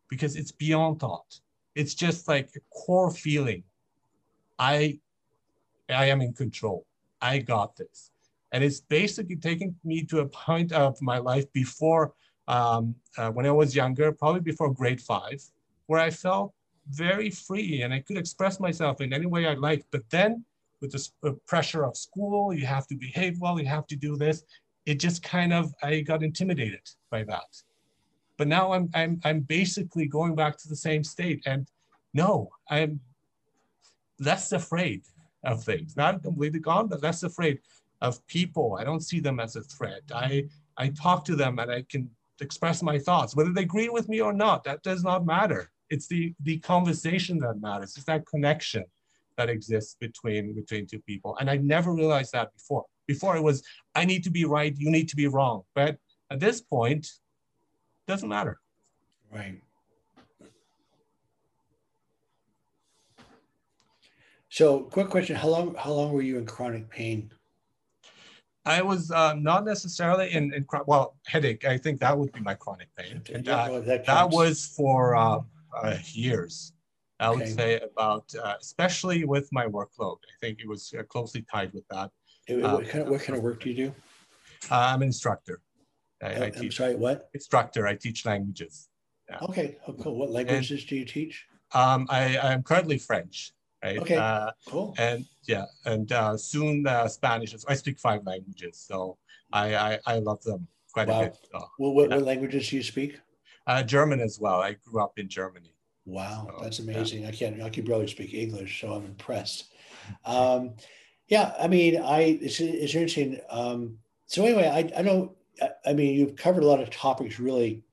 because 0.08 0.36
it's 0.36 0.52
beyond 0.52 1.00
thought. 1.00 1.40
It's 1.74 1.94
just 1.94 2.28
like 2.28 2.50
a 2.56 2.60
core 2.70 3.10
feeling. 3.10 3.64
I, 4.58 5.00
I 5.88 6.06
am 6.06 6.20
in 6.20 6.32
control. 6.32 6.86
I 7.20 7.38
got 7.38 7.76
this. 7.76 8.12
And 8.54 8.62
it's 8.62 8.80
basically 8.80 9.34
taking 9.34 9.74
me 9.82 10.04
to 10.04 10.20
a 10.20 10.26
point 10.26 10.70
of 10.70 10.96
my 11.02 11.18
life 11.18 11.52
before, 11.52 12.14
um, 12.46 12.94
uh, 13.18 13.30
when 13.32 13.46
I 13.46 13.50
was 13.50 13.74
younger, 13.74 14.12
probably 14.12 14.42
before 14.42 14.72
grade 14.72 15.00
five, 15.00 15.42
where 15.86 15.98
I 15.98 16.10
felt 16.10 16.54
very 16.88 17.30
free 17.30 17.82
and 17.82 17.92
I 17.92 17.98
could 17.98 18.16
express 18.16 18.60
myself 18.60 19.00
in 19.00 19.12
any 19.12 19.26
way 19.26 19.48
I 19.48 19.54
liked. 19.54 19.86
But 19.90 20.08
then 20.08 20.44
with 20.80 20.92
the 20.92 21.32
pressure 21.48 21.84
of 21.84 21.96
school, 21.96 22.54
you 22.54 22.64
have 22.64 22.86
to 22.86 22.94
behave 22.94 23.40
well, 23.40 23.58
you 23.58 23.66
have 23.66 23.88
to 23.88 23.96
do 23.96 24.16
this. 24.16 24.44
It 24.86 25.00
just 25.00 25.24
kind 25.24 25.52
of, 25.52 25.74
I 25.82 26.02
got 26.02 26.22
intimidated 26.22 26.86
by 27.10 27.24
that. 27.24 27.50
But 28.36 28.46
now 28.46 28.72
I'm, 28.72 28.88
I'm, 28.94 29.20
I'm 29.24 29.40
basically 29.40 30.06
going 30.06 30.36
back 30.36 30.58
to 30.58 30.68
the 30.68 30.76
same 30.76 31.02
state. 31.02 31.42
And 31.44 31.66
no, 32.12 32.50
I'm 32.70 33.00
less 34.20 34.52
afraid 34.52 35.02
of 35.42 35.64
things. 35.64 35.96
Not 35.96 36.22
completely 36.22 36.60
gone, 36.60 36.86
but 36.86 37.02
less 37.02 37.24
afraid 37.24 37.58
of 38.04 38.24
people. 38.26 38.76
I 38.78 38.84
don't 38.84 39.00
see 39.00 39.18
them 39.18 39.40
as 39.40 39.56
a 39.56 39.62
threat. 39.62 40.02
I, 40.14 40.44
I 40.76 40.88
talk 40.88 41.24
to 41.24 41.34
them 41.34 41.58
and 41.58 41.70
I 41.70 41.84
can 41.88 42.10
express 42.40 42.82
my 42.82 42.98
thoughts. 42.98 43.34
Whether 43.34 43.52
they 43.52 43.62
agree 43.62 43.88
with 43.88 44.08
me 44.08 44.20
or 44.20 44.32
not, 44.32 44.62
that 44.64 44.82
does 44.82 45.02
not 45.02 45.24
matter. 45.24 45.70
It's 45.88 46.06
the, 46.06 46.34
the 46.42 46.58
conversation 46.58 47.38
that 47.38 47.60
matters. 47.60 47.96
It's 47.96 48.04
that 48.06 48.26
connection 48.26 48.84
that 49.38 49.48
exists 49.48 49.96
between, 49.98 50.54
between 50.54 50.86
two 50.86 51.00
people. 51.00 51.36
And 51.40 51.48
I 51.50 51.56
never 51.56 51.92
realized 51.92 52.32
that 52.32 52.52
before. 52.54 52.84
Before 53.06 53.36
it 53.36 53.42
was, 53.42 53.62
I 53.94 54.04
need 54.04 54.24
to 54.24 54.30
be 54.30 54.44
right, 54.44 54.74
you 54.78 54.90
need 54.90 55.08
to 55.10 55.16
be 55.16 55.26
wrong. 55.26 55.62
But 55.74 55.98
at 56.30 56.40
this 56.40 56.60
point, 56.62 57.06
doesn't 58.06 58.28
matter. 58.28 58.58
Right. 59.30 59.60
So, 64.48 64.80
quick 64.84 65.08
question: 65.10 65.36
How 65.36 65.48
long? 65.48 65.74
How 65.74 65.92
long 65.92 66.12
were 66.12 66.22
you 66.22 66.38
in 66.38 66.46
chronic 66.46 66.88
pain? 66.88 67.30
I 68.66 68.82
was 68.82 69.10
uh, 69.10 69.34
not 69.34 69.64
necessarily 69.64 70.32
in, 70.32 70.52
in 70.54 70.66
well 70.86 71.16
headache. 71.26 71.64
I 71.66 71.76
think 71.76 72.00
that 72.00 72.16
would 72.16 72.32
be 72.32 72.40
my 72.40 72.54
chronic 72.54 72.88
pain. 72.96 73.20
And, 73.32 73.48
uh, 73.48 73.80
that, 73.80 74.06
that, 74.06 74.30
was 74.30 74.72
for 74.74 75.14
uh, 75.14 75.40
uh, 75.76 75.96
years. 76.12 76.72
I 77.20 77.28
okay. 77.28 77.38
would 77.38 77.48
say 77.48 77.80
about, 77.80 78.34
uh, 78.42 78.54
especially 78.60 79.24
with 79.24 79.48
my 79.52 79.66
workload. 79.66 80.16
I 80.24 80.34
think 80.40 80.60
it 80.60 80.68
was 80.68 80.92
uh, 80.98 81.02
closely 81.04 81.44
tied 81.50 81.72
with 81.72 81.86
that. 81.88 82.10
what, 82.48 82.88
kind 82.88 83.04
of, 83.04 83.10
what 83.10 83.22
kind 83.22 83.36
of 83.36 83.44
work 83.44 83.62
do 83.62 83.70
you 83.70 83.76
do? 83.76 83.94
I'm 84.70 85.02
an 85.02 85.08
instructor. 85.08 85.60
I, 86.22 86.46
I 86.46 86.50
teach, 86.50 86.62
I'm 86.62 86.70
sorry, 86.72 86.96
what? 86.96 87.28
Instructor. 87.34 87.86
I 87.86 87.96
teach 87.96 88.24
languages. 88.24 88.88
Yeah. 89.28 89.38
Okay, 89.42 89.76
oh, 89.86 89.92
cool. 89.92 90.16
What 90.16 90.30
languages 90.30 90.80
and, 90.80 90.88
do 90.88 90.96
you 90.96 91.04
teach? 91.04 91.46
Um, 91.72 92.06
I, 92.08 92.38
I'm 92.38 92.62
currently 92.62 92.98
French 92.98 93.52
right? 93.84 93.98
Okay, 93.98 94.16
uh, 94.16 94.50
cool. 94.66 94.94
And 94.98 95.26
yeah, 95.46 95.64
and 95.84 96.10
uh, 96.12 96.36
soon 96.36 96.86
uh, 96.86 97.08
Spanish. 97.08 97.54
I 97.68 97.74
speak 97.74 97.98
five 97.98 98.24
languages, 98.24 98.78
so 98.78 99.18
I 99.52 99.74
I, 99.74 99.98
I 100.06 100.18
love 100.18 100.42
them 100.42 100.66
quite 100.92 101.08
wow. 101.08 101.20
a 101.20 101.24
bit. 101.24 101.36
So, 101.52 101.68
well, 101.78 101.92
what, 101.92 102.10
yeah. 102.10 102.16
what 102.16 102.24
languages 102.24 102.68
do 102.70 102.76
you 102.76 102.82
speak? 102.82 103.20
Uh, 103.66 103.82
German 103.82 104.20
as 104.20 104.38
well. 104.40 104.60
I 104.60 104.76
grew 104.84 105.02
up 105.02 105.18
in 105.18 105.28
Germany. 105.28 105.74
Wow, 106.06 106.48
so, 106.50 106.64
that's 106.64 106.78
amazing. 106.80 107.22
Yeah. 107.22 107.28
I 107.28 107.32
can't. 107.32 107.62
I 107.62 107.70
can 107.70 107.84
barely 107.84 108.08
speak 108.08 108.34
English, 108.34 108.80
so 108.80 108.92
I'm 108.92 109.04
impressed. 109.04 109.66
Um, 110.26 110.74
yeah, 111.28 111.54
I 111.58 111.66
mean, 111.66 111.98
I 111.98 112.38
it's, 112.42 112.60
it's 112.60 112.94
interesting. 112.94 113.40
Um, 113.48 113.96
so 114.26 114.44
anyway, 114.44 114.68
I 114.68 115.00
I 115.00 115.02
don't. 115.02 115.32
I 115.86 115.94
mean, 115.94 116.14
you've 116.14 116.36
covered 116.36 116.62
a 116.62 116.66
lot 116.66 116.82
of 116.82 116.90
topics 116.90 117.40
really 117.40 117.84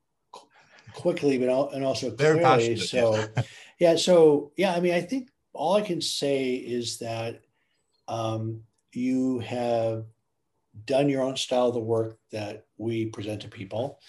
quickly, 0.92 1.38
but 1.38 1.48
and 1.72 1.82
also 1.82 2.10
clearly. 2.10 2.76
So, 2.76 3.28
yeah. 3.78 3.96
So 3.96 4.52
yeah, 4.58 4.74
I 4.74 4.80
mean, 4.80 4.92
I 4.92 5.00
think 5.00 5.31
all 5.54 5.74
I 5.74 5.82
can 5.82 6.00
say 6.00 6.54
is 6.54 6.98
that 6.98 7.42
um, 8.08 8.62
you 8.92 9.40
have 9.40 10.06
done 10.86 11.08
your 11.08 11.22
own 11.22 11.36
style 11.36 11.68
of 11.68 11.74
the 11.74 11.80
work 11.80 12.18
that 12.30 12.66
we 12.78 13.06
present 13.06 13.42
to 13.42 13.48
people. 13.48 14.00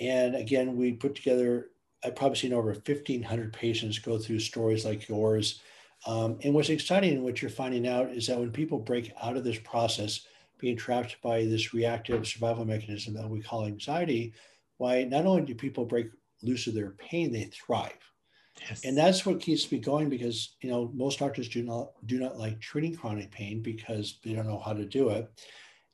And 0.00 0.34
again, 0.34 0.76
we 0.76 0.92
put 0.92 1.14
together, 1.14 1.70
I've 2.04 2.16
probably 2.16 2.36
seen 2.38 2.52
over 2.52 2.72
1,500 2.72 3.52
patients 3.52 3.98
go 3.98 4.18
through 4.18 4.40
stories 4.40 4.84
like 4.84 5.08
yours 5.08 5.60
Um, 6.06 6.38
and 6.42 6.52
what's 6.54 6.68
exciting 6.68 7.12
and 7.14 7.22
what 7.22 7.40
you're 7.40 7.50
finding 7.50 7.86
out 7.86 8.10
is 8.10 8.26
that 8.26 8.38
when 8.38 8.50
people 8.50 8.78
break 8.78 9.12
out 9.22 9.36
of 9.36 9.44
this 9.44 9.58
process, 9.58 10.26
being 10.58 10.76
trapped 10.76 11.16
by 11.22 11.44
this 11.44 11.74
reactive 11.74 12.26
survival 12.26 12.64
mechanism 12.64 13.14
that 13.14 13.28
we 13.28 13.40
call 13.40 13.66
anxiety, 13.66 14.32
why 14.78 15.04
not 15.04 15.26
only 15.26 15.42
do 15.42 15.54
people 15.54 15.84
break 15.84 16.08
loose 16.42 16.66
of 16.66 16.74
their 16.74 16.90
pain, 16.90 17.32
they 17.32 17.44
thrive. 17.44 18.11
Yes. 18.68 18.84
And 18.84 18.96
that's 18.96 19.26
what 19.26 19.40
keeps 19.40 19.70
me 19.70 19.78
going 19.78 20.08
because 20.08 20.56
you 20.60 20.70
know 20.70 20.90
most 20.94 21.18
doctors 21.18 21.48
do 21.48 21.62
not 21.62 21.92
do 22.06 22.18
not 22.18 22.38
like 22.38 22.60
treating 22.60 22.94
chronic 22.94 23.30
pain 23.30 23.62
because 23.62 24.18
they 24.24 24.32
don't 24.32 24.46
know 24.46 24.58
how 24.58 24.72
to 24.72 24.84
do 24.84 25.10
it. 25.10 25.30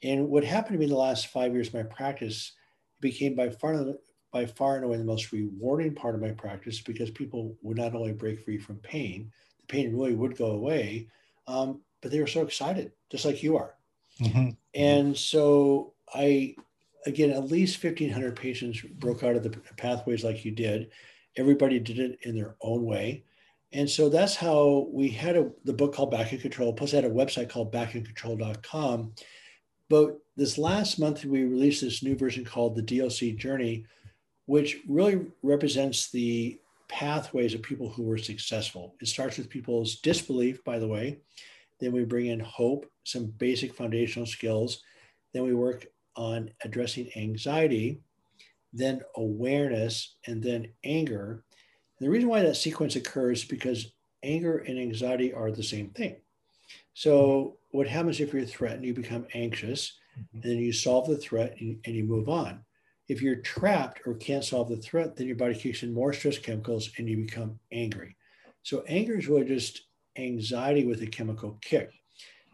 And 0.02 0.28
what 0.28 0.44
happened 0.44 0.74
to 0.74 0.78
me 0.78 0.86
the 0.86 0.96
last 0.96 1.28
five 1.28 1.52
years 1.52 1.68
of 1.68 1.74
my 1.74 1.82
practice 1.82 2.52
became 3.00 3.34
by 3.34 3.50
far 3.50 3.94
by 4.32 4.46
far 4.46 4.76
and 4.76 4.84
away 4.84 4.96
the 4.96 5.04
most 5.04 5.32
rewarding 5.32 5.94
part 5.94 6.14
of 6.14 6.20
my 6.20 6.30
practice 6.30 6.80
because 6.80 7.10
people 7.10 7.56
would 7.62 7.76
not 7.76 7.94
only 7.94 8.12
break 8.12 8.44
free 8.44 8.58
from 8.58 8.76
pain, 8.76 9.32
the 9.60 9.66
pain 9.66 9.92
really 9.92 10.14
would 10.14 10.36
go 10.36 10.52
away, 10.52 11.08
um, 11.46 11.80
but 12.02 12.10
they 12.10 12.20
were 12.20 12.26
so 12.26 12.42
excited, 12.42 12.92
just 13.10 13.24
like 13.24 13.42
you 13.42 13.56
are. 13.56 13.74
Mm-hmm. 14.20 14.50
And 14.74 15.16
so 15.16 15.94
I, 16.14 16.54
again, 17.06 17.30
at 17.30 17.50
least 17.50 17.82
1,500 17.82 18.36
patients 18.36 18.80
broke 18.82 19.22
out 19.22 19.36
of 19.36 19.42
the 19.42 19.50
pathways 19.76 20.24
like 20.24 20.44
you 20.44 20.50
did. 20.50 20.90
Everybody 21.38 21.78
did 21.78 21.98
it 21.98 22.18
in 22.22 22.34
their 22.34 22.56
own 22.60 22.84
way. 22.84 23.24
And 23.72 23.88
so 23.88 24.08
that's 24.08 24.34
how 24.34 24.88
we 24.90 25.08
had 25.08 25.36
a, 25.36 25.50
the 25.64 25.72
book 25.72 25.94
called 25.94 26.10
Back 26.10 26.32
in 26.32 26.40
Control, 26.40 26.72
plus 26.72 26.92
I 26.92 26.96
had 26.96 27.04
a 27.04 27.10
website 27.10 27.48
called 27.48 27.72
backincontrol.com. 27.72 29.12
But 29.88 30.18
this 30.36 30.58
last 30.58 30.98
month, 30.98 31.24
we 31.24 31.44
released 31.44 31.82
this 31.82 32.02
new 32.02 32.16
version 32.16 32.44
called 32.44 32.74
the 32.74 32.82
DOC 32.82 33.36
Journey, 33.36 33.86
which 34.46 34.78
really 34.88 35.26
represents 35.42 36.10
the 36.10 36.60
pathways 36.88 37.54
of 37.54 37.62
people 37.62 37.88
who 37.88 38.02
were 38.02 38.18
successful. 38.18 38.94
It 39.00 39.08
starts 39.08 39.36
with 39.36 39.50
people's 39.50 39.96
disbelief, 39.96 40.64
by 40.64 40.78
the 40.78 40.88
way. 40.88 41.18
Then 41.80 41.92
we 41.92 42.04
bring 42.04 42.26
in 42.26 42.40
hope, 42.40 42.90
some 43.04 43.26
basic 43.26 43.74
foundational 43.74 44.26
skills. 44.26 44.82
Then 45.32 45.44
we 45.44 45.54
work 45.54 45.86
on 46.16 46.50
addressing 46.64 47.10
anxiety, 47.16 48.00
then 48.72 49.00
awareness, 49.16 50.16
and 50.26 50.42
then 50.42 50.68
anger. 50.84 51.44
And 51.98 52.06
the 52.06 52.10
reason 52.10 52.28
why 52.28 52.42
that 52.42 52.56
sequence 52.56 52.96
occurs 52.96 53.40
is 53.40 53.48
because 53.48 53.92
anger 54.22 54.58
and 54.58 54.78
anxiety 54.78 55.32
are 55.32 55.50
the 55.50 55.62
same 55.62 55.90
thing. 55.90 56.16
So, 56.94 57.58
what 57.70 57.86
happens 57.86 58.20
if 58.20 58.32
you're 58.32 58.44
threatened? 58.44 58.84
You 58.84 58.94
become 58.94 59.26
anxious, 59.34 59.92
mm-hmm. 60.12 60.22
and 60.34 60.42
then 60.42 60.58
you 60.58 60.72
solve 60.72 61.08
the 61.08 61.16
threat 61.16 61.56
and, 61.60 61.78
and 61.84 61.94
you 61.94 62.04
move 62.04 62.28
on. 62.28 62.64
If 63.08 63.22
you're 63.22 63.36
trapped 63.36 64.02
or 64.06 64.14
can't 64.14 64.44
solve 64.44 64.68
the 64.68 64.76
threat, 64.76 65.16
then 65.16 65.26
your 65.26 65.36
body 65.36 65.54
kicks 65.54 65.82
in 65.82 65.94
more 65.94 66.12
stress 66.12 66.38
chemicals 66.38 66.90
and 66.98 67.08
you 67.08 67.18
become 67.18 67.58
angry. 67.72 68.16
So, 68.62 68.84
anger 68.86 69.16
is 69.18 69.28
really 69.28 69.44
just 69.44 69.82
anxiety 70.16 70.84
with 70.84 71.02
a 71.02 71.06
chemical 71.06 71.58
kick. 71.62 71.90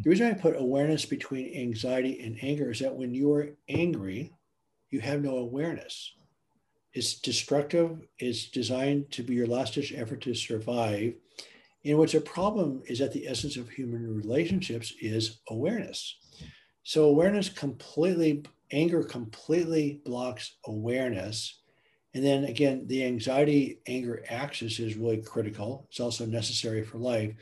The 0.03 0.11
reason 0.11 0.27
I 0.27 0.35
put 0.35 0.61
awareness 0.61 1.05
between 1.05 1.55
anxiety 1.55 2.21
and 2.21 2.37
anger 2.43 2.71
is 2.71 2.81
that 2.81 2.95
when 2.95 3.15
you 3.15 3.33
are 3.33 3.57
angry, 3.69 4.33
you 4.91 5.01
have 5.01 5.23
no 5.23 5.39
awareness. 5.39 6.15
It's 6.93 7.21
destructive, 7.21 7.99
it's 8.19 8.51
designed 8.51 9.11
to 9.13 9.23
be 9.23 9.35
your 9.35 9.49
last 9.49 9.75
ditch 9.75 9.93
effort 9.97 10.21
to 10.23 10.35
survive. 10.35 11.15
And 11.85 11.99
what's 11.99 12.15
a 12.15 12.21
problem 12.21 12.83
is 12.87 13.01
that 13.01 13.13
the 13.13 13.27
essence 13.27 13.57
of 13.57 13.69
human 13.69 14.07
relationships 14.15 14.93
is 15.01 15.41
awareness. 15.49 16.17
So, 16.85 17.05
awareness 17.05 17.49
completely, 17.49 18.45
anger 18.71 19.03
completely 19.03 20.01
blocks 20.05 20.57
awareness. 20.67 21.61
And 22.15 22.25
then 22.25 22.45
again, 22.45 22.87
the 22.87 23.05
anxiety 23.05 23.81
anger 23.87 24.25
axis 24.29 24.79
is 24.79 24.97
really 24.97 25.21
critical. 25.21 25.87
It's 25.91 26.01
also 26.01 26.27
necessary 26.27 26.85
for 26.85 26.99
life. 26.99 27.35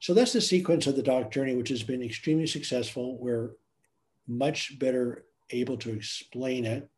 So 0.00 0.12
that's 0.12 0.32
the 0.32 0.40
sequence 0.40 0.86
of 0.86 0.96
the 0.96 1.02
doc 1.02 1.30
journey, 1.30 1.54
which 1.54 1.68
has 1.70 1.82
been 1.82 2.02
extremely 2.02 2.46
successful. 2.46 3.18
We're 3.18 3.52
much 4.26 4.78
better 4.78 5.24
able 5.50 5.76
to 5.78 5.90
explain 5.90 6.64
it. 6.64 6.88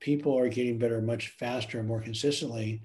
People 0.00 0.38
are 0.38 0.48
getting 0.48 0.78
better 0.78 1.00
much 1.00 1.28
faster 1.38 1.78
and 1.78 1.88
more 1.88 2.00
consistently. 2.00 2.82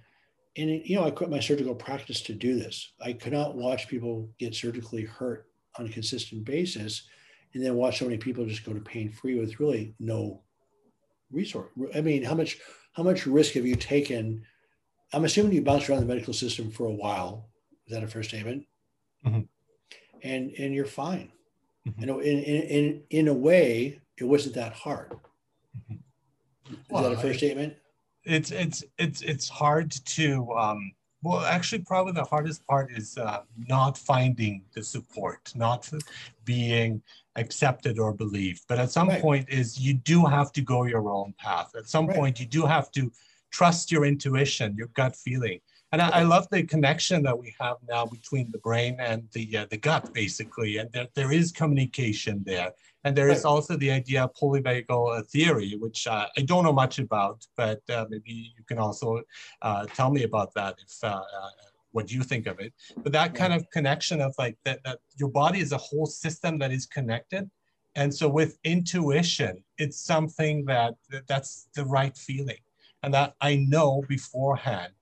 And 0.58 0.70
it, 0.70 0.86
you 0.86 0.96
know, 0.96 1.06
I 1.06 1.12
quit 1.12 1.30
my 1.30 1.40
surgical 1.40 1.76
practice 1.76 2.22
to 2.22 2.34
do 2.34 2.58
this. 2.58 2.94
I 3.02 3.14
could 3.14 3.34
not 3.34 3.56
watch 3.56 3.88
people 3.88 4.30
get 4.40 4.56
surgically 4.56 5.04
hurt 5.04 5.48
on 5.78 5.86
a 5.86 5.90
consistent 5.90 6.46
basis 6.46 7.04
and 7.54 7.64
then 7.64 7.76
watch 7.76 8.00
so 8.00 8.06
many 8.06 8.18
people 8.18 8.46
just 8.46 8.66
go 8.66 8.74
to 8.74 8.80
pain 8.80 9.12
free 9.12 9.40
with 9.40 9.60
really 9.60 9.94
no 10.00 10.42
resource. 11.32 11.70
I 11.96 12.02
mean, 12.02 12.24
how 12.24 12.36
much 12.36 12.58
how 12.94 13.04
much 13.04 13.26
risk 13.26 13.54
have 13.54 13.66
you 13.66 13.76
taken? 13.76 14.44
I'm 15.14 15.26
assuming 15.26 15.54
you 15.54 15.62
bounced 15.62 15.90
around 15.90 16.02
the 16.02 16.06
medical 16.08 16.34
system 16.34 16.72
for 16.72 16.86
a 16.86 16.94
while. 16.94 17.50
Is 17.88 17.94
that 17.94 18.04
a 18.04 18.08
fair 18.08 18.24
statement? 18.24 18.66
Mm-hmm. 19.26 19.42
And 20.24 20.52
and 20.58 20.74
you're 20.74 20.86
fine. 20.86 21.32
Mm-hmm. 21.88 22.02
You 22.02 22.08
know, 22.08 22.20
in, 22.20 22.40
in 22.40 22.62
in 22.64 23.04
in 23.10 23.28
a 23.28 23.34
way, 23.34 24.02
it 24.18 24.24
wasn't 24.24 24.56
that 24.56 24.74
hard. 24.74 25.14
Is 25.90 25.98
well, 26.90 27.04
that 27.04 27.14
a 27.14 27.18
fair 27.18 27.32
I, 27.32 27.38
statement? 27.38 27.74
It's 28.24 28.52
it's 28.52 28.84
it's 28.98 29.22
it's 29.22 29.50
hard 29.50 29.92
to 29.92 30.52
um, 30.54 30.92
well, 31.24 31.40
actually, 31.46 31.84
probably 31.84 32.12
the 32.12 32.26
hardest 32.26 32.68
part 32.68 32.92
is 32.92 33.18
uh, 33.18 33.44
not 33.56 33.98
finding 33.98 34.62
the 34.74 34.84
support, 34.84 35.54
not 35.56 35.90
being 36.44 37.02
accepted 37.38 37.98
or 37.98 38.14
believed. 38.14 38.64
But 38.68 38.80
at 38.80 38.92
some 38.92 39.08
right. 39.08 39.22
point 39.22 39.50
is 39.50 39.80
you 39.80 39.94
do 39.94 40.26
have 40.26 40.52
to 40.52 40.62
go 40.62 40.84
your 40.84 41.10
own 41.10 41.34
path. 41.40 41.72
At 41.78 41.88
some 41.88 42.08
right. 42.08 42.18
point, 42.18 42.42
you 42.42 42.46
do 42.46 42.66
have 42.66 42.92
to 42.92 43.10
trust 43.52 43.90
your 43.90 44.04
intuition, 44.04 44.76
your 44.76 44.88
gut 44.88 45.16
feeling. 45.16 45.62
And 45.94 46.02
I, 46.02 46.10
I, 46.10 46.24
love 46.24 46.48
the 46.52 46.64
connection 46.64 47.24
that 47.24 47.38
we 47.38 47.56
have 47.60 47.78
now 47.88 48.06
between 48.06 48.52
the 48.52 48.58
brain 48.58 48.98
and 49.00 49.30
the 49.32 49.60
uh, 49.60 49.66
the 49.70 49.78
gut, 49.78 50.14
basically. 50.14 50.78
And 50.78 50.92
there, 50.92 51.08
there 51.14 51.32
is 51.32 51.54
communication 51.54 52.44
there. 52.46 52.72
And 53.04 53.16
there 53.18 53.30
is 53.30 53.44
also 53.44 53.76
the 53.76 53.92
idea 53.92 54.24
of 54.24 54.34
polyvagal 54.34 55.20
uh, 55.20 55.24
theory, 55.24 55.76
which 55.80 56.08
uh, 56.08 56.28
I 56.38 56.42
don't 56.42 56.64
know 56.64 56.72
much 56.74 57.00
about, 57.00 57.46
but 57.58 57.82
uh, 57.90 58.06
maybe 58.10 58.54
you 58.58 58.64
can 58.66 58.78
also 58.78 59.22
uh, 59.62 59.86
tell 59.88 60.10
me 60.10 60.24
about 60.24 60.54
that 60.54 60.76
if 60.86 61.04
uh, 61.04 61.22
what 61.92 62.12
you 62.12 62.24
think 62.24 62.48
of 62.48 62.60
it. 62.60 62.74
But 62.98 63.12
that 63.12 63.36
kind 63.36 63.54
of 63.54 63.70
connection 63.72 64.22
of 64.22 64.34
like 64.38 64.58
that, 64.66 64.80
that 64.86 65.00
your 65.18 65.30
body 65.30 65.60
is 65.60 65.72
a 65.74 65.78
whole 65.78 66.06
system 66.06 66.58
that 66.60 66.72
is 66.72 66.86
connected. 66.86 67.50
And 67.96 68.14
so 68.14 68.28
with 68.28 68.58
intuition, 68.64 69.64
it's 69.78 70.00
something 70.00 70.66
that, 70.66 70.96
that 71.12 71.28
that's 71.28 71.68
the 71.76 71.86
right 71.86 72.16
feeling. 72.18 72.58
And 73.04 73.14
that 73.14 73.36
I 73.42 73.58
know 73.58 74.04
beforehand 74.08 74.94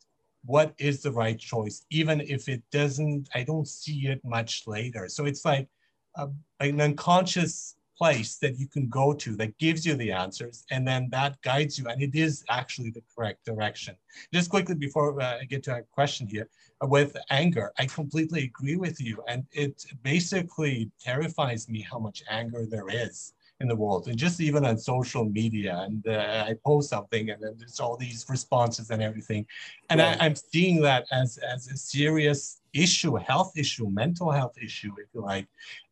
what 0.44 0.74
is 0.80 1.02
the 1.02 1.12
right 1.12 1.38
choice, 1.38 1.86
even 1.92 2.20
if 2.20 2.50
it 2.50 2.64
doesn't, 2.72 3.30
I 3.36 3.44
don't 3.44 3.68
see 3.68 4.08
it 4.08 4.20
much 4.26 4.64
later. 4.66 5.08
So 5.08 5.26
it's 5.26 5.46
like 5.46 5.68
a, 6.16 6.28
an 6.60 6.82
unconscious 6.82 7.76
place 8.02 8.38
that 8.38 8.58
you 8.58 8.68
can 8.68 8.88
go 8.90 9.14
to 9.14 9.36
that 9.36 9.56
gives 9.60 9.86
you 9.86 9.94
the 9.96 10.12
answers 10.12 10.66
and 10.72 10.88
then 10.88 11.08
that 11.12 11.40
guides 11.44 11.78
you. 11.78 11.86
And 11.88 12.02
it 12.02 12.16
is 12.16 12.44
actually 12.50 12.90
the 12.90 13.04
correct 13.14 13.46
direction. 13.46 13.96
Just 14.34 14.50
quickly 14.50 14.74
before 14.88 15.10
uh, 15.22 15.38
i 15.42 15.46
get 15.54 15.62
to 15.68 15.74
a 15.76 15.84
question 15.98 16.26
here 16.36 16.48
uh, 16.84 16.88
with 16.96 17.12
anger 17.42 17.68
i 17.82 17.86
completely 17.86 18.42
agree 18.52 18.78
with 18.86 18.98
you. 19.08 19.16
And 19.32 19.42
it 19.64 19.76
basically 20.14 20.78
terrifies 21.10 21.70
me 21.74 21.80
how 21.92 22.00
much 22.08 22.20
anger 22.42 22.64
there 22.74 22.90
is 23.06 23.34
in 23.62 23.68
the 23.68 23.80
world. 23.84 24.08
And 24.08 24.18
just 24.18 24.42
even 24.48 24.66
on 24.70 24.78
social 24.94 25.26
media 25.40 25.74
and 25.88 26.02
uh, 26.08 26.50
i 26.50 26.52
post 26.70 26.90
something 26.96 27.26
and 27.32 27.40
then 27.44 27.54
there's 27.60 27.80
all 27.84 27.98
these 28.06 28.20
responses 28.36 28.90
and 28.94 29.02
everything. 29.10 29.44
And 29.90 30.00
right. 30.00 30.20
I, 30.20 30.26
i'm 30.26 30.38
seeing 30.52 30.78
that 30.90 31.04
as 31.22 31.30
as 31.54 31.62
a 31.76 31.78
serious 31.98 32.42
issue 32.86 33.14
health 33.32 33.52
issue 33.64 33.88
mental 34.04 34.30
health 34.40 34.56
issue 34.68 34.94
if 35.04 35.10
you 35.14 35.22
like 35.34 35.48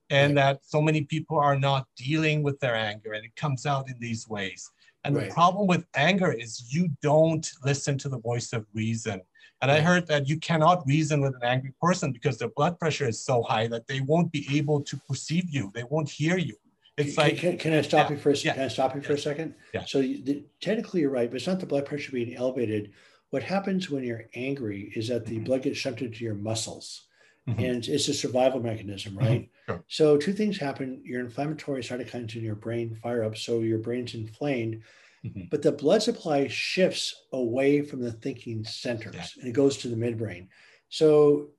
and 0.09 0.37
that 0.37 0.59
so 0.63 0.81
many 0.81 1.01
people 1.01 1.37
are 1.37 1.57
not 1.57 1.87
dealing 1.95 2.41
with 2.41 2.59
their 2.59 2.75
anger 2.75 3.13
and 3.13 3.25
it 3.25 3.35
comes 3.35 3.65
out 3.65 3.89
in 3.89 3.95
these 3.99 4.27
ways. 4.27 4.69
And 5.03 5.15
right. 5.15 5.27
the 5.27 5.33
problem 5.33 5.67
with 5.67 5.85
anger 5.95 6.31
is 6.31 6.73
you 6.73 6.89
don't 7.01 7.49
listen 7.63 7.97
to 7.99 8.09
the 8.09 8.19
voice 8.19 8.51
of 8.53 8.65
reason. 8.73 9.21
And 9.61 9.69
i 9.69 9.81
heard 9.81 10.07
that 10.07 10.27
you 10.27 10.39
cannot 10.39 10.85
reason 10.87 11.21
with 11.21 11.35
an 11.35 11.43
angry 11.43 11.73
person 11.81 12.11
because 12.11 12.37
their 12.37 12.49
blood 12.49 12.79
pressure 12.79 13.07
is 13.07 13.23
so 13.23 13.43
high 13.43 13.67
that 13.67 13.87
they 13.87 14.01
won't 14.01 14.31
be 14.31 14.47
able 14.57 14.81
to 14.81 14.97
perceive 15.07 15.49
you. 15.49 15.71
They 15.73 15.83
won't 15.83 16.09
hear 16.09 16.37
you. 16.37 16.55
It's 16.97 17.15
can, 17.15 17.23
like 17.23 17.37
can, 17.37 17.57
can 17.57 17.73
i 17.73 17.81
stop 17.81 18.09
yeah, 18.09 18.15
you 18.15 18.21
for 18.21 18.31
a 18.31 18.35
yeah, 18.35 18.53
can 18.53 18.63
i 18.63 18.67
stop 18.67 18.95
you 18.95 19.01
for 19.01 19.13
a 19.13 19.17
second? 19.17 19.55
Yeah. 19.73 19.85
So 19.85 20.01
the, 20.01 20.43
technically 20.59 21.01
you're 21.01 21.09
right 21.09 21.29
but 21.29 21.37
it's 21.37 21.47
not 21.47 21.59
the 21.59 21.65
blood 21.65 21.85
pressure 21.85 22.11
being 22.11 22.35
elevated. 22.35 22.91
What 23.29 23.43
happens 23.43 23.89
when 23.89 24.03
you're 24.03 24.25
angry 24.33 24.91
is 24.95 25.09
that 25.09 25.25
the 25.25 25.35
mm-hmm. 25.35 25.43
blood 25.43 25.61
gets 25.61 25.77
shunted 25.77 26.15
to 26.15 26.23
your 26.23 26.35
muscles 26.35 27.08
Mm-hmm. 27.49 27.63
And 27.63 27.87
it's 27.87 28.07
a 28.07 28.13
survival 28.13 28.59
mechanism, 28.59 29.13
mm-hmm. 29.13 29.25
right? 29.25 29.41
Mm-hmm. 29.41 29.71
Sure. 29.71 29.83
So 29.87 30.17
two 30.17 30.33
things 30.33 30.57
happen. 30.57 31.01
Your 31.03 31.21
inflammatory 31.21 31.81
cytokines 31.81 32.35
in 32.35 32.43
your 32.43 32.55
brain 32.55 32.97
fire 33.01 33.23
up, 33.23 33.37
so 33.37 33.59
your 33.59 33.79
brain's 33.79 34.13
inflamed. 34.13 34.81
Mm-hmm. 35.25 35.43
But 35.51 35.61
the 35.61 35.71
blood 35.71 36.01
supply 36.01 36.47
shifts 36.47 37.25
away 37.33 37.81
from 37.81 38.01
the 38.01 38.11
thinking 38.11 38.63
centers 38.63 39.15
yeah. 39.15 39.25
and 39.39 39.49
it 39.49 39.53
goes 39.53 39.77
to 39.77 39.87
the 39.87 39.95
midbrain. 39.95 40.47
So 40.89 41.49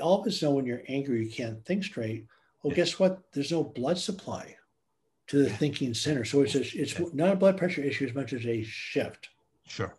all 0.00 0.20
of 0.20 0.26
us 0.26 0.42
know 0.42 0.50
when 0.50 0.66
you're 0.66 0.82
angry, 0.88 1.24
you 1.24 1.30
can't 1.30 1.64
think 1.64 1.84
straight. 1.84 2.26
Well, 2.62 2.72
yeah. 2.72 2.76
guess 2.76 2.98
what? 2.98 3.20
There's 3.32 3.52
no 3.52 3.62
blood 3.62 3.98
supply 3.98 4.56
to 5.28 5.38
the 5.38 5.48
yeah. 5.48 5.56
thinking 5.56 5.94
center. 5.94 6.24
So 6.24 6.42
it's 6.42 6.54
a, 6.54 6.60
it's 6.78 6.98
not 7.14 7.32
a 7.32 7.36
blood 7.36 7.56
pressure 7.56 7.82
issue 7.82 8.06
as 8.06 8.14
much 8.14 8.32
as 8.32 8.44
a 8.46 8.62
shift. 8.62 9.28
Sure. 9.66 9.96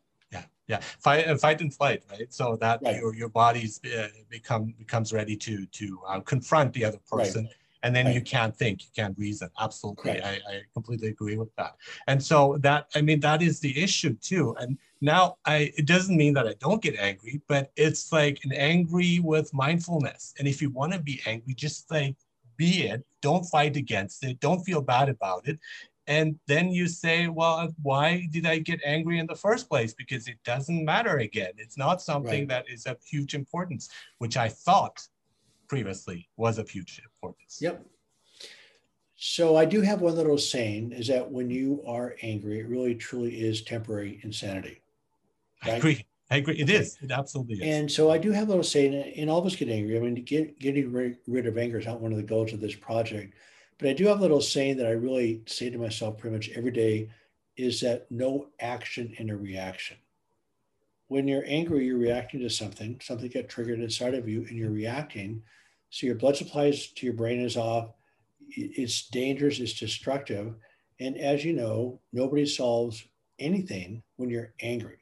Yeah. 0.68 0.80
Fight 1.00 1.28
and 1.28 1.40
fight 1.40 1.62
and 1.62 1.74
flight, 1.74 2.04
right? 2.10 2.34
So 2.34 2.58
that 2.62 2.80
right. 2.84 2.96
your 2.96 3.16
your 3.16 3.30
body's 3.30 3.80
uh, 3.86 4.08
become 4.30 4.74
becomes 4.78 5.14
ready 5.14 5.36
to 5.38 5.66
to 5.66 6.00
uh, 6.08 6.20
confront 6.22 6.74
the 6.74 6.86
other 6.86 7.00
person. 7.10 7.46
Right. 7.46 7.54
And 7.84 7.96
then 7.96 8.08
right. 8.08 8.16
you 8.16 8.22
can't 8.22 8.56
think, 8.56 8.82
you 8.82 8.90
can't 8.96 9.16
reason. 9.16 9.48
Absolutely, 9.60 10.20
I, 10.20 10.34
I 10.34 10.62
completely 10.74 11.10
agree 11.10 11.38
with 11.38 11.56
that. 11.58 11.76
And 12.08 12.24
so 12.24 12.58
that 12.62 12.88
I 12.96 13.02
mean 13.02 13.20
that 13.20 13.44
is 13.44 13.60
the 13.60 13.80
issue 13.82 14.16
too. 14.16 14.56
And 14.60 14.80
now 15.02 15.38
I 15.46 15.72
it 15.78 15.86
doesn't 15.86 16.18
mean 16.18 16.34
that 16.34 16.48
I 16.48 16.56
don't 16.60 16.82
get 16.82 16.96
angry, 16.96 17.42
but 17.48 17.72
it's 17.76 18.12
like 18.12 18.40
an 18.44 18.54
angry 18.54 19.20
with 19.20 19.54
mindfulness. 19.54 20.34
And 20.40 20.48
if 20.48 20.64
you 20.64 20.72
want 20.72 20.94
to 20.94 21.00
be 21.00 21.22
angry, 21.28 21.54
just 21.54 21.92
like 21.92 22.16
be 22.58 22.88
it. 22.88 23.06
Don't 23.22 23.44
fight 23.44 23.76
against 23.76 24.24
it. 24.24 24.40
Don't 24.40 24.64
feel 24.64 24.82
bad 24.82 25.10
about 25.10 25.48
it 25.48 25.60
and 26.08 26.38
then 26.48 26.70
you 26.70 26.88
say 26.88 27.28
well 27.28 27.74
why 27.82 28.28
did 28.32 28.46
i 28.46 28.58
get 28.58 28.80
angry 28.86 29.20
in 29.20 29.26
the 29.26 29.36
first 29.36 29.70
place 29.70 29.94
because 29.94 30.28
it 30.28 30.38
doesn't 30.44 30.86
matter 30.86 31.18
again 31.18 31.52
it's 31.58 31.78
not 31.78 32.02
something 32.02 32.42
right. 32.42 32.50
that 32.50 32.70
is 32.70 32.86
of 32.86 33.02
huge 33.04 33.34
importance 33.34 33.90
which 34.20 34.38
i 34.38 34.48
thought 34.48 35.08
previously 35.68 36.28
was 36.38 36.58
of 36.58 36.70
huge 36.70 37.02
importance 37.04 37.60
yep 37.62 37.84
so 39.16 39.56
i 39.56 39.66
do 39.66 39.82
have 39.82 40.02
one 40.02 40.16
little 40.16 40.38
saying 40.38 40.92
is 40.92 41.08
that 41.08 41.30
when 41.30 41.50
you 41.50 41.84
are 41.88 42.16
angry 42.22 42.60
it 42.60 42.68
really 42.68 42.96
truly 42.96 43.42
is 43.42 43.62
temporary 43.62 44.20
insanity 44.24 44.82
right? 45.66 45.74
i 45.74 45.78
agree 45.78 46.06
I 46.32 46.38
agree. 46.38 46.58
It 46.58 46.72
is. 46.72 46.98
It 47.04 47.12
absolutely 47.12 47.58
is. 47.58 47.62
And 47.62 47.92
so 47.92 48.10
I 48.10 48.18
do 48.18 48.32
have 48.32 48.48
a 48.48 48.50
little 48.50 48.64
saying, 48.64 48.96
and 49.16 49.30
all 49.30 49.38
of 49.38 49.46
us 49.46 49.56
get 49.56 49.70
angry. 49.70 49.96
I 49.96 50.00
mean, 50.00 50.16
get, 50.24 50.58
getting 50.58 50.92
rid 50.92 51.46
of 51.46 51.56
anger 51.56 51.78
is 51.78 51.86
not 51.86 52.02
one 52.02 52.12
of 52.12 52.18
the 52.18 52.24
goals 52.24 52.52
of 52.52 52.60
this 52.60 52.74
project 52.74 53.36
but 53.78 53.90
I 53.90 53.94
do 53.94 54.08
have 54.08 54.20
a 54.20 54.22
little 54.22 54.42
saying 54.42 54.78
that 54.78 54.88
I 54.88 54.92
really 54.92 55.42
say 55.46 55.70
to 55.70 55.78
myself 55.78 56.18
pretty 56.18 56.36
much 56.36 56.50
every 56.56 56.72
day 56.72 57.10
is 57.58 57.82
that 57.82 58.10
no 58.10 58.48
action 58.60 59.14
in 59.18 59.30
a 59.30 59.38
reaction. 59.38 59.98
When 61.08 61.28
you're 61.28 61.44
angry, 61.46 61.86
you're 61.86 61.98
reacting 61.98 62.40
to 62.42 62.50
something, 62.50 63.00
something 63.02 63.30
got 63.30 63.50
triggered 63.50 63.80
inside 63.80 64.16
of 64.16 64.28
you, 64.28 64.46
and 64.48 64.58
you're 64.58 64.72
reacting. 64.72 65.44
So 65.90 66.08
your 66.08 66.16
blood 66.16 66.36
supply 66.36 66.72
to 66.72 67.06
your 67.06 67.14
brain 67.14 67.40
is 67.40 67.58
off. 67.58 67.90
It's 68.50 69.08
dangerous, 69.10 69.60
it's 69.60 69.80
destructive. 69.80 70.56
And 71.00 71.18
as 71.18 71.44
you 71.44 71.54
know, 71.54 72.00
nobody 72.14 72.46
solves 72.46 73.06
anything 73.40 74.02
when 74.16 74.30
you're 74.30 74.54
angry. 74.62 74.98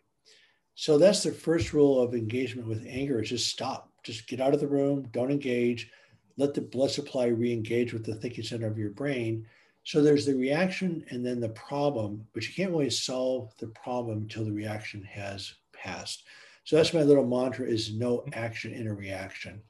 So 0.76 0.98
that's 0.98 1.24
the 1.24 1.32
first 1.32 1.74
rule 1.74 2.02
of 2.02 2.16
engagement 2.16 2.68
with 2.68 2.86
anger 2.88 3.22
is 3.22 3.30
just 3.30 3.48
stop. 3.48 3.92
Just 4.04 4.28
get 4.28 4.42
out 4.42 4.54
of 4.54 4.60
the 4.60 4.68
room, 4.68 5.08
don't 5.12 5.32
engage 5.32 5.90
let 6.38 6.54
the 6.54 6.62
blood 6.62 6.92
supply 6.92 7.26
re-engage 7.28 7.94
with 7.94 8.06
the 8.06 8.16
thinking 8.16 8.44
center 8.44 8.68
of 8.68 8.78
your 8.78 8.90
brain. 8.90 9.46
So 9.84 10.02
there's 10.02 10.26
the 10.26 10.36
reaction 10.36 11.06
and 11.10 11.26
then 11.26 11.40
the 11.40 11.50
problem, 11.50 12.26
but 12.34 12.48
you 12.48 12.54
can't 12.54 12.72
really 12.72 12.90
solve 12.90 13.54
the 13.58 13.68
problem 13.68 14.20
until 14.20 14.46
the 14.46 14.52
reaction 14.52 15.04
has 15.04 15.54
passed. 15.74 16.24
So 16.64 16.78
that's 16.78 16.94
my 16.94 17.04
little 17.04 17.28
mantra 17.28 17.68
is 17.68 17.94
no 17.94 18.26
action 18.34 18.74
in 18.74 18.88
a 18.88 18.94
reaction. 18.94 19.62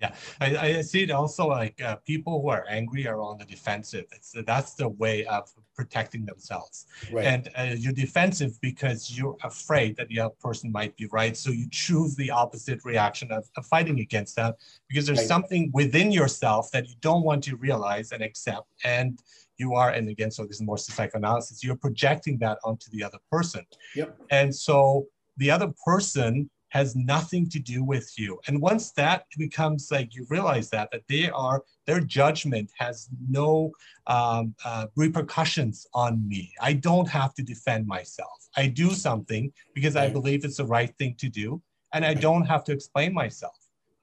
Yeah, 0.00 0.14
I, 0.40 0.56
I 0.56 0.80
see 0.82 1.02
it 1.02 1.10
also 1.10 1.48
like 1.48 1.82
uh, 1.82 1.96
people 2.06 2.40
who 2.40 2.48
are 2.50 2.64
angry 2.68 3.08
are 3.08 3.20
on 3.20 3.38
the 3.38 3.44
defensive. 3.44 4.04
It's, 4.12 4.32
that's 4.46 4.74
the 4.74 4.90
way 4.90 5.26
of 5.26 5.52
protecting 5.74 6.24
themselves. 6.24 6.86
Right. 7.12 7.26
And 7.26 7.50
uh, 7.56 7.74
you're 7.76 7.92
defensive 7.92 8.60
because 8.60 9.16
you're 9.16 9.36
afraid 9.42 9.96
that 9.96 10.06
the 10.08 10.20
other 10.20 10.34
person 10.40 10.70
might 10.70 10.96
be 10.96 11.06
right. 11.06 11.36
So 11.36 11.50
you 11.50 11.68
choose 11.70 12.14
the 12.14 12.30
opposite 12.30 12.84
reaction 12.84 13.32
of, 13.32 13.50
of 13.56 13.66
fighting 13.66 13.98
against 14.00 14.36
that 14.36 14.56
because 14.88 15.06
there's 15.06 15.18
right. 15.18 15.26
something 15.26 15.70
within 15.74 16.12
yourself 16.12 16.70
that 16.70 16.88
you 16.88 16.94
don't 17.00 17.24
want 17.24 17.42
to 17.44 17.56
realize 17.56 18.12
and 18.12 18.22
accept. 18.22 18.68
And 18.84 19.20
you 19.56 19.74
are, 19.74 19.90
and 19.90 20.08
again, 20.08 20.30
so 20.30 20.44
this 20.44 20.56
is 20.56 20.62
more 20.62 20.78
psychoanalysis, 20.78 21.64
you're 21.64 21.76
projecting 21.76 22.38
that 22.38 22.58
onto 22.62 22.88
the 22.92 23.02
other 23.02 23.18
person. 23.32 23.66
Yep. 23.96 24.16
And 24.30 24.54
so 24.54 25.06
the 25.36 25.50
other 25.50 25.72
person 25.84 26.48
has 26.70 26.94
nothing 26.94 27.48
to 27.50 27.58
do 27.58 27.82
with 27.82 28.12
you. 28.18 28.38
And 28.46 28.60
once 28.60 28.92
that 28.92 29.24
becomes 29.36 29.88
like 29.90 30.14
you 30.14 30.26
realize 30.28 30.70
that 30.70 30.90
that 30.92 31.02
they 31.08 31.30
are 31.30 31.62
their 31.86 32.00
judgment 32.00 32.70
has 32.78 33.08
no 33.28 33.72
um, 34.06 34.54
uh, 34.64 34.86
repercussions 34.96 35.86
on 35.94 36.26
me. 36.28 36.52
I 36.60 36.74
don't 36.74 37.08
have 37.08 37.34
to 37.34 37.42
defend 37.42 37.86
myself. 37.86 38.48
I 38.56 38.66
do 38.66 38.90
something 38.90 39.52
because 39.74 39.94
right. 39.94 40.10
I 40.10 40.12
believe 40.12 40.44
it's 40.44 40.58
the 40.58 40.66
right 40.66 40.94
thing 40.98 41.14
to 41.18 41.28
do, 41.28 41.62
and 41.92 42.04
I 42.04 42.14
don't 42.14 42.44
have 42.44 42.64
to 42.64 42.72
explain 42.72 43.12
myself. 43.14 43.56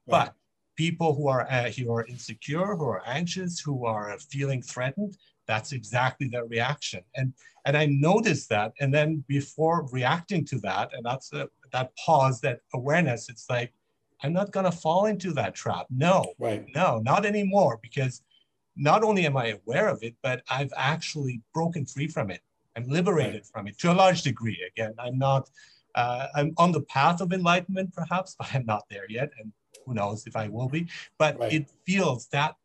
Right. 0.07 0.26
But 0.26 0.34
people 0.76 1.13
who 1.16 1.28
are 1.28 1.47
uh, 1.49 1.70
who 1.72 1.91
are 1.91 2.05
insecure, 2.05 2.76
who 2.76 2.86
are 2.86 3.03
anxious, 3.05 3.59
who 3.59 3.86
are 3.86 4.18
feeling 4.32 4.61
threatened, 4.61 5.18
that's 5.47 5.72
exactly 5.72 6.28
their 6.28 6.45
reaction. 6.45 7.01
And 7.16 7.34
and 7.66 7.76
I 7.76 7.86
noticed 7.88 8.49
that, 8.49 8.74
and 8.80 8.93
then 8.93 9.24
before 9.28 9.88
reacting 9.91 10.45
to 10.45 10.59
that, 10.59 10.91
and 10.93 11.05
that's 11.05 11.34
a, 11.34 11.47
that 11.76 11.91
pause, 12.03 12.39
that 12.41 12.61
awareness, 12.73 13.30
it's 13.30 13.47
like, 13.49 13.71
I'm 14.23 14.34
not 14.34 14.53
to 14.53 14.71
fall 14.71 15.05
into 15.05 15.34
that 15.34 15.53
trap. 15.55 15.86
No, 15.89 16.34
right. 16.39 16.65
no, 16.73 16.99
not 16.99 17.26
anymore. 17.26 17.80
Because 17.82 18.21
not 18.76 19.03
only 19.03 19.26
am 19.26 19.36
I 19.36 19.47
aware 19.59 19.88
of 19.89 20.01
it, 20.01 20.15
but 20.23 20.41
I've 20.49 20.73
actually 20.76 21.41
broken 21.53 21.86
free 21.86 22.07
from 22.07 22.32
it. 22.32 22.41
I'm 22.76 22.88
liberated 22.88 23.34
right. 23.34 23.45
from 23.45 23.67
it 23.67 23.78
to 23.80 23.91
a 23.91 23.95
large 24.03 24.21
degree. 24.21 24.59
Again, 24.71 24.93
I'm 24.97 25.17
not, 25.17 25.49
uh, 25.95 26.28
I'm 26.34 26.53
on 26.57 26.71
the 26.71 26.82
path 26.82 27.19
of 27.21 27.34
enlightenment 27.34 27.93
perhaps, 27.93 28.36
but 28.39 28.47
I'm 28.53 28.65
not 28.65 28.84
there 28.89 29.05
yet. 29.09 29.30
And 29.39 29.51
who 29.86 29.93
knows 29.93 30.26
if 30.26 30.36
I 30.36 30.47
will 30.47 30.69
be. 30.69 30.88
But 31.17 31.38
right. 31.38 31.51
it 31.51 31.69
feels 31.86 32.28
that 32.28 32.55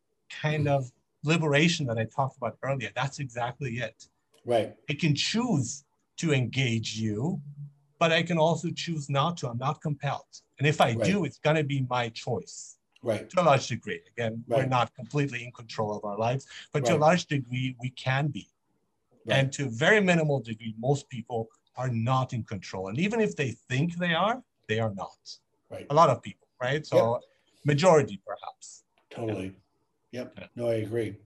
kind 0.42 0.68
of 0.68 0.90
liberation 1.24 1.84
that 1.86 1.98
I 1.98 2.04
talked 2.04 2.36
about 2.36 2.56
earlier. 2.62 2.90
That's 2.94 3.18
exactly 3.18 3.72
it. 3.78 4.06
Right. 4.44 4.74
It 4.88 5.00
can 5.00 5.14
choose 5.16 5.84
to 6.18 6.32
engage 6.32 6.94
you 6.94 7.40
but 8.00 8.10
I 8.10 8.22
can 8.22 8.38
also 8.38 8.68
choose 8.70 9.08
not 9.08 9.36
to. 9.38 9.48
I'm 9.48 9.58
not 9.58 9.80
compelled. 9.80 10.34
And 10.58 10.66
if 10.66 10.80
I 10.80 10.94
right. 10.94 11.04
do, 11.04 11.24
it's 11.24 11.38
going 11.38 11.56
to 11.56 11.62
be 11.62 11.86
my 11.88 12.08
choice. 12.08 12.78
Right. 13.02 13.30
To 13.30 13.42
a 13.42 13.44
large 13.44 13.66
degree. 13.68 14.00
Again, 14.12 14.42
right. 14.48 14.60
we're 14.60 14.66
not 14.66 14.92
completely 14.94 15.44
in 15.44 15.52
control 15.52 15.96
of 15.96 16.04
our 16.04 16.18
lives, 16.18 16.46
but 16.72 16.82
right. 16.82 16.90
to 16.90 16.96
a 16.96 16.98
large 16.98 17.26
degree, 17.26 17.76
we 17.80 17.90
can 17.90 18.28
be. 18.28 18.48
And 19.28 19.52
to 19.52 19.66
a 19.66 19.68
very 19.68 20.00
minimal 20.00 20.40
degree, 20.40 20.74
most 20.78 21.08
people 21.08 21.48
are 21.76 21.88
not 21.88 22.32
in 22.32 22.42
control. 22.42 22.88
And 22.88 22.98
even 22.98 23.20
if 23.20 23.36
they 23.36 23.50
think 23.68 23.96
they 23.96 24.14
are, 24.14 24.42
they 24.66 24.80
are 24.80 24.92
not. 24.94 25.20
Right. 25.70 25.86
A 25.88 25.94
lot 25.94 26.10
of 26.10 26.20
people, 26.20 26.48
right? 26.60 26.84
So, 26.84 26.96
yep. 26.96 27.20
majority 27.64 28.20
perhaps. 28.26 28.82
Totally. 29.10 29.54
Yep. 30.10 30.34
Yeah. 30.36 30.46
No, 30.56 30.68
I 30.68 30.74
agree. 30.86 31.16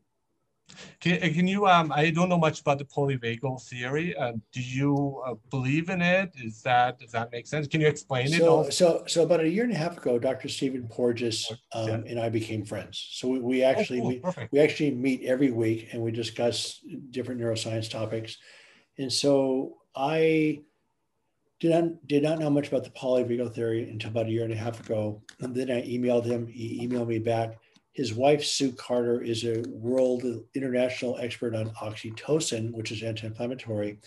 Can, 1.00 1.16
uh, 1.22 1.32
can 1.32 1.46
you, 1.46 1.66
um, 1.66 1.92
I 1.92 2.10
don't 2.10 2.28
know 2.28 2.38
much 2.38 2.60
about 2.60 2.78
the 2.78 2.84
polyvagal 2.84 3.62
theory. 3.62 4.16
Um, 4.16 4.42
do 4.52 4.60
you 4.60 5.22
uh, 5.26 5.34
believe 5.50 5.88
in 5.88 6.02
it? 6.02 6.32
Is 6.42 6.62
that, 6.62 6.98
does 6.98 7.12
that 7.12 7.32
make 7.32 7.46
sense? 7.46 7.66
Can 7.66 7.80
you 7.80 7.86
explain 7.86 8.28
so, 8.28 8.34
it? 8.34 8.48
Also? 8.48 8.70
So, 8.70 9.04
so 9.06 9.22
about 9.22 9.40
a 9.40 9.48
year 9.48 9.64
and 9.64 9.72
a 9.72 9.76
half 9.76 9.96
ago, 9.96 10.18
Dr. 10.18 10.48
Stephen 10.48 10.88
Porges 10.88 11.50
um, 11.72 11.88
yeah. 11.88 11.94
and 11.94 12.20
I 12.20 12.28
became 12.28 12.64
friends. 12.64 13.08
So 13.12 13.28
we, 13.28 13.38
we 13.38 13.62
actually, 13.62 14.00
oh, 14.00 14.20
cool. 14.20 14.34
we, 14.36 14.48
we 14.52 14.60
actually 14.60 14.92
meet 14.92 15.22
every 15.24 15.50
week 15.50 15.88
and 15.92 16.02
we 16.02 16.10
discuss 16.10 16.80
different 17.10 17.40
neuroscience 17.40 17.90
topics. 17.90 18.38
And 18.98 19.12
so 19.12 19.78
I 19.94 20.62
did 21.60 21.70
not, 21.70 22.06
did 22.06 22.22
not 22.22 22.38
know 22.38 22.50
much 22.50 22.68
about 22.68 22.84
the 22.84 22.90
polyvagal 22.90 23.54
theory 23.54 23.88
until 23.88 24.10
about 24.10 24.26
a 24.26 24.30
year 24.30 24.44
and 24.44 24.52
a 24.52 24.56
half 24.56 24.80
ago. 24.80 25.22
And 25.40 25.54
then 25.54 25.70
I 25.70 25.82
emailed 25.82 26.24
him, 26.24 26.46
he 26.46 26.86
emailed 26.86 27.08
me 27.08 27.18
back 27.18 27.58
his 27.94 28.12
wife, 28.12 28.44
Sue 28.44 28.72
Carter, 28.72 29.22
is 29.22 29.44
a 29.44 29.62
world 29.68 30.24
international 30.54 31.16
expert 31.18 31.54
on 31.54 31.70
oxytocin, 31.70 32.72
which 32.72 32.90
is 32.90 33.04
anti-inflammatory. 33.04 34.00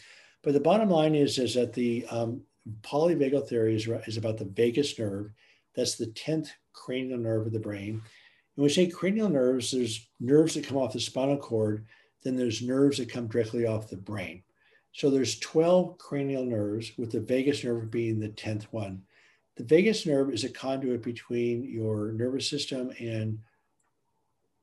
But 0.44 0.54
the 0.54 0.60
bottom 0.60 0.90
line 0.90 1.16
is, 1.16 1.40
is 1.40 1.56
that 1.56 1.72
the 1.72 2.06
um, 2.12 2.42
polyvagal 2.82 3.48
theory 3.48 3.76
is, 3.76 3.88
is 4.06 4.18
about 4.18 4.38
the 4.38 4.46
vagus 4.46 5.00
nerve. 5.00 5.32
That's 5.74 5.96
the 5.96 6.08
10th 6.08 6.50
cranial 6.74 7.18
nerve 7.18 7.48
of 7.48 7.54
the 7.54 7.60
brain. 7.60 7.92
And 7.92 8.02
when 8.56 8.64
we 8.64 8.70
say 8.70 8.88
cranial 8.88 9.30
nerves, 9.30 9.72
there's 9.72 10.10
nerves 10.20 10.56
that 10.56 10.68
come 10.68 10.78
off 10.78 10.92
the 10.92 11.00
spinal 11.00 11.38
cord, 11.38 11.86
then 12.24 12.36
there's 12.36 12.62
nerves 12.62 12.98
that 12.98 13.10
come 13.10 13.28
directly 13.28 13.66
off 13.66 13.90
the 13.90 13.96
brain. 13.96 14.44
So 14.92 15.10
there's 15.10 15.40
12 15.40 15.98
cranial 15.98 16.44
nerves, 16.44 16.92
with 16.98 17.14
the 17.14 17.22
vagus 17.22 17.64
nerve 17.64 17.90
being 17.90 18.20
the 18.20 18.30
10th 18.30 18.64
one. 18.72 19.04
The 19.56 19.64
vagus 19.64 20.06
nerve 20.06 20.34
is 20.34 20.44
a 20.44 20.50
conduit 20.50 21.04
between 21.04 21.64
your 21.64 22.12
nervous 22.12 22.50
system 22.50 22.92
and 23.00 23.40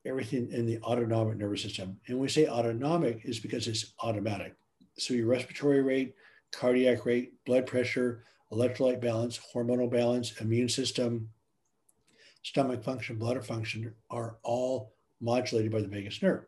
everything 0.07 0.51
in 0.51 0.67
the 0.67 0.79
autonomic 0.83 1.37
nervous 1.37 1.63
system. 1.63 1.99
And 2.09 2.19
we 2.19 2.29
say 2.29 2.47
autonomic 2.47 3.25
is 3.25 3.41
because 3.41 3.67
it's 3.67 3.93
automatic. 4.03 4.55
So 4.99 5.15
your 5.15 5.27
respiratory 5.27 5.83
rate, 5.83 6.15
cardiac 6.53 7.07
rate, 7.07 7.33
blood 7.45 7.67
pressure, 7.67 8.25
electrolyte 8.53 9.01
balance, 9.01 9.41
hormonal 9.55 9.91
balance, 9.91 10.41
immune 10.41 10.69
system, 10.69 11.29
stomach 12.43 12.85
function, 12.85 13.17
bladder 13.17 13.43
function 13.43 13.93
are 14.11 14.37
all 14.43 14.93
modulated 15.21 15.73
by 15.73 15.81
the 15.81 15.89
vagus 15.89 16.23
nerve. 16.23 16.45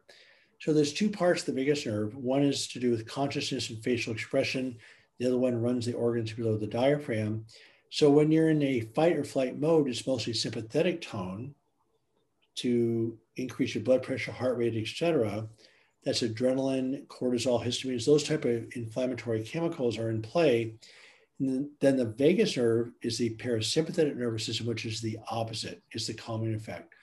So 0.60 0.72
there's 0.72 0.92
two 0.92 1.10
parts 1.10 1.40
of 1.42 1.46
the 1.46 1.60
vagus 1.60 1.86
nerve. 1.86 2.14
One 2.14 2.42
is 2.42 2.68
to 2.68 2.80
do 2.80 2.90
with 2.90 3.08
consciousness 3.08 3.70
and 3.70 3.82
facial 3.82 4.12
expression. 4.12 4.76
The 5.18 5.26
other 5.26 5.38
one 5.38 5.60
runs 5.60 5.86
the 5.86 5.94
organs 5.94 6.32
below 6.32 6.56
the 6.56 6.66
diaphragm. 6.66 7.46
So 7.90 8.10
when 8.10 8.30
you're 8.30 8.50
in 8.50 8.62
a 8.62 8.80
fight 8.94 9.16
or 9.16 9.24
flight 9.24 9.58
mode, 9.58 9.88
it's 9.88 10.06
mostly 10.06 10.34
sympathetic 10.34 11.00
tone 11.00 11.54
to 12.56 13.18
increase 13.36 13.74
your 13.74 13.84
blood 13.84 14.02
pressure, 14.02 14.32
heart 14.32 14.56
rate, 14.56 14.76
etc. 14.76 15.46
That's 16.04 16.22
adrenaline, 16.22 17.06
cortisol, 17.06 17.64
histamines, 17.64 18.06
those 18.06 18.24
type 18.24 18.44
of 18.44 18.66
inflammatory 18.74 19.42
chemicals 19.42 19.98
are 19.98 20.10
in 20.10 20.22
play. 20.22 20.74
then 21.38 21.70
the 21.80 22.14
vagus 22.16 22.56
nerve 22.56 22.92
is 23.02 23.18
the 23.18 23.30
parasympathetic 23.36 24.16
nervous 24.16 24.46
system, 24.46 24.66
which 24.66 24.86
is 24.86 25.00
the 25.00 25.18
opposite, 25.30 25.82
is 25.92 26.06
the 26.06 26.14
calming 26.14 26.54
effect. 26.54 26.94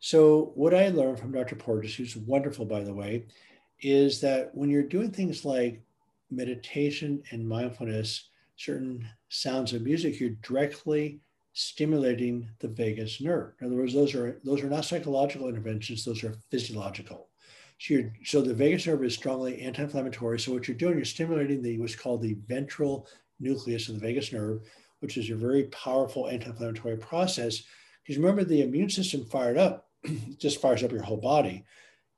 So 0.00 0.52
what 0.54 0.74
I 0.74 0.88
learned 0.88 1.18
from 1.18 1.32
Dr. 1.32 1.56
Porges, 1.56 1.94
who's 1.94 2.16
wonderful, 2.16 2.64
by 2.64 2.82
the 2.82 2.94
way, 2.94 3.26
is 3.80 4.20
that 4.20 4.54
when 4.54 4.70
you're 4.70 4.82
doing 4.82 5.10
things 5.10 5.44
like 5.44 5.82
meditation 6.30 7.22
and 7.30 7.46
mindfulness, 7.46 8.30
certain 8.56 9.06
sounds 9.28 9.72
of 9.72 9.82
music, 9.82 10.18
you're 10.18 10.30
directly 10.42 11.20
stimulating 11.58 12.48
the 12.60 12.68
vagus 12.68 13.20
nerve. 13.20 13.52
In 13.60 13.66
other 13.66 13.76
words, 13.76 13.92
those 13.92 14.14
are 14.14 14.40
those 14.44 14.62
are 14.62 14.70
not 14.70 14.84
psychological 14.84 15.48
interventions; 15.48 16.04
those 16.04 16.22
are 16.22 16.36
physiological. 16.50 17.30
So, 17.80 18.02
so 18.24 18.42
the 18.42 18.54
vagus 18.54 18.86
nerve 18.86 19.02
is 19.02 19.14
strongly 19.14 19.60
anti-inflammatory. 19.60 20.38
So 20.38 20.52
what 20.52 20.68
you're 20.68 20.76
doing, 20.76 20.94
you're 20.94 21.04
stimulating 21.04 21.60
the 21.60 21.78
what's 21.78 21.96
called 21.96 22.22
the 22.22 22.36
ventral 22.46 23.08
nucleus 23.40 23.88
of 23.88 23.94
the 23.94 24.00
vagus 24.00 24.32
nerve, 24.32 24.60
which 25.00 25.16
is 25.16 25.30
a 25.30 25.34
very 25.34 25.64
powerful 25.64 26.28
anti-inflammatory 26.28 26.96
process. 26.96 27.62
Because 28.02 28.18
remember, 28.18 28.44
the 28.44 28.62
immune 28.62 28.90
system 28.90 29.24
fired 29.24 29.58
up, 29.58 29.88
just 30.38 30.60
fires 30.60 30.84
up 30.84 30.92
your 30.92 31.02
whole 31.02 31.20
body. 31.20 31.64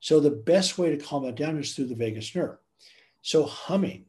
So 0.01 0.19
the 0.19 0.29
best 0.29 0.77
way 0.77 0.95
to 0.95 1.03
calm 1.03 1.25
it 1.25 1.35
down 1.35 1.57
is 1.57 1.73
through 1.73 1.87
the 1.87 1.95
vagus 1.95 2.35
nerve. 2.35 2.57
So 3.23 3.43
humming 3.43 4.05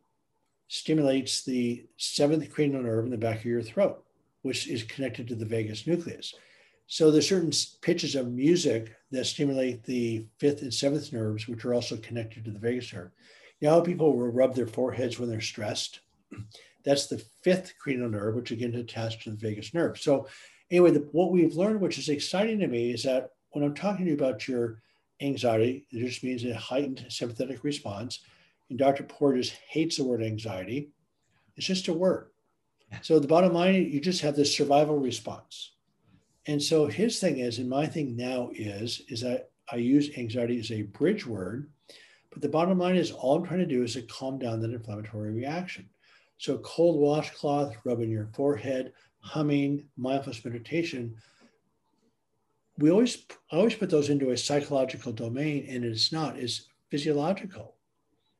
stimulates 0.69 1.43
the 1.43 1.87
seventh 1.97 2.51
cranial 2.51 2.83
nerve 2.83 3.07
in 3.07 3.11
the 3.11 3.19
back 3.19 3.39
of 3.39 3.45
your 3.45 3.63
throat, 3.63 4.05
which 4.43 4.69
is 4.69 4.83
connected 4.85 5.29
to 5.29 5.35
the 5.35 5.45
vagus 5.45 5.87
nucleus. 5.87 6.35
So 6.87 7.11
there's 7.11 7.29
certain 7.29 7.53
pitches 7.81 8.15
of 8.15 8.33
music 8.33 8.95
that 9.13 9.25
stimulate 9.25 9.83
the 9.85 10.27
fifth 10.39 10.63
and 10.63 10.75
seventh 10.75 11.13
nerves, 11.13 11.49
which 11.49 11.65
are 11.65 11.75
also 11.75 11.97
connected 11.97 12.45
to 12.45 12.51
the 12.51 12.59
vagus 12.59 12.93
nerve. 12.93 13.11
You 13.61 13.69
know 13.69 13.75
how 13.77 13.81
people 13.81 14.17
will 14.17 14.29
rub 14.29 14.55
their 14.55 14.67
foreheads 14.67 15.19
when 15.19 15.31
they're 15.31 15.41
stressed? 15.41 16.01
That's 16.85 17.07
the 17.07 17.25
fifth 17.43 17.75
cranial 17.79 18.11
nerve, 18.11 18.35
which 18.35 18.51
again 18.51 18.75
is 18.75 18.81
attached 18.81 19.23
to 19.23 19.31
the 19.31 19.37
vagus 19.37 19.73
nerve. 19.73 19.99
So 19.99 20.27
anyway, 20.71 20.91
the, 20.91 21.09
what 21.13 21.31
we've 21.31 21.55
learned, 21.55 21.81
which 21.81 21.99
is 21.99 22.09
exciting 22.09 22.59
to 22.59 22.67
me, 22.67 22.91
is 22.91 23.05
that 23.05 23.31
when 23.53 23.65
I'm 23.65 23.75
talking 23.75 24.05
to 24.05 24.11
you 24.11 24.17
about 24.17 24.49
your 24.49 24.83
anxiety, 25.21 25.87
it 25.93 26.05
just 26.05 26.25
means 26.25 26.45
a 26.45 26.55
heightened 26.55 27.07
sympathetic 27.09 27.63
response. 27.63 28.21
And 28.69 28.79
Dr. 28.79 29.05
Porges 29.05 29.51
hates 29.69 29.97
the 29.97 30.05
word 30.05 30.23
anxiety. 30.23 30.91
It's 31.57 31.67
just 31.67 31.89
a 31.89 31.93
word. 31.93 32.32
So 33.01 33.19
the 33.19 33.27
bottom 33.27 33.53
line, 33.53 33.91
you 33.91 34.01
just 34.01 34.21
have 34.21 34.37
this 34.37 34.55
survival 34.55 34.99
response. 34.99 35.73
And 36.47 36.63
so 36.63 36.87
his 36.87 37.19
thing 37.19 37.39
is, 37.39 37.59
and 37.59 37.69
my 37.69 37.87
thing 37.87 38.17
now 38.17 38.51
is, 38.53 39.03
is 39.09 39.21
that 39.23 39.51
I 39.71 39.77
use 39.77 40.17
anxiety 40.19 40.59
as 40.59 40.71
a 40.71 40.83
bridge 40.83 41.27
word, 41.27 41.71
but 42.31 42.43
the 42.43 42.49
bottom 42.49 42.79
line 42.79 42.97
is 42.97 43.11
all 43.11 43.37
I'm 43.37 43.47
trying 43.47 43.61
to 43.61 43.67
do 43.67 43.83
is 43.83 43.95
to 43.95 44.03
calm 44.03 44.39
down 44.39 44.61
that 44.61 44.73
inflammatory 44.73 45.31
reaction. 45.31 45.89
So 46.39 46.59
cold 46.59 47.01
washcloth, 47.01 47.77
rubbing 47.85 48.11
your 48.11 48.29
forehead, 48.35 48.93
humming, 49.21 49.85
mindfulness 49.97 50.45
meditation, 50.45 51.15
we 52.79 52.91
always 52.91 53.25
I 53.53 53.57
always 53.57 53.75
put 53.75 53.91
those 53.91 54.11
into 54.11 54.31
a 54.31 54.37
psychological 54.37 55.13
domain, 55.13 55.67
and 55.69 55.85
it's 55.85 56.11
not, 56.11 56.39
it's 56.39 56.69
physiological. 56.91 57.77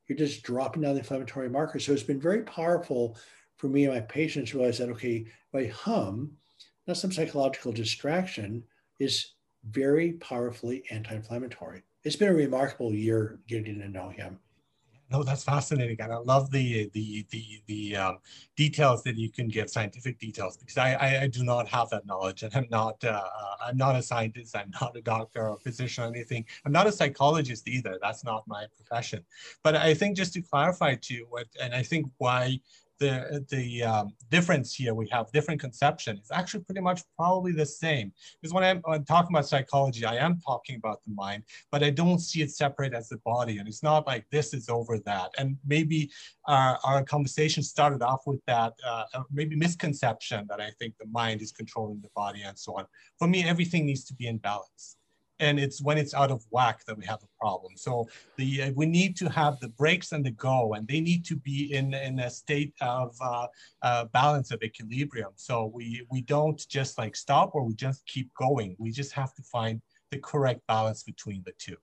You're 0.09 0.19
just 0.19 0.43
dropping 0.43 0.83
down 0.83 0.95
the 0.95 1.01
inflammatory 1.01 1.49
markers. 1.49 1.87
So 1.87 1.93
it's 1.93 2.03
been 2.03 2.21
very 2.21 2.43
powerful 2.43 3.17
for 3.57 3.69
me 3.69 3.85
and 3.85 3.95
my 3.95 4.01
patients 4.01 4.55
realize 4.55 4.79
that 4.79 4.91
okay, 4.91 5.27
I 5.55 5.65
hum, 5.67 6.33
not 6.87 6.97
some 6.97 7.13
psychological 7.13 7.73
distraction, 7.73 8.65
is 8.99 9.35
very 9.71 10.15
powerfully 10.15 10.85
anti-inflammatory. 10.91 11.83
It's 12.05 12.17
been 12.17 12.31
a 12.31 12.35
remarkable 12.35 12.93
year 12.93 13.39
getting 13.47 13.79
to 13.79 13.89
know 13.89 14.09
him. 14.09 14.41
No, 15.11 15.23
that's 15.23 15.45
fascinating, 15.45 16.01
and 16.01 16.11
I 16.11 16.17
love 16.17 16.51
the 16.51 16.89
the 16.95 17.27
the 17.31 17.63
the 17.67 17.97
um, 17.97 18.19
details 18.57 19.03
that 19.03 19.17
you 19.17 19.31
can 19.31 19.47
give, 19.47 19.69
scientific 19.69 20.19
details, 20.19 20.57
because 20.57 20.79
I, 20.79 20.95
I, 20.95 21.23
I 21.25 21.27
do 21.27 21.45
not 21.45 21.69
have 21.69 21.91
that 21.91 22.07
knowledge, 22.07 22.45
and 22.45 22.57
I'm 22.57 22.67
not 22.71 23.05
uh, 23.05 23.09
uh, 23.11 23.57
I'm 23.63 23.77
not 23.77 23.95
a 23.95 24.03
scientist, 24.03 24.57
I'm 24.57 24.73
not 24.81 24.97
a 24.97 25.03
doctor 25.03 25.49
or 25.49 25.57
a 25.57 25.59
physician 25.59 26.05
or 26.05 26.07
anything. 26.07 26.47
I'm 26.65 26.73
not 26.73 26.87
a 26.87 26.93
psychologist 26.93 27.69
either. 27.69 27.99
That's 28.01 28.25
not 28.25 28.49
my 28.49 28.65
profession. 28.75 29.23
But 29.63 29.77
I 29.77 29.93
think 29.93 30.17
just 30.17 30.33
to 30.33 30.41
clarify 30.41 30.95
to 30.95 31.15
you 31.15 31.27
what, 31.29 31.47
and 31.61 31.75
I 31.75 31.83
think 31.83 32.07
why 32.17 32.59
the 33.03 33.45
the 33.51 33.83
um, 33.83 34.15
difference 34.31 34.69
here 34.75 34.95
we 34.95 35.09
have 35.09 35.31
different 35.33 35.61
conception 35.61 36.19
is 36.19 36.31
actually 36.33 36.63
pretty 36.65 36.81
much 36.81 37.01
probably 37.19 37.53
the 37.53 37.67
same. 37.67 38.13
Because 38.41 38.55
when 38.55 38.65
I'm, 38.65 38.79
when 38.85 38.95
I'm, 38.99 39.05
talking 39.05 39.35
about 39.35 39.49
psychology 39.49 40.05
i 40.05 40.17
am 40.27 40.35
talking 40.41 40.77
about 40.77 40.99
the 41.05 41.13
mind 41.25 41.43
but 41.73 41.83
i 41.83 41.91
don't 41.91 42.21
see 42.21 42.41
it 42.43 42.51
separate 42.51 42.95
as 42.95 43.09
the 43.09 43.19
body. 43.33 43.59
And 43.59 43.67
it's 43.69 43.83
not 43.83 44.07
like 44.07 44.25
this 44.31 44.55
is 44.55 44.69
over 44.69 44.99
that. 45.11 45.29
And 45.39 45.57
maybe 45.67 46.11
our, 46.47 46.79
our 46.85 47.03
conversation 47.05 47.63
started 47.63 48.03
off 48.03 48.23
with 48.27 48.43
that 48.47 48.73
uh, 48.89 49.05
maybe 49.33 49.57
misconception 49.57 50.47
that 50.49 50.61
i 50.61 50.71
think 50.79 50.95
the 50.99 51.11
mind 51.21 51.43
is 51.43 51.51
controlling 51.61 52.01
the 52.01 52.13
body 52.15 52.43
and 52.43 52.57
so 52.59 52.79
on. 52.79 52.87
For 53.19 53.27
me 53.27 53.45
everything 53.45 53.83
needs 53.87 54.05
to 54.05 54.15
be 54.15 54.27
in 54.29 54.39
balance 54.39 54.97
and 55.43 55.59
it's 55.59 55.83
when 55.83 55.99
it's 55.99 56.15
out 56.15 56.31
of 56.31 56.45
whack 56.51 56.85
that 56.87 56.97
we 56.97 57.05
have 57.05 57.23
a 57.23 57.31
problem. 57.39 57.73
So 57.77 58.09
the 58.39 58.63
uh, 58.63 58.73
we 58.75 58.87
need 58.87 59.17
to 59.17 59.29
have 59.29 59.59
the 59.59 59.69
brakes 59.69 60.13
and 60.13 60.25
the 60.25 60.31
go, 60.31 60.75
and 60.75 60.87
they 60.87 61.01
need 61.01 61.25
to 61.27 61.37
be 61.37 61.75
in 61.75 61.93
in 61.93 62.21
a 62.21 62.31
state 62.31 62.73
of 62.81 63.15
uh, 63.21 63.49
uh, 63.83 64.05
balance 64.07 64.53
of 64.53 64.63
equilibrium. 64.63 65.33
So 65.35 65.71
we 65.75 66.07
we 66.11 66.23
don't 66.23 66.67
just 66.69 66.97
like 66.97 67.17
stop 67.17 67.55
or 67.55 67.65
we 67.65 67.75
just 67.75 68.07
keep 68.07 68.33
going. 68.35 68.77
We 68.79 68.93
just 68.93 69.13
have 69.13 69.35
to 69.35 69.43
find 69.43 69.83
the 70.11 70.19
correct 70.19 70.61
balance 70.69 71.03
between 71.03 71.43
the 71.45 71.53
two. 71.59 71.77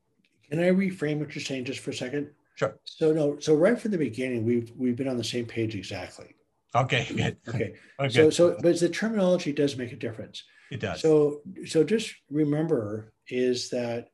Can 0.50 0.60
I 0.60 0.70
reframe 0.70 1.20
what 1.20 1.36
you're 1.36 1.44
saying 1.44 1.66
just 1.66 1.82
for 1.82 1.92
a 1.92 1.94
second? 1.94 2.30
Sure. 2.56 2.80
So 2.86 3.12
no, 3.12 3.40
so 3.40 3.56
right 3.56 3.80
from 3.80 3.92
the 3.92 3.98
beginning, 3.98 4.46
we've 4.46 4.72
we've 4.76 4.96
been 4.96 5.10
on 5.10 5.18
the 5.18 5.24
same 5.24 5.46
page 5.46 5.76
exactly. 5.76 6.36
Okay, 6.74 7.06
good. 7.14 7.38
Okay. 7.48 7.74
okay. 8.00 8.10
So 8.10 8.30
so 8.30 8.58
but 8.62 8.80
the 8.80 8.90
terminology 8.90 9.52
does 9.52 9.76
make 9.76 9.92
a 9.92 9.98
difference. 9.98 10.44
It 10.72 10.80
does. 10.80 11.02
So 11.02 11.42
so 11.66 11.84
just 11.84 12.14
remember 12.30 13.12
is 13.30 13.70
that 13.70 14.10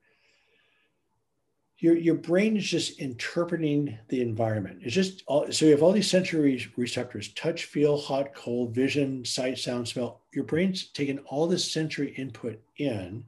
your, 1.78 1.96
your 1.98 2.16
brain 2.16 2.56
is 2.56 2.66
just 2.66 3.00
interpreting 3.00 3.98
the 4.08 4.22
environment. 4.22 4.80
It's 4.82 4.96
just 4.96 5.24
all, 5.28 5.52
so 5.52 5.66
you 5.66 5.72
have 5.72 5.84
all 5.84 5.92
these 5.92 6.10
sensory 6.10 6.66
receptors 6.78 7.34
touch, 7.34 7.66
feel, 7.66 7.98
hot, 7.98 8.34
cold, 8.34 8.74
vision, 8.74 9.26
sight, 9.26 9.58
sound, 9.58 9.88
smell. 9.88 10.22
Your 10.34 10.46
brain's 10.46 10.88
taking 10.88 11.20
all 11.20 11.48
this 11.48 11.70
sensory 11.70 12.14
input 12.16 12.62
in. 12.78 13.26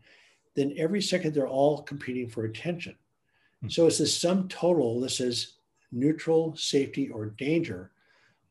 Then 0.55 0.73
every 0.77 1.01
second, 1.01 1.33
they're 1.33 1.47
all 1.47 1.83
competing 1.83 2.29
for 2.29 2.45
attention. 2.45 2.93
Mm-hmm. 2.93 3.69
So 3.69 3.85
it's 3.85 3.97
the 3.97 4.07
sum 4.07 4.47
total 4.47 5.01
that 5.01 5.11
says 5.11 5.53
neutral, 5.91 6.55
safety, 6.55 7.09
or 7.09 7.27
danger. 7.27 7.91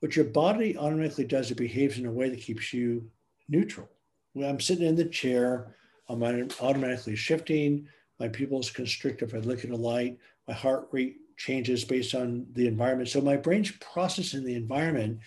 What 0.00 0.14
your 0.14 0.26
body 0.26 0.76
automatically 0.76 1.24
does, 1.24 1.50
it 1.50 1.56
behaves 1.56 1.98
in 1.98 2.06
a 2.06 2.12
way 2.12 2.28
that 2.28 2.40
keeps 2.40 2.72
you 2.72 3.10
neutral. 3.48 3.88
When 4.34 4.48
I'm 4.48 4.60
sitting 4.60 4.86
in 4.86 4.94
the 4.94 5.06
chair, 5.06 5.74
I'm 6.08 6.22
automatically 6.22 7.16
shifting. 7.16 7.88
My 8.18 8.28
pupils 8.28 8.70
constrict 8.70 9.22
if 9.22 9.34
I 9.34 9.38
look 9.38 9.64
at 9.64 9.70
a 9.70 9.76
light. 9.76 10.18
My 10.48 10.54
heart 10.54 10.88
rate 10.92 11.16
changes 11.36 11.84
based 11.84 12.14
on 12.14 12.46
the 12.54 12.66
environment. 12.66 13.08
So 13.08 13.20
my 13.20 13.36
brain's 13.36 13.72
processing 13.72 14.44
the 14.44 14.54
environment. 14.54 15.20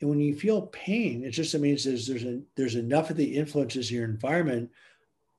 And 0.00 0.10
when 0.10 0.20
you 0.20 0.34
feel 0.34 0.62
pain, 0.62 1.22
it 1.22 1.30
just 1.30 1.54
means 1.54 1.84
there's 1.84 2.06
there's, 2.06 2.24
a, 2.24 2.40
there's 2.56 2.74
enough 2.74 3.10
of 3.10 3.16
the 3.16 3.36
influences 3.36 3.90
in 3.90 3.96
your 3.96 4.04
environment 4.04 4.70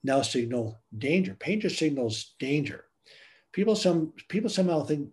now 0.03 0.21
signal 0.21 0.79
danger. 0.97 1.35
Pain 1.39 1.61
just 1.61 1.77
signals 1.77 2.35
danger. 2.39 2.85
People 3.51 3.75
some 3.75 4.13
people 4.29 4.49
somehow 4.49 4.83
think 4.83 5.09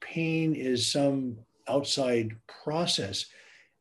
pain 0.00 0.54
is 0.54 0.90
some 0.90 1.38
outside 1.68 2.36
process 2.62 3.26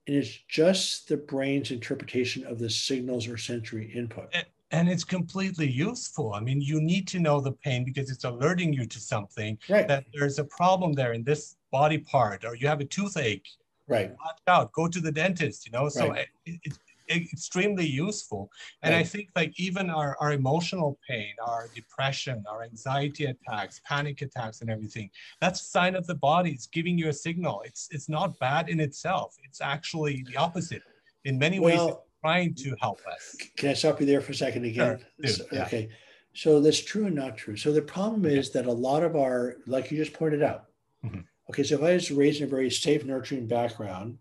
and 0.08 0.16
it's 0.16 0.40
just 0.48 1.08
the 1.08 1.18
brain's 1.18 1.72
interpretation 1.72 2.46
of 2.46 2.60
the 2.60 2.70
signals 2.70 3.28
or 3.28 3.38
sensory 3.38 3.92
input 3.94 4.30
and 4.34 4.46
it's 4.90 5.04
completely 5.04 5.70
useful. 5.70 6.34
I 6.34 6.42
mean, 6.42 6.60
you 6.62 6.82
need 6.82 7.08
to 7.10 7.20
know 7.20 7.40
the 7.40 7.52
pain 7.52 7.84
because 7.84 8.10
it's 8.10 8.26
alerting 8.26 8.74
you 8.74 8.86
to 8.86 9.00
something 9.00 9.58
right. 9.70 9.88
that 9.88 10.06
there's 10.14 10.40
a 10.40 10.44
problem 10.44 10.94
there 10.94 11.14
in 11.14 11.24
this 11.24 11.56
body 11.72 12.00
part, 12.00 12.46
or 12.46 12.56
you 12.56 12.68
have 12.68 12.82
a 12.82 12.86
toothache. 12.86 13.48
Right. 13.88 14.10
Watch 14.10 14.40
out. 14.48 14.72
Go 14.74 14.88
to 14.88 15.00
the 15.00 15.12
dentist. 15.12 15.66
You 15.66 15.72
know, 15.72 15.90
so 15.90 16.10
right. 16.10 16.28
it, 16.46 16.60
it, 16.66 16.74
it's 17.08 17.34
extremely 17.34 17.86
useful. 17.86 18.50
And 18.82 18.94
right. 18.94 19.02
I 19.02 19.04
think 19.04 19.30
like 19.36 19.54
even 19.60 19.90
our, 19.90 20.18
our 20.20 20.34
emotional 20.34 20.98
pain, 21.08 21.34
our 21.46 21.70
depression, 21.76 22.44
our 22.50 22.64
anxiety 22.64 23.26
attacks, 23.26 23.82
panic 23.86 24.22
attacks, 24.22 24.62
and 24.62 24.70
everything, 24.70 25.10
that's 25.42 25.62
a 25.62 25.66
sign 25.66 25.96
of 25.96 26.08
the 26.08 26.16
body. 26.16 26.52
It's 26.52 26.68
giving 26.68 26.98
you 26.98 27.10
a 27.10 27.14
signal. 27.14 27.62
It's 27.66 27.88
it's 27.92 28.10
not 28.10 28.38
bad 28.40 28.70
in 28.70 28.80
itself. 28.80 29.36
It's 29.44 29.62
actually 29.62 30.26
the 30.30 30.38
opposite. 30.38 30.82
In 31.26 31.38
many 31.40 31.60
well, 31.60 31.88
ways, 31.88 31.96
trying 32.26 32.54
to 32.56 32.76
help 32.82 33.02
us. 33.08 33.36
Can 33.58 33.70
I 33.70 33.74
stop 33.74 34.00
you 34.00 34.06
there 34.06 34.22
for 34.22 34.32
a 34.32 34.36
second 34.36 34.66
again? 34.66 35.00
Sure. 35.24 35.30
So, 35.30 35.46
yeah. 35.52 35.66
Okay. 35.66 35.90
So 36.34 36.60
that's 36.60 36.84
true 36.84 37.06
and 37.06 37.16
not 37.16 37.38
true. 37.38 37.56
So 37.56 37.72
the 37.72 37.82
problem 37.82 38.26
okay. 38.26 38.38
is 38.38 38.52
that 38.52 38.66
a 38.66 38.72
lot 38.72 39.04
of 39.04 39.16
our, 39.16 39.58
like 39.68 39.92
you 39.92 39.98
just 39.98 40.14
pointed 40.14 40.44
out, 40.44 40.66
mm-hmm. 41.06 41.22
okay, 41.50 41.64
so 41.64 41.76
if 41.76 41.84
I 41.84 41.94
was 41.94 42.12
raised 42.12 42.42
in 42.42 42.48
a 42.48 42.50
very 42.50 42.70
safe, 42.70 43.06
nurturing 43.06 43.48
background, 43.48 44.18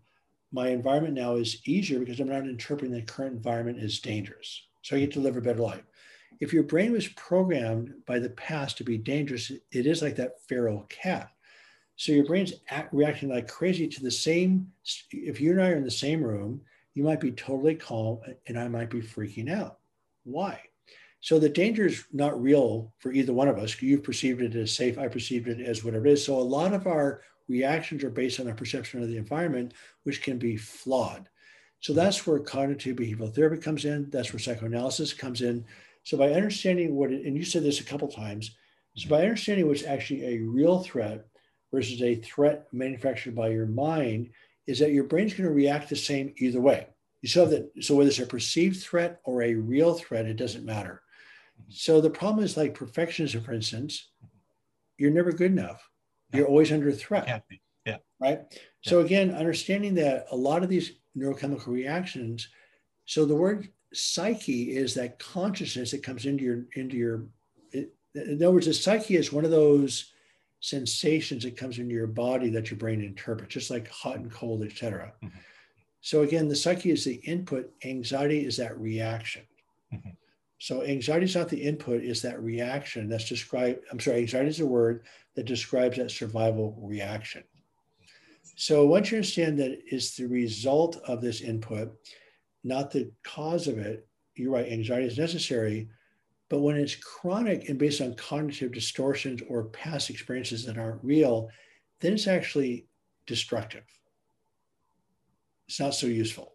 my 0.53 0.69
environment 0.69 1.15
now 1.15 1.35
is 1.35 1.67
easier 1.67 1.99
because 1.99 2.21
I'm 2.21 2.29
not 2.29 2.45
interpreting 2.45 2.95
the 2.95 3.03
current 3.03 3.35
environment 3.35 3.83
as 3.83 3.99
dangerous. 3.99 4.63
So 4.83 4.95
I 4.95 5.01
get 5.01 5.13
to 5.15 5.21
live 5.21 5.37
a 5.37 5.41
better 5.41 5.63
life. 5.63 5.83
If 6.41 6.53
your 6.53 6.63
brain 6.63 6.93
was 6.93 7.09
programmed 7.09 7.93
by 8.07 8.19
the 8.21 8.31
past 8.31 8.79
to 8.79 8.85
be 8.85 8.99
dangerous, 8.99 9.51
it 9.51 9.87
is 9.87 10.03
like 10.03 10.17
that 10.17 10.41
feral 10.49 10.87
cat. 10.89 11.31
So 11.97 12.13
your 12.13 12.27
brain's 12.27 12.53
act, 12.69 12.93
reacting 12.93 13.29
like 13.29 13.49
crazy 13.49 13.89
to 13.89 14.03
the 14.03 14.11
same. 14.11 14.69
If 15.11 15.41
you 15.41 15.53
and 15.53 15.63
I 15.63 15.71
are 15.71 15.77
in 15.77 15.85
the 15.85 15.91
same 15.91 16.23
room, 16.23 16.61
you 16.95 17.03
might 17.03 17.20
be 17.20 17.32
totally 17.32 17.74
calm 17.74 18.20
and 18.47 18.59
I 18.59 18.68
might 18.68 18.90
be 18.90 19.01
freaking 19.01 19.51
out. 19.51 19.78
Why? 20.24 20.61
So 21.20 21.38
the 21.38 21.49
danger 21.49 21.86
is 21.86 22.05
not 22.12 22.40
real 22.40 22.92
for 22.99 23.12
either 23.12 23.32
one 23.32 23.49
of 23.49 23.59
us. 23.59 23.80
You've 23.80 24.03
perceived 24.03 24.42
it 24.42 24.55
as 24.55 24.74
safe. 24.74 24.99
I 24.99 25.09
perceived 25.09 25.49
it 25.49 25.61
as 25.61 25.82
whatever 25.82 26.07
it 26.07 26.12
is. 26.12 26.24
So 26.24 26.36
a 26.36 26.40
lot 26.40 26.72
of 26.72 26.86
our 26.86 27.22
reactions 27.49 28.05
are 28.05 28.11
based 28.11 28.40
on 28.40 28.49
our 28.49 28.55
perception 28.55 29.03
of 29.03 29.09
the 29.09 29.16
environment, 29.16 29.72
which 30.05 30.22
can 30.22 30.38
be 30.38 30.57
flawed. 30.57 31.28
So 31.80 31.92
that's 31.92 32.26
where 32.26 32.38
cognitive 32.38 32.97
behavioral 32.97 33.34
therapy 33.34 33.59
comes 33.59 33.84
in. 33.84 34.09
That's 34.11 34.32
where 34.32 34.40
psychoanalysis 34.40 35.12
comes 35.12 35.42
in. 35.42 35.64
So 36.03 36.16
by 36.16 36.32
understanding 36.32 36.95
what, 36.95 37.12
it, 37.12 37.26
and 37.26 37.36
you 37.36 37.45
said 37.45 37.62
this 37.62 37.80
a 37.80 37.84
couple 37.84 38.09
times, 38.09 38.55
so 38.95 39.09
by 39.09 39.22
understanding 39.22 39.66
what's 39.66 39.84
actually 39.84 40.24
a 40.24 40.38
real 40.38 40.80
threat 40.80 41.26
versus 41.72 42.01
a 42.03 42.14
threat 42.16 42.66
manufactured 42.72 43.34
by 43.34 43.49
your 43.49 43.66
mind, 43.66 44.30
is 44.67 44.79
that 44.79 44.93
your 44.93 45.05
brain's 45.05 45.35
going 45.35 45.49
to 45.49 45.55
react 45.55 45.89
the 45.89 45.97
same 45.97 46.35
either 46.39 46.61
way. 46.61 46.87
You 47.23 47.41
have 47.41 47.51
that. 47.51 47.71
So 47.81 47.95
whether 47.95 48.09
it's 48.09 48.19
a 48.19 48.27
perceived 48.27 48.83
threat 48.83 49.21
or 49.25 49.43
a 49.43 49.55
real 49.55 49.95
threat, 49.95 50.27
it 50.27 50.37
doesn't 50.37 50.65
matter. 50.65 51.03
So 51.69 52.01
the 52.01 52.11
problem 52.11 52.45
is 52.45 52.57
like 52.57 52.77
perfectionism, 52.77 53.45
for 53.45 53.53
instance, 53.53 54.11
you're 54.99 55.11
never 55.11 55.33
good 55.33 55.53
enough. 55.53 55.89
You're 56.33 56.47
always 56.47 56.73
under 56.73 56.93
threat. 56.93 57.45
Yeah. 57.87 57.99
Right. 58.21 58.41
Yeah. 58.51 58.59
So 58.83 59.01
again, 59.01 59.35
understanding 59.35 59.95
that 59.97 60.27
a 60.31 60.37
lot 60.37 60.62
of 60.62 60.69
these 60.69 60.93
neurochemical 61.17 61.69
reactions. 61.69 62.49
So 63.05 63.25
the 63.25 63.35
word 63.35 63.69
psyche 63.93 64.77
is 64.77 64.95
that 64.95 65.19
consciousness 65.19 65.91
that 65.93 66.03
comes 66.03 66.27
into 66.27 66.45
your 66.45 66.65
into 66.75 66.97
your. 66.97 67.27
It, 67.73 67.95
in 68.15 68.43
other 68.43 68.53
words, 68.53 68.67
the 68.67 68.75
psyche 68.75 69.17
is 69.17 69.33
one 69.33 69.45
of 69.45 69.51
those 69.51 70.12
sensations 70.65 71.43
that 71.45 71.59
comes 71.59 71.79
into 71.79 71.95
your 71.95 72.07
body 72.07 72.49
that 72.49 72.71
your 72.71 72.79
brain 72.79 73.03
interprets, 73.03 73.53
just 73.53 73.71
like 73.71 73.87
hot 73.91 74.17
and 74.17 74.33
cold, 74.33 74.65
etc. 74.65 75.12
Mm-hmm. 75.23 75.39
So 76.01 76.23
again, 76.23 76.49
the 76.49 76.57
psyche 76.57 76.91
is 76.91 77.05
the 77.05 77.17
input. 77.17 77.71
Anxiety 77.85 78.47
is 78.47 78.57
that 78.57 78.79
reaction. 78.81 79.43
Mm-hmm. 79.93 80.11
So 80.59 80.83
anxiety 80.83 81.27
is 81.27 81.37
not 81.37 81.51
the 81.51 81.62
input; 81.62 82.03
is 82.03 82.23
that 82.23 82.43
reaction 82.43 83.11
that's 83.11 83.29
described. 83.29 83.81
I'm 83.93 84.01
sorry, 84.01 84.21
anxiety 84.21 84.49
is 84.49 84.61
a 84.61 84.67
word 84.67 85.05
that 85.35 85.45
describes 85.45 85.99
that 85.99 86.11
survival 86.11 86.79
reaction. 86.81 87.45
So 88.57 88.87
once 88.87 89.11
you 89.11 89.19
understand 89.19 89.59
that 89.59 89.79
it's 89.85 90.17
the 90.17 90.27
result 90.27 90.97
of 91.07 91.21
this 91.21 91.43
input, 91.43 91.93
not 92.62 92.91
the 92.91 93.11
cause 93.23 93.69
of 93.69 93.77
it, 93.77 94.07
you're 94.35 94.53
right, 94.53 94.73
anxiety 94.73 95.07
is 95.09 95.19
necessary. 95.19 95.91
But 96.49 96.61
when 96.61 96.76
it's 96.76 96.95
chronic 96.95 97.68
and 97.68 97.78
based 97.78 98.01
on 98.01 98.14
cognitive 98.14 98.72
distortions 98.72 99.40
or 99.49 99.64
past 99.64 100.11
experiences 100.11 100.64
that 100.66 100.78
aren't 100.78 101.03
real, 101.03 101.49
then 102.01 102.12
it's 102.12 102.26
actually 102.26 102.86
destructive. 103.26 103.84
It's 105.66 105.80
not 105.80 105.95
so 105.95 106.07
useful. 106.07 106.55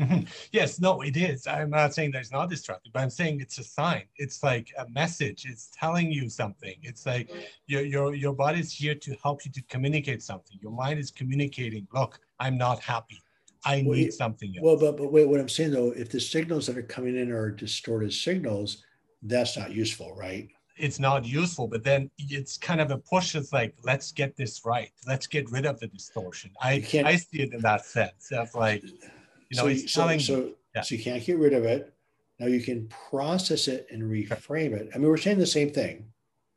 Mm-hmm. 0.00 0.24
yes, 0.50 0.80
no, 0.80 1.02
it 1.02 1.16
is. 1.16 1.46
I'm 1.46 1.70
not 1.70 1.94
saying 1.94 2.10
that 2.12 2.22
it's 2.22 2.32
not 2.32 2.50
destructive, 2.50 2.92
but 2.92 3.00
I'm 3.00 3.10
saying 3.10 3.40
it's 3.40 3.58
a 3.58 3.64
sign. 3.64 4.02
It's 4.16 4.42
like 4.42 4.72
a 4.76 4.88
message. 4.88 5.46
It's 5.48 5.70
telling 5.72 6.10
you 6.10 6.28
something. 6.28 6.74
It's 6.82 7.06
like 7.06 7.30
your 7.66 7.82
your 7.82 8.14
your 8.14 8.32
body's 8.32 8.72
here 8.72 8.96
to 8.96 9.16
help 9.22 9.44
you 9.44 9.52
to 9.52 9.62
communicate 9.68 10.20
something. 10.20 10.58
Your 10.60 10.72
mind 10.72 10.98
is 10.98 11.12
communicating. 11.12 11.86
Look, 11.94 12.18
I'm 12.40 12.58
not 12.58 12.80
happy. 12.80 13.22
I 13.64 13.84
well, 13.86 13.96
need 13.96 14.12
something 14.12 14.52
else. 14.56 14.64
Well, 14.64 14.76
but 14.76 14.96
but 14.96 15.12
wait, 15.12 15.28
what 15.28 15.38
I'm 15.38 15.48
saying 15.48 15.70
though, 15.70 15.92
if 15.92 16.10
the 16.10 16.20
signals 16.20 16.66
that 16.66 16.76
are 16.76 16.82
coming 16.82 17.16
in 17.16 17.30
are 17.30 17.50
distorted 17.50 18.12
signals, 18.12 18.82
that's 19.24 19.56
not 19.56 19.72
useful, 19.72 20.14
right? 20.14 20.48
It's 20.76 20.98
not 20.98 21.24
useful, 21.24 21.68
but 21.68 21.84
then 21.84 22.10
it's 22.18 22.58
kind 22.58 22.80
of 22.80 22.90
a 22.90 22.98
push. 22.98 23.34
It's 23.34 23.52
like, 23.52 23.74
let's 23.84 24.10
get 24.12 24.36
this 24.36 24.64
right. 24.64 24.90
Let's 25.06 25.26
get 25.26 25.50
rid 25.50 25.66
of 25.66 25.78
the 25.78 25.86
distortion. 25.86 26.50
I 26.60 26.84
I 27.04 27.16
see 27.16 27.42
it 27.42 27.52
in 27.52 27.60
that 27.60 27.84
sense 27.86 28.32
of 28.32 28.54
like 28.54 28.82
you 28.82 29.56
know, 29.56 29.62
so, 29.62 29.66
he's 29.68 29.92
telling 29.92 30.20
so, 30.20 30.52
yeah. 30.74 30.82
so 30.82 30.94
you 30.94 31.02
can't 31.02 31.24
get 31.24 31.38
rid 31.38 31.52
of 31.52 31.64
it. 31.64 31.92
Now 32.40 32.46
you 32.46 32.60
can 32.60 32.88
process 32.88 33.68
it 33.68 33.86
and 33.90 34.02
reframe 34.02 34.72
it. 34.72 34.90
I 34.94 34.98
mean, 34.98 35.08
we're 35.08 35.16
saying 35.16 35.38
the 35.38 35.46
same 35.46 35.70
thing. 35.70 36.06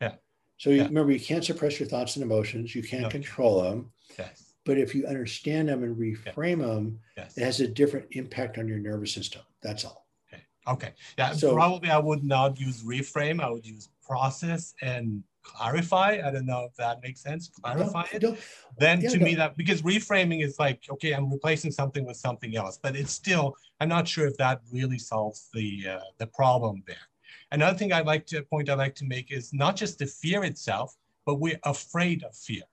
Yeah. 0.01 0.13
So 0.57 0.71
you, 0.71 0.77
yeah. 0.77 0.85
remember, 0.85 1.11
you 1.11 1.19
can't 1.19 1.45
suppress 1.45 1.79
your 1.79 1.87
thoughts 1.87 2.15
and 2.15 2.23
emotions. 2.23 2.73
You 2.73 2.81
can't 2.81 3.03
no. 3.03 3.09
control 3.09 3.61
them. 3.61 3.91
Yes. 4.17 4.55
But 4.65 4.79
if 4.79 4.95
you 4.95 5.05
understand 5.05 5.69
them 5.69 5.83
and 5.83 5.95
reframe 5.95 6.59
yes. 6.59 6.67
them, 6.67 6.99
yes. 7.15 7.37
it 7.37 7.43
has 7.43 7.59
a 7.59 7.67
different 7.67 8.07
impact 8.11 8.57
on 8.57 8.67
your 8.67 8.79
nervous 8.79 9.13
system. 9.13 9.43
That's 9.61 9.85
all. 9.85 10.06
Okay. 10.67 10.93
Yeah. 11.17 11.31
So, 11.33 11.53
probably 11.53 11.89
I 11.89 11.97
would 11.97 12.23
not 12.23 12.59
use 12.59 12.83
reframe. 12.83 13.41
I 13.41 13.49
would 13.49 13.65
use 13.65 13.89
process 14.05 14.73
and 14.81 15.23
clarify. 15.43 16.21
I 16.25 16.31
don't 16.31 16.45
know 16.45 16.65
if 16.69 16.75
that 16.75 17.01
makes 17.01 17.21
sense. 17.21 17.47
Clarify 17.47 18.05
no, 18.21 18.29
it. 18.31 18.39
Then 18.77 19.01
yeah, 19.01 19.09
to 19.09 19.17
no. 19.17 19.25
me 19.25 19.35
that 19.35 19.57
because 19.57 19.81
reframing 19.81 20.43
is 20.43 20.59
like, 20.59 20.83
okay, 20.89 21.13
I'm 21.13 21.31
replacing 21.31 21.71
something 21.71 22.05
with 22.05 22.17
something 22.17 22.55
else, 22.55 22.77
but 22.81 22.95
it's 22.95 23.11
still, 23.11 23.55
I'm 23.79 23.89
not 23.89 24.07
sure 24.07 24.27
if 24.27 24.37
that 24.37 24.61
really 24.71 24.99
solves 24.99 25.49
the 25.53 25.85
uh, 25.89 25.99
the 26.17 26.27
problem 26.27 26.83
there. 26.85 27.07
Another 27.51 27.77
thing 27.77 27.93
I'd 27.93 28.05
like 28.05 28.25
to 28.27 28.41
point 28.43 28.69
I'd 28.69 28.77
like 28.77 28.95
to 28.95 29.05
make 29.05 29.31
is 29.31 29.53
not 29.53 29.75
just 29.75 29.99
the 29.99 30.05
fear 30.05 30.43
itself, 30.43 30.97
but 31.25 31.35
we're 31.35 31.59
afraid 31.63 32.23
of 32.23 32.35
fear. 32.35 32.63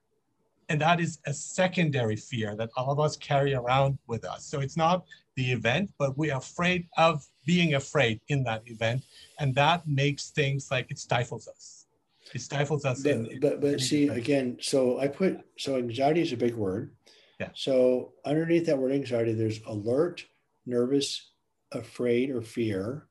And 0.69 0.81
that 0.81 0.99
is 0.99 1.19
a 1.27 1.33
secondary 1.33 2.17
fear 2.17 2.57
that 2.57 2.71
all 2.77 2.91
of 2.91 2.99
us 2.99 3.17
carry 3.17 3.55
around 3.55 3.99
with 4.07 4.25
us. 4.25 4.47
So 4.47 4.61
it's 4.61 4.77
not 4.77 5.05
the 5.37 5.53
event, 5.53 5.93
but 5.99 6.17
we're 6.17 6.37
afraid 6.37 6.89
of 6.97 7.27
being 7.45 7.75
afraid 7.75 8.21
in 8.29 8.43
that 8.45 8.63
event. 8.67 9.03
And 9.39 9.55
that 9.55 9.87
makes 9.87 10.31
things 10.31 10.71
like 10.71 10.91
it 10.91 10.99
stifles 10.99 11.49
us. 11.49 11.87
It 12.33 12.41
stifles 12.41 12.85
us 12.85 13.03
but, 13.03 13.13
in, 13.13 13.41
but 13.41 13.61
but 13.61 13.81
see 13.81 14.09
again 14.09 14.57
so 14.61 14.99
i 14.99 15.07
put 15.07 15.39
so 15.59 15.77
anxiety 15.77 16.23
is 16.23 16.33
a 16.33 16.37
big 16.37 16.55
word. 16.55 16.93
Yeah. 17.39 17.51
So 17.55 18.13
underneath 18.25 18.67
that 18.67 18.79
word 18.79 18.93
anxiety 18.93 19.35
there's 19.35 19.61
alert 19.67 20.25
nervous 20.67 21.31
afraid 21.73 22.31
or 22.31 22.41
fear. 22.41 23.07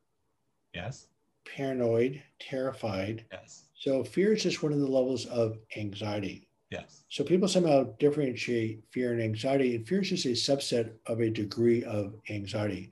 Yes. 0.74 1.08
Paranoid 1.46 2.22
terrified. 2.40 3.26
Yes. 3.32 3.66
So 3.76 4.04
fear 4.04 4.34
is 4.34 4.44
just 4.44 4.64
one 4.64 4.74
of 4.74 4.80
the 4.80 4.88
levels 4.88 5.26
of 5.28 5.58
anxiety. 5.78 6.48
Yes. 6.72 7.04
So 7.10 7.24
people 7.24 7.48
somehow 7.48 7.84
differentiate 8.00 8.84
fear 8.90 9.14
and 9.14 9.22
anxiety 9.22 9.76
and 9.76 9.88
fear 9.88 10.02
is 10.02 10.10
just 10.10 10.26
a 10.26 10.30
subset 10.30 10.94
of 11.06 11.20
a 11.20 11.30
degree 11.30 11.84
of 11.84 12.16
anxiety 12.30 12.92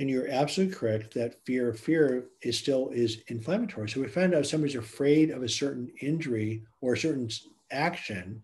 and 0.00 0.08
you're 0.08 0.28
absolutely 0.28 0.74
correct 0.74 1.12
that 1.12 1.44
fear 1.44 1.68
of 1.68 1.78
fear 1.78 2.24
is 2.40 2.58
still 2.58 2.88
is 2.88 3.18
inflammatory. 3.28 3.86
So 3.88 4.00
we 4.00 4.08
find 4.08 4.34
out 4.34 4.40
if 4.40 4.46
somebody's 4.46 4.76
afraid 4.76 5.30
of 5.30 5.42
a 5.42 5.48
certain 5.48 5.92
injury 6.00 6.64
or 6.80 6.94
a 6.94 6.98
certain 6.98 7.28
action, 7.70 8.42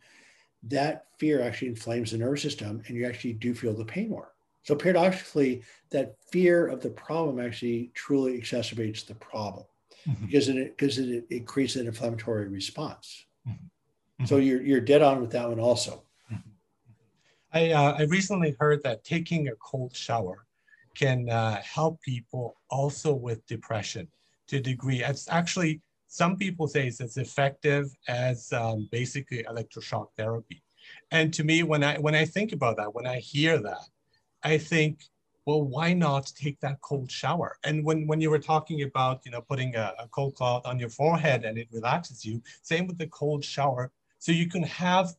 that 0.64 1.06
fear 1.18 1.40
actually 1.40 1.68
inflames 1.68 2.10
the 2.10 2.18
nervous 2.18 2.42
system 2.42 2.82
and 2.86 2.96
you 2.96 3.06
actually 3.06 3.32
do 3.32 3.54
feel 3.54 3.72
the 3.72 3.86
pain 3.86 4.10
more. 4.10 4.32
So 4.64 4.74
paradoxically, 4.74 5.62
that 5.90 6.16
fear 6.30 6.66
of 6.66 6.82
the 6.82 6.90
problem 6.90 7.40
actually 7.40 7.90
truly 7.94 8.38
exacerbates 8.38 9.06
the 9.06 9.14
problem 9.14 9.64
mm-hmm. 10.06 10.26
because 10.26 10.48
it 10.50 10.76
because 10.76 10.98
it, 10.98 11.24
it 11.30 11.46
creates 11.46 11.76
an 11.76 11.86
inflammatory 11.86 12.48
response. 12.48 13.24
Mm-hmm. 13.48 14.26
So 14.26 14.36
you're 14.36 14.60
you're 14.60 14.80
dead 14.80 15.00
on 15.00 15.22
with 15.22 15.30
that 15.30 15.48
one 15.48 15.60
also. 15.60 16.02
Mm-hmm. 16.30 16.50
I 17.54 17.70
uh, 17.70 17.96
I 17.98 18.02
recently 18.02 18.54
heard 18.60 18.82
that 18.82 19.04
taking 19.04 19.48
a 19.48 19.54
cold 19.56 19.96
shower 19.96 20.45
can 20.98 21.28
uh, 21.28 21.60
help 21.62 22.00
people 22.02 22.56
also 22.70 23.10
with 23.26 23.46
depression 23.46 24.08
to 24.48 24.56
a 24.56 24.60
degree. 24.60 25.02
It's 25.04 25.28
actually, 25.28 25.80
some 26.08 26.36
people 26.36 26.66
say 26.68 26.86
it's 26.86 27.00
as 27.00 27.16
effective 27.16 27.84
as 28.08 28.52
um, 28.52 28.88
basically 28.90 29.44
electroshock 29.44 30.08
therapy. 30.16 30.62
And 31.10 31.34
to 31.34 31.42
me, 31.44 31.62
when 31.62 31.82
I, 31.82 31.98
when 31.98 32.14
I 32.14 32.24
think 32.24 32.52
about 32.52 32.76
that, 32.78 32.94
when 32.94 33.06
I 33.06 33.18
hear 33.18 33.58
that, 33.58 33.86
I 34.42 34.58
think, 34.58 35.04
well, 35.46 35.62
why 35.62 35.92
not 35.92 36.32
take 36.34 36.58
that 36.60 36.80
cold 36.80 37.10
shower? 37.10 37.56
And 37.64 37.84
when, 37.84 38.06
when 38.06 38.20
you 38.20 38.30
were 38.30 38.38
talking 38.52 38.82
about, 38.82 39.20
you 39.24 39.32
know, 39.32 39.40
putting 39.40 39.76
a, 39.76 39.92
a 39.98 40.08
cold 40.08 40.34
cloth 40.34 40.66
on 40.66 40.78
your 40.78 40.88
forehead 40.88 41.44
and 41.44 41.58
it 41.58 41.68
relaxes 41.72 42.24
you, 42.24 42.42
same 42.62 42.86
with 42.86 42.98
the 42.98 43.08
cold 43.08 43.44
shower. 43.44 43.90
So 44.18 44.32
you 44.32 44.48
can 44.48 44.64
have 44.64 45.14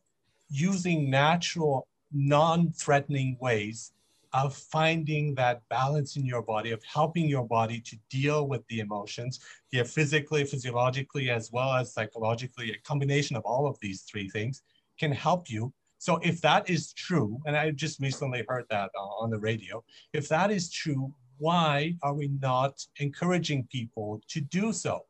using 0.50 1.10
natural, 1.10 1.86
non-threatening 2.12 3.36
ways 3.40 3.92
of 4.32 4.54
finding 4.54 5.34
that 5.34 5.62
balance 5.68 6.16
in 6.16 6.24
your 6.24 6.42
body, 6.42 6.70
of 6.72 6.82
helping 6.84 7.28
your 7.28 7.46
body 7.46 7.80
to 7.80 7.96
deal 8.10 8.46
with 8.46 8.66
the 8.68 8.80
emotions, 8.80 9.40
here 9.70 9.84
physically, 9.84 10.44
physiologically, 10.44 11.30
as 11.30 11.50
well 11.52 11.72
as 11.72 11.92
psychologically, 11.92 12.70
a 12.72 12.78
combination 12.86 13.36
of 13.36 13.42
all 13.44 13.66
of 13.66 13.78
these 13.80 14.02
three 14.02 14.28
things 14.28 14.62
can 14.98 15.12
help 15.12 15.50
you. 15.50 15.72
So 15.98 16.18
if 16.22 16.40
that 16.42 16.68
is 16.70 16.92
true, 16.92 17.40
and 17.46 17.56
I 17.56 17.70
just 17.70 18.00
recently 18.00 18.44
heard 18.46 18.66
that 18.70 18.90
uh, 18.96 19.02
on 19.02 19.30
the 19.30 19.38
radio, 19.38 19.82
if 20.12 20.28
that 20.28 20.50
is 20.50 20.70
true, 20.70 21.12
why 21.38 21.94
are 22.02 22.14
we 22.14 22.28
not 22.40 22.84
encouraging 22.98 23.66
people 23.70 24.20
to 24.28 24.40
do 24.40 24.72
so? 24.72 25.04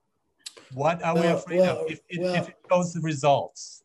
What 0.72 1.02
are 1.02 1.14
well, 1.14 1.22
we 1.22 1.28
afraid 1.30 1.60
well, 1.60 1.84
of 1.84 1.90
if, 1.90 2.00
well, 2.18 2.34
if 2.34 2.48
it 2.48 2.56
shows 2.70 2.92
the 2.92 3.00
results? 3.00 3.84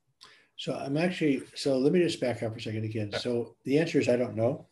So 0.55 0.73
I'm 0.73 0.97
actually, 0.97 1.43
so 1.55 1.77
let 1.77 1.91
me 1.91 1.99
just 1.99 2.21
back 2.21 2.43
up 2.43 2.53
for 2.53 2.59
a 2.59 2.61
second 2.61 2.85
again. 2.85 3.11
So 3.19 3.55
the 3.65 3.79
answer 3.79 3.99
is 3.99 4.07
I 4.07 4.15
don't 4.15 4.35
know. 4.35 4.67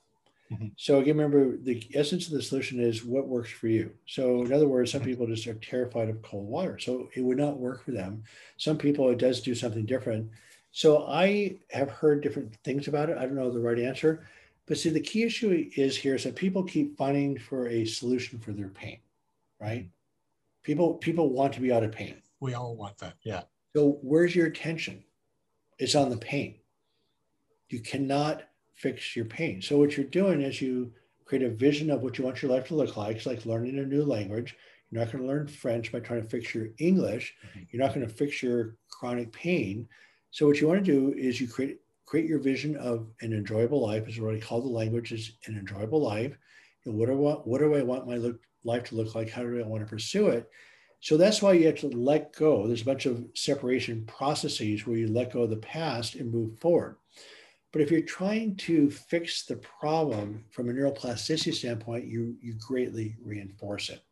Mm-hmm. 0.51 0.67
So 0.75 0.99
again, 0.99 1.17
remember 1.17 1.57
the 1.57 1.85
essence 1.93 2.27
of 2.27 2.33
the 2.33 2.41
solution 2.41 2.79
is 2.79 3.05
what 3.05 3.27
works 3.27 3.49
for 3.49 3.67
you. 3.67 3.91
So 4.05 4.43
in 4.43 4.51
other 4.51 4.67
words, 4.67 4.91
some 4.91 5.01
mm-hmm. 5.01 5.09
people 5.09 5.27
just 5.27 5.47
are 5.47 5.53
terrified 5.55 6.09
of 6.09 6.21
cold 6.21 6.47
water, 6.47 6.77
so 6.77 7.09
it 7.15 7.21
would 7.21 7.37
not 7.37 7.57
work 7.57 7.83
for 7.85 7.91
them. 7.91 8.23
Some 8.57 8.77
people 8.77 9.09
it 9.09 9.17
does 9.17 9.41
do 9.41 9.55
something 9.55 9.85
different. 9.85 10.29
So 10.71 11.05
I 11.07 11.57
have 11.71 11.89
heard 11.89 12.21
different 12.21 12.55
things 12.63 12.87
about 12.87 13.09
it. 13.09 13.17
I 13.17 13.21
don't 13.21 13.35
know 13.35 13.51
the 13.51 13.59
right 13.59 13.79
answer. 13.79 14.25
But 14.67 14.77
see, 14.77 14.89
the 14.89 15.01
key 15.01 15.23
issue 15.23 15.69
is 15.75 15.97
here 15.97 16.15
is 16.15 16.23
that 16.23 16.35
people 16.35 16.63
keep 16.63 16.97
finding 16.97 17.37
for 17.37 17.67
a 17.67 17.83
solution 17.85 18.39
for 18.39 18.53
their 18.53 18.69
pain, 18.69 18.99
right? 19.59 19.89
People 20.63 20.93
people 20.95 21.29
want 21.29 21.53
to 21.53 21.61
be 21.61 21.71
out 21.71 21.83
of 21.83 21.91
pain. 21.91 22.15
We 22.39 22.53
all 22.53 22.75
want 22.75 22.97
that. 22.99 23.15
Yeah. 23.23 23.41
So 23.75 23.99
where's 24.01 24.35
your 24.35 24.47
attention? 24.47 25.03
It's 25.79 25.95
on 25.95 26.09
the 26.09 26.17
pain. 26.17 26.55
You 27.69 27.79
cannot 27.79 28.43
fix 28.81 29.15
your 29.15 29.25
pain. 29.25 29.61
So 29.61 29.77
what 29.77 29.95
you're 29.95 30.05
doing 30.05 30.41
is 30.41 30.61
you 30.61 30.91
create 31.25 31.45
a 31.45 31.49
vision 31.49 31.89
of 31.91 32.01
what 32.01 32.17
you 32.17 32.25
want 32.25 32.41
your 32.41 32.51
life 32.51 32.67
to 32.67 32.75
look 32.75 32.97
like. 32.97 33.17
It's 33.17 33.25
like 33.25 33.45
learning 33.45 33.79
a 33.79 33.85
new 33.85 34.03
language. 34.03 34.55
You're 34.89 35.03
not 35.03 35.11
going 35.11 35.23
to 35.23 35.29
learn 35.29 35.47
French 35.47 35.91
by 35.91 35.99
trying 35.99 36.23
to 36.23 36.27
fix 36.27 36.53
your 36.53 36.69
English. 36.77 37.35
Mm-hmm. 37.47 37.65
You're 37.69 37.83
not 37.83 37.93
going 37.93 38.05
to 38.05 38.13
fix 38.13 38.43
your 38.43 38.75
chronic 38.89 39.31
pain. 39.31 39.87
So 40.31 40.47
what 40.47 40.59
you 40.59 40.67
want 40.67 40.83
to 40.83 40.91
do 40.91 41.17
is 41.17 41.39
you 41.39 41.47
create 41.47 41.77
create 42.05 42.27
your 42.27 42.39
vision 42.39 42.75
of 42.75 43.07
an 43.21 43.31
enjoyable 43.31 43.81
life, 43.81 44.05
as 44.05 44.19
what 44.19 44.35
I 44.35 44.39
call 44.39 44.61
the 44.61 44.67
language 44.67 45.13
is 45.13 45.31
an 45.45 45.57
enjoyable 45.57 46.01
life. 46.01 46.37
And 46.83 46.95
what 46.95 47.05
do 47.05 47.13
I 47.13 47.15
want, 47.15 47.47
what 47.47 47.59
do 47.59 47.73
I 47.73 47.83
want 47.83 48.05
my 48.05 48.17
look, 48.17 48.37
life 48.65 48.83
to 48.85 48.95
look 48.95 49.15
like? 49.15 49.29
How 49.29 49.43
do 49.43 49.57
I 49.57 49.65
want 49.65 49.81
to 49.81 49.89
pursue 49.89 50.27
it? 50.27 50.49
So 50.99 51.15
that's 51.15 51.41
why 51.41 51.53
you 51.53 51.67
have 51.67 51.79
to 51.79 51.87
let 51.87 52.35
go. 52.35 52.67
There's 52.67 52.81
a 52.81 52.85
bunch 52.85 53.05
of 53.05 53.25
separation 53.33 54.03
processes 54.07 54.85
where 54.85 54.97
you 54.97 55.07
let 55.07 55.31
go 55.31 55.43
of 55.43 55.51
the 55.51 55.55
past 55.55 56.15
and 56.15 56.29
move 56.29 56.59
forward. 56.59 56.97
But 57.71 57.81
if 57.81 57.89
you're 57.89 58.01
trying 58.01 58.55
to 58.57 58.89
fix 58.89 59.45
the 59.45 59.55
problem 59.55 60.43
from 60.51 60.69
a 60.69 60.73
neuroplasticity 60.73 61.53
standpoint, 61.53 62.05
you, 62.05 62.35
you 62.41 62.55
greatly 62.59 63.15
reinforce 63.23 63.89
it. 63.89 64.03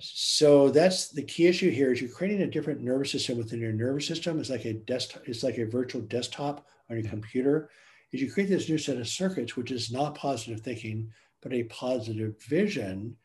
So 0.00 0.68
that's 0.68 1.08
the 1.08 1.22
key 1.22 1.46
issue 1.46 1.70
here 1.70 1.92
is 1.92 2.00
you're 2.00 2.10
creating 2.10 2.42
a 2.42 2.46
different 2.46 2.82
nervous 2.82 3.10
system 3.10 3.38
within 3.38 3.60
your 3.60 3.72
nervous 3.72 4.06
system. 4.06 4.38
It's 4.38 4.50
like 4.50 4.66
a 4.66 4.74
desktop, 4.74 5.22
it's 5.26 5.42
like 5.42 5.58
a 5.58 5.64
virtual 5.64 6.02
desktop 6.02 6.66
on 6.90 6.98
your 6.98 7.08
computer. 7.08 7.70
Is 8.12 8.20
you 8.20 8.30
create 8.30 8.48
this 8.48 8.68
new 8.68 8.78
set 8.78 8.98
of 8.98 9.08
circuits, 9.08 9.56
which 9.56 9.70
is 9.70 9.90
not 9.90 10.14
positive 10.14 10.60
thinking, 10.60 11.10
but 11.42 11.52
a 11.52 11.64
positive 11.64 12.40
vision 12.42 13.16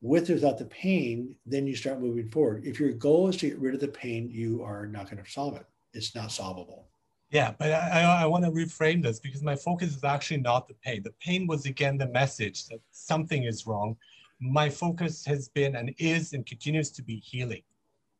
with 0.00 0.28
or 0.30 0.34
without 0.34 0.58
the 0.58 0.64
pain, 0.66 1.36
then 1.46 1.66
you 1.66 1.76
start 1.76 2.00
moving 2.00 2.28
forward. 2.28 2.66
If 2.66 2.80
your 2.80 2.92
goal 2.92 3.28
is 3.28 3.36
to 3.38 3.48
get 3.48 3.58
rid 3.58 3.74
of 3.74 3.80
the 3.80 3.88
pain, 3.88 4.28
you 4.30 4.62
are 4.62 4.86
not 4.86 5.08
going 5.08 5.22
to 5.22 5.30
solve 5.30 5.56
it. 5.56 5.66
It's 5.94 6.14
not 6.14 6.32
solvable. 6.32 6.88
Yeah, 7.32 7.52
but 7.58 7.72
I, 7.72 8.02
I, 8.02 8.26
want 8.26 8.44
to 8.44 8.50
reframe 8.50 9.02
this 9.02 9.18
because 9.18 9.42
my 9.42 9.56
focus 9.56 9.96
is 9.96 10.04
actually 10.04 10.42
not 10.42 10.68
the 10.68 10.74
pain. 10.74 11.02
The 11.02 11.14
pain 11.18 11.46
was 11.46 11.64
again 11.64 11.96
the 11.96 12.08
message 12.08 12.66
that 12.66 12.80
something 12.90 13.44
is 13.44 13.66
wrong. 13.66 13.96
My 14.38 14.68
focus 14.68 15.24
has 15.24 15.48
been 15.48 15.76
and 15.76 15.94
is 15.96 16.34
and 16.34 16.44
continues 16.44 16.90
to 16.90 17.02
be 17.02 17.16
healing. 17.16 17.62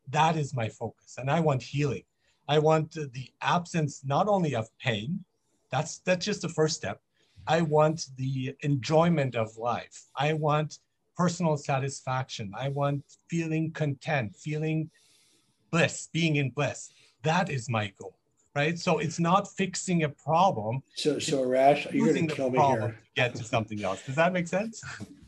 That 0.09 0.39
is 0.39 0.55
my 0.55 0.67
focus, 0.67 1.19
and 1.19 1.31
I 1.31 1.41
want 1.41 1.63
healing. 1.63 2.05
I 2.49 2.59
want 2.59 2.93
the 2.93 3.31
absence 3.43 4.03
not 4.03 4.29
only 4.29 4.55
of 4.55 4.67
pain. 4.79 5.23
That's 5.71 5.99
that's 5.99 6.25
just 6.25 6.41
the 6.41 6.49
first 6.49 6.77
step. 6.77 7.03
I 7.47 7.61
want 7.61 8.07
the 8.17 8.57
enjoyment 8.63 9.37
of 9.37 9.59
life. 9.59 10.07
I 10.17 10.33
want 10.33 10.79
personal 11.19 11.59
satisfaction. 11.59 12.51
I 12.57 12.69
want 12.69 13.05
feeling 13.29 13.73
content, 13.73 14.37
feeling 14.37 14.91
bliss, 15.71 16.09
being 16.15 16.37
in 16.37 16.49
bliss. 16.49 16.95
That 17.23 17.51
is 17.51 17.69
my 17.69 17.93
goal 18.01 18.17
right? 18.55 18.79
So 18.79 18.99
it's 18.99 19.19
not 19.19 19.49
fixing 19.53 20.05
a 20.05 20.09
problem. 20.09 20.83
So, 20.95 21.19
so 21.19 21.45
Arash, 21.45 21.93
you're 21.93 22.13
going 22.13 22.29
to 22.29 22.35
kill 22.35 22.51
me 22.51 22.59
here. 22.59 22.81
To 22.81 22.95
get 23.15 23.35
to 23.37 23.45
something 23.45 23.83
else. 23.83 24.05
Does 24.05 24.17
that 24.17 24.33
make 24.33 24.49
sense? 24.49 24.83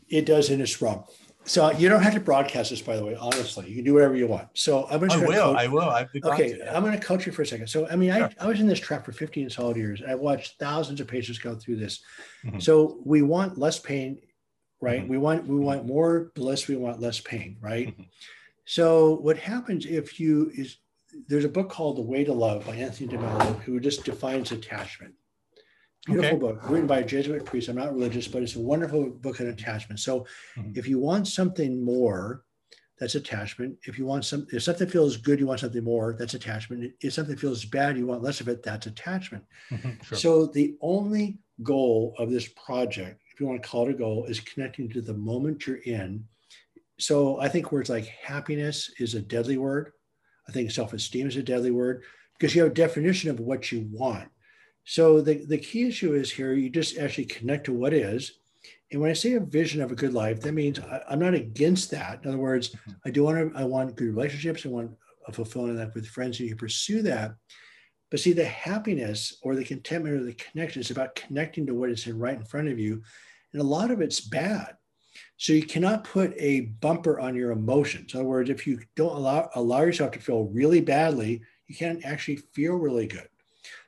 It 0.07 0.25
does 0.25 0.49
in 0.49 0.61
its 0.61 0.81
wrong. 0.81 1.05
So 1.47 1.71
you 1.71 1.89
don't 1.89 2.01
have 2.01 2.15
to 2.15 2.19
broadcast 2.19 2.71
this, 2.71 2.81
by 2.81 2.95
the 2.95 3.05
way. 3.05 3.15
Honestly, 3.15 3.69
you 3.69 3.75
can 3.75 3.85
do 3.85 3.93
whatever 3.93 4.15
you 4.15 4.25
want. 4.25 4.47
So 4.55 4.87
I'm 4.89 4.99
going 4.99 5.11
to. 5.11 5.17
I 5.17 5.27
will. 5.27 5.53
Coach. 5.53 5.57
I 5.57 5.67
will. 5.67 5.81
I've 5.81 6.09
okay, 6.23 6.59
I'm 6.67 6.83
going 6.83 6.99
to 6.99 7.05
coach 7.05 7.27
you 7.27 7.31
for 7.31 7.43
a 7.43 7.45
second. 7.45 7.67
So 7.67 7.87
I 7.87 7.95
mean, 7.95 8.11
sure. 8.11 8.29
I, 8.39 8.45
I 8.45 8.47
was 8.47 8.59
in 8.59 8.67
this 8.67 8.79
trap 8.79 9.05
for 9.05 9.11
15 9.11 9.51
solid 9.51 9.77
years. 9.77 10.01
I 10.07 10.15
watched 10.15 10.57
thousands 10.59 11.01
of 11.01 11.07
patients 11.07 11.37
go 11.37 11.53
through 11.53 11.75
this. 11.77 12.01
Mm-hmm. 12.43 12.59
So 12.59 12.99
we 13.05 13.21
want 13.21 13.59
less 13.59 13.77
pain, 13.77 14.17
right? 14.81 15.01
Mm-hmm. 15.01 15.09
We 15.09 15.17
want 15.19 15.47
we 15.47 15.59
want 15.59 15.85
more 15.85 16.31
bliss. 16.33 16.67
We 16.67 16.77
want 16.77 16.99
less 16.99 17.19
pain, 17.19 17.57
right? 17.61 17.89
Mm-hmm. 17.89 18.03
So 18.65 19.17
what 19.17 19.37
happens 19.37 19.85
if 19.85 20.19
you 20.19 20.51
is 20.55 20.77
there's 21.27 21.45
a 21.45 21.49
book 21.49 21.69
called 21.69 21.97
The 21.97 22.01
Way 22.01 22.23
to 22.23 22.33
Love 22.33 22.65
by 22.65 22.75
Anthony 22.75 23.09
DeMello, 23.09 23.59
who 23.61 23.79
just 23.79 24.03
defines 24.03 24.51
attachment. 24.51 25.13
Beautiful 26.05 26.37
okay. 26.37 26.39
book 26.39 26.69
written 26.69 26.85
by 26.85 26.99
a 26.99 27.05
Jesuit 27.05 27.45
priest. 27.45 27.67
I'm 27.67 27.77
not 27.77 27.93
religious, 27.93 28.27
but 28.27 28.43
it's 28.43 28.55
a 28.55 28.59
wonderful 28.59 29.09
book 29.09 29.41
on 29.41 29.47
attachment. 29.47 29.99
So 29.99 30.27
mm-hmm. 30.55 30.71
if 30.75 30.87
you 30.87 30.99
want 30.99 31.27
something 31.27 31.83
more, 31.83 32.43
that's 32.99 33.15
attachment. 33.15 33.77
If 33.83 33.97
you 33.97 34.05
want 34.05 34.23
some, 34.23 34.45
if 34.51 34.63
something 34.63 34.87
feels 34.87 35.17
good, 35.17 35.39
you 35.39 35.47
want 35.47 35.59
something 35.59 35.83
more, 35.83 36.15
that's 36.17 36.35
attachment. 36.35 36.93
If 37.01 37.13
something 37.13 37.35
feels 37.35 37.65
bad, 37.65 37.97
you 37.97 38.05
want 38.05 38.21
less 38.21 38.39
of 38.39 38.47
it, 38.47 38.63
that's 38.63 38.85
attachment. 38.85 39.43
Mm-hmm, 39.71 40.03
sure. 40.03 40.17
So 40.17 40.45
the 40.45 40.77
only 40.79 41.39
goal 41.63 42.15
of 42.19 42.29
this 42.29 42.47
project, 42.49 43.21
if 43.33 43.39
you 43.39 43.47
want 43.47 43.61
to 43.61 43.67
call 43.67 43.87
it 43.87 43.91
a 43.91 43.97
goal, 43.97 44.25
is 44.25 44.39
connecting 44.39 44.89
to 44.91 45.01
the 45.01 45.13
moment 45.13 45.65
you're 45.65 45.77
in. 45.77 46.23
So 46.99 47.39
I 47.41 47.49
think 47.49 47.71
words 47.71 47.89
like 47.89 48.05
happiness 48.05 48.91
is 48.99 49.15
a 49.15 49.21
deadly 49.21 49.57
word. 49.57 49.91
I 50.47 50.51
think 50.51 50.71
self 50.71 50.93
esteem 50.93 51.27
is 51.27 51.35
a 51.35 51.43
deadly 51.43 51.71
word 51.71 52.03
because 52.37 52.55
you 52.55 52.63
have 52.63 52.71
a 52.71 52.75
definition 52.75 53.29
of 53.29 53.39
what 53.39 53.71
you 53.71 53.87
want. 53.91 54.29
So 54.83 55.19
the, 55.19 55.45
the 55.45 55.57
key 55.57 55.87
issue 55.87 56.13
is 56.13 56.31
here, 56.31 56.53
you 56.53 56.69
just 56.69 56.97
actually 56.97 57.25
connect 57.25 57.65
to 57.65 57.73
what 57.73 57.93
is. 57.93 58.39
And 58.91 59.01
when 59.01 59.09
I 59.09 59.13
say 59.13 59.33
a 59.33 59.39
vision 59.39 59.81
of 59.81 59.91
a 59.91 59.95
good 59.95 60.13
life, 60.13 60.41
that 60.41 60.53
means 60.53 60.79
I, 60.79 61.01
am 61.09 61.19
not 61.19 61.33
against 61.33 61.89
that. 61.91 62.21
In 62.23 62.29
other 62.29 62.37
words, 62.37 62.69
mm-hmm. 62.69 62.91
I 63.03 63.09
do 63.09 63.23
want 63.23 63.53
to, 63.53 63.59
I 63.59 63.63
want 63.63 63.95
good 63.95 64.07
relationships. 64.07 64.65
I 64.65 64.69
want 64.69 64.91
a 65.27 65.31
fulfilling 65.31 65.77
life 65.77 65.95
with 65.95 66.07
friends 66.07 66.39
and 66.39 66.47
you 66.47 66.55
pursue 66.55 67.01
that. 67.01 67.33
But 68.11 68.19
see, 68.19 68.33
the 68.33 68.45
happiness 68.45 69.37
or 69.41 69.55
the 69.55 69.65
contentment 69.65 70.15
or 70.15 70.23
the 70.23 70.33
connection 70.33 70.81
is 70.81 70.91
about 70.91 71.15
connecting 71.15 71.65
to 71.65 71.73
what 71.73 71.89
is 71.89 72.05
in 72.05 72.19
right 72.19 72.37
in 72.37 72.45
front 72.45 72.69
of 72.69 72.77
you. 72.77 73.01
And 73.53 73.61
a 73.61 73.65
lot 73.65 73.89
of 73.89 74.01
it's 74.01 74.21
bad. 74.21 74.75
So 75.37 75.53
you 75.53 75.65
cannot 75.65 76.05
put 76.05 76.33
a 76.37 76.61
bumper 76.61 77.19
on 77.19 77.35
your 77.35 77.51
emotions. 77.51 78.13
In 78.13 78.19
other 78.19 78.29
words, 78.29 78.49
if 78.49 78.65
you 78.65 78.79
don't 78.95 79.15
allow, 79.15 79.49
allow 79.55 79.81
yourself 79.81 80.11
to 80.11 80.19
feel 80.19 80.45
really 80.45 80.81
badly, 80.81 81.41
you 81.67 81.75
can't 81.75 82.05
actually 82.05 82.37
feel 82.53 82.75
really 82.75 83.07
good. 83.07 83.27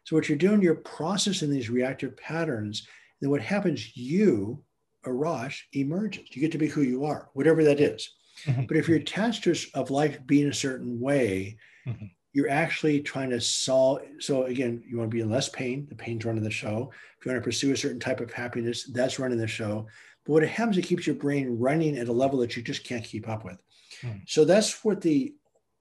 So 0.04 0.16
what 0.16 0.28
you're 0.28 0.38
doing, 0.38 0.62
you're 0.62 0.76
processing 0.76 1.50
these 1.50 1.70
reactive 1.70 2.18
patterns. 2.18 2.88
Then 3.22 3.30
what 3.30 3.41
happens, 3.41 3.95
you, 3.95 4.64
Arash, 5.06 5.62
emerges. 5.74 6.36
You 6.36 6.41
get 6.41 6.52
to 6.54 6.58
be 6.58 6.68
who 6.68 6.82
you 6.82 7.06
are, 7.06 7.30
whatever 7.34 7.64
that 7.64 7.80
is. 7.80 8.10
Mm-hmm. 8.45 8.66
But 8.68 8.78
if 8.78 8.88
you're 8.88 8.98
attached 8.98 9.43
to 9.45 9.56
of 9.74 9.89
life 9.89 10.20
being 10.26 10.48
a 10.48 10.54
certain 10.54 11.00
way, 11.00 11.58
mm-hmm. 11.86 12.06
you're 12.34 12.50
actually 12.50 13.02
trying 13.02 13.30
to 13.32 13.41
solve. 13.41 14.02
So 14.20 14.43
again, 14.43 14.84
you 14.88 14.98
want 14.98 15.10
to 15.10 15.16
be 15.16 15.22
in 15.22 15.30
less 15.30 15.50
pain. 15.50 15.88
The 15.89 15.95
pain's 15.95 16.26
running 16.26 16.43
the 16.43 16.52
show. 16.52 16.91
If 17.20 17.26
you 17.26 17.32
want 17.32 17.41
to 17.41 17.48
pursue 17.48 17.74
a 17.74 17.78
certain 17.78 18.00
type 18.00 18.20
of 18.20 18.32
happiness, 18.32 18.84
that's 18.86 19.20
running 19.20 19.39
the 19.39 19.48
show. 19.48 19.88
But 20.28 20.34
what 20.34 20.43
it 20.43 20.49
happens, 20.49 20.78
it 20.78 20.84
keeps 20.84 21.07
your 21.07 21.15
brain 21.15 21.57
running 21.57 21.97
at 21.97 22.09
a 22.09 22.13
level 22.13 22.39
that 22.39 22.57
you 22.57 22.61
just 22.61 22.84
can't 22.84 23.03
keep 23.03 23.30
up 23.30 23.45
with. 23.45 23.57
Hmm. 24.01 24.17
So 24.28 24.43
that's 24.43 24.84
what 24.84 24.99
the 24.99 25.34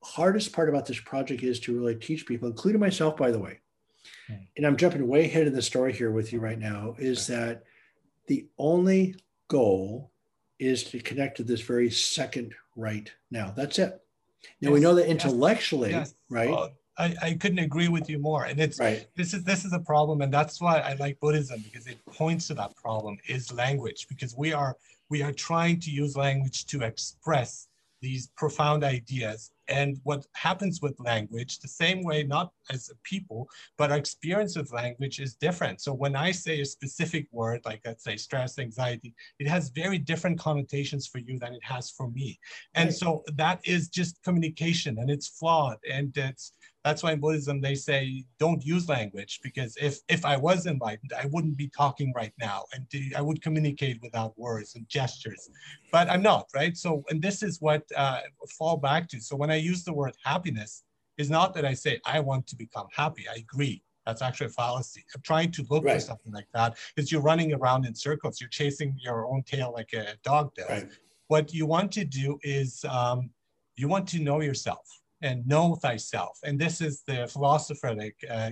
hardest 0.05 0.53
part 0.53 0.69
about 0.69 0.87
this 0.87 1.01
project 1.01 1.43
is 1.43 1.59
to 1.61 1.77
really 1.77 1.97
teach 1.97 2.27
people, 2.27 2.49
including 2.49 2.81
myself, 2.81 3.17
by 3.17 3.33
the 3.33 3.41
way. 3.41 3.59
Hmm. 4.29 4.35
And 4.57 4.65
I'm 4.65 4.77
jumping 4.77 5.07
way 5.09 5.25
ahead 5.25 5.49
of 5.49 5.53
the 5.53 5.63
story 5.63 5.93
here 5.93 6.13
with 6.13 6.33
you 6.33 6.39
right 6.39 6.59
now, 6.59 6.95
is 6.97 7.27
that 7.27 7.65
the 8.29 8.47
only 8.57 9.17
goal 9.49 10.13
is 10.61 10.85
to 10.85 11.01
connect 11.01 11.39
to 11.39 11.43
this 11.43 11.61
very 11.61 11.91
second 11.91 12.55
right 12.77 13.13
now. 13.33 13.53
That's 13.55 13.81
it. 13.81 14.01
Now 14.61 14.69
yes, 14.69 14.73
we 14.75 14.81
know 14.81 14.95
that 14.95 15.09
intellectually, 15.09 15.91
yes, 15.91 16.15
right? 16.31 16.71
I, 16.99 17.15
I 17.23 17.35
couldn't 17.35 17.59
agree 17.59 17.89
with 17.89 18.09
you 18.09 18.19
more. 18.19 18.45
And 18.45 18.59
it's 18.59 18.79
right. 18.79 19.07
this 19.17 19.35
is 19.35 19.45
this 19.45 19.65
is 19.65 19.73
a 19.73 19.79
problem, 19.81 20.23
and 20.23 20.33
that's 20.33 20.61
why 20.61 20.81
I 20.81 20.95
like 20.95 21.21
Buddhism 21.21 21.63
because 21.63 21.87
it 21.87 21.99
points 22.07 22.47
to 22.49 22.55
that 22.55 22.75
problem 22.77 23.19
is 23.29 23.53
language 23.53 24.07
because 24.09 24.35
we 24.37 24.53
are 24.53 24.77
we 25.11 25.23
are 25.23 25.33
trying 25.33 25.81
to 25.81 25.91
use 25.91 26.17
language 26.17 26.67
to 26.67 26.83
express 26.83 27.69
these 28.03 28.29
profound 28.37 28.85
ideas. 28.85 29.51
And 29.69 29.99
what 30.05 30.27
happens 30.35 30.81
with 30.81 31.01
language, 31.01 31.59
the 31.59 31.67
same 31.69 32.05
way, 32.05 32.23
not 32.23 32.53
as 32.71 32.89
a 32.91 32.95
people, 33.03 33.49
but 33.77 33.91
our 33.91 33.97
experience 33.97 34.57
with 34.57 34.73
language 34.73 35.19
is 35.19 35.35
different. 35.35 35.81
So 35.81 35.93
when 35.93 36.15
I 36.15 36.31
say 36.31 36.61
a 36.61 36.65
specific 36.65 37.27
word, 37.33 37.63
like 37.65 37.81
let's 37.85 38.05
say 38.05 38.17
stress, 38.17 38.59
anxiety, 38.59 39.15
it 39.41 39.49
has 39.49 39.71
very 39.71 39.99
different 39.99 40.39
connotations 40.39 41.07
for 41.07 41.19
you 41.19 41.39
than 41.39 41.55
it 41.55 41.65
has 41.65 41.91
for 41.91 42.09
me. 42.11 42.39
And 42.75 42.95
so 42.95 43.25
that 43.35 43.61
is 43.65 43.89
just 43.89 44.23
communication 44.23 44.99
and 44.99 45.11
it's 45.11 45.27
flawed 45.27 45.79
and 45.91 46.17
it's 46.17 46.53
that's 46.87 47.03
why 47.03 47.11
in 47.11 47.19
Buddhism 47.19 47.61
they 47.61 47.75
say 47.75 48.23
don't 48.39 48.65
use 48.65 48.89
language 48.89 49.41
because 49.43 49.77
if 49.77 49.99
if 50.09 50.25
I 50.25 50.37
was 50.37 50.67
enlightened, 50.67 51.13
I 51.21 51.27
wouldn't 51.33 51.57
be 51.57 51.69
talking 51.69 52.13
right 52.15 52.33
now, 52.39 52.63
and 52.73 52.87
I 53.17 53.23
would 53.23 53.43
communicate 53.43 53.99
without 54.03 54.39
words 54.39 54.77
and 54.77 54.89
gestures. 54.89 55.51
But 55.91 56.09
I'm 56.09 56.23
not, 56.23 56.47
right? 56.55 56.77
So, 56.77 57.03
and 57.11 57.21
this 57.21 57.43
is 57.43 57.61
what 57.61 57.83
uh, 57.97 58.21
fall 58.57 58.77
back 58.77 59.09
to. 59.09 59.21
So 59.21 59.35
when 59.35 59.51
I 59.51 59.57
use 59.57 59.83
the 59.83 59.93
word 59.93 60.15
happiness, 60.25 60.85
is 61.19 61.29
not 61.29 61.55
that 61.55 61.65
I 61.65 61.75
say 61.75 62.01
I 62.05 62.21
want 62.21 62.47
to 62.47 62.57
become 62.57 62.87
happy. 62.95 63.25
I 63.29 63.39
agree. 63.39 63.83
That's 64.07 64.23
actually 64.23 64.47
a 64.47 64.51
fallacy. 64.51 65.05
I'm 65.13 65.23
trying 65.23 65.51
to 65.53 65.67
look 65.69 65.85
right. 65.85 65.95
for 65.95 66.01
something 66.01 66.33
like 66.33 66.47
that. 66.55 66.77
Is 66.97 67.11
you're 67.11 67.21
running 67.33 67.53
around 67.53 67.85
in 67.87 67.97
circles. 67.97 68.41
You're 68.41 68.57
chasing 68.61 68.95
your 69.03 69.27
own 69.27 69.43
tail 69.43 69.73
like 69.75 69.93
a 69.93 70.15
dog 70.23 70.55
does. 70.55 70.71
Right. 70.71 70.89
What 71.27 71.53
you 71.53 71.67
want 71.67 71.91
to 71.99 72.05
do 72.05 72.39
is 72.45 72.85
um, 72.89 73.31
you 73.75 73.89
want 73.89 74.07
to 74.11 74.21
know 74.21 74.41
yourself 74.41 74.87
and 75.23 75.47
know 75.47 75.77
thyself. 75.77 76.39
And 76.45 76.59
this 76.59 76.81
is 76.81 77.03
the 77.07 77.27
philosopher 77.27 77.95
that 77.95 78.31
uh, 78.31 78.51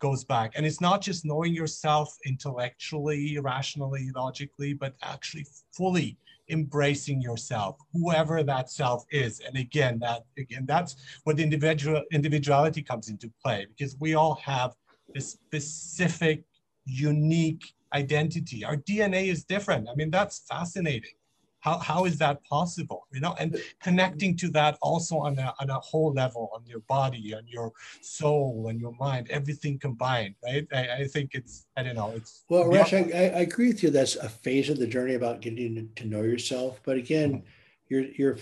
goes 0.00 0.24
back. 0.24 0.52
And 0.54 0.64
it's 0.66 0.80
not 0.80 1.00
just 1.00 1.24
knowing 1.24 1.54
yourself 1.54 2.16
intellectually, 2.24 3.38
rationally, 3.38 4.10
logically, 4.14 4.74
but 4.74 4.94
actually 5.02 5.46
fully 5.72 6.16
embracing 6.48 7.20
yourself, 7.20 7.76
whoever 7.92 8.42
that 8.42 8.70
self 8.70 9.04
is. 9.10 9.40
And 9.40 9.56
again, 9.56 9.98
that 10.00 10.24
again, 10.38 10.64
that's 10.66 10.96
what 11.24 11.40
individual 11.40 12.02
individuality 12.12 12.82
comes 12.82 13.08
into 13.08 13.30
play 13.42 13.66
because 13.76 13.96
we 13.98 14.14
all 14.14 14.36
have 14.36 14.74
this 15.14 15.32
specific, 15.32 16.44
unique 16.84 17.72
identity. 17.92 18.64
Our 18.64 18.76
DNA 18.76 19.28
is 19.28 19.44
different. 19.44 19.88
I 19.88 19.94
mean, 19.94 20.10
that's 20.10 20.44
fascinating. 20.48 21.14
How, 21.60 21.78
how 21.78 22.04
is 22.04 22.16
that 22.18 22.44
possible? 22.44 23.08
You 23.12 23.20
know, 23.20 23.34
and 23.40 23.60
connecting 23.82 24.36
to 24.36 24.48
that 24.50 24.78
also 24.82 25.16
on 25.16 25.38
a, 25.38 25.52
on 25.58 25.70
a 25.70 25.80
whole 25.80 26.12
level, 26.12 26.50
on 26.54 26.64
your 26.64 26.80
body, 26.80 27.34
on 27.34 27.42
your 27.46 27.72
soul, 28.02 28.68
and 28.68 28.80
your 28.80 28.94
mind, 29.00 29.28
everything 29.30 29.78
combined, 29.78 30.36
right? 30.44 30.66
I, 30.72 31.02
I 31.02 31.04
think 31.08 31.34
it's, 31.34 31.66
I 31.76 31.82
don't 31.82 31.96
know, 31.96 32.12
it's. 32.14 32.44
Well, 32.48 32.64
Arash, 32.64 32.92
I, 32.94 33.38
I 33.38 33.40
agree 33.40 33.68
with 33.68 33.82
you. 33.82 33.90
That's 33.90 34.14
a 34.16 34.28
phase 34.28 34.68
of 34.68 34.78
the 34.78 34.86
journey 34.86 35.14
about 35.14 35.40
getting 35.40 35.90
to 35.96 36.04
know 36.06 36.22
yourself. 36.22 36.80
But 36.84 36.98
again, 36.98 37.30
mm-hmm. 37.32 37.46
you're, 37.88 38.04
you're 38.16 38.38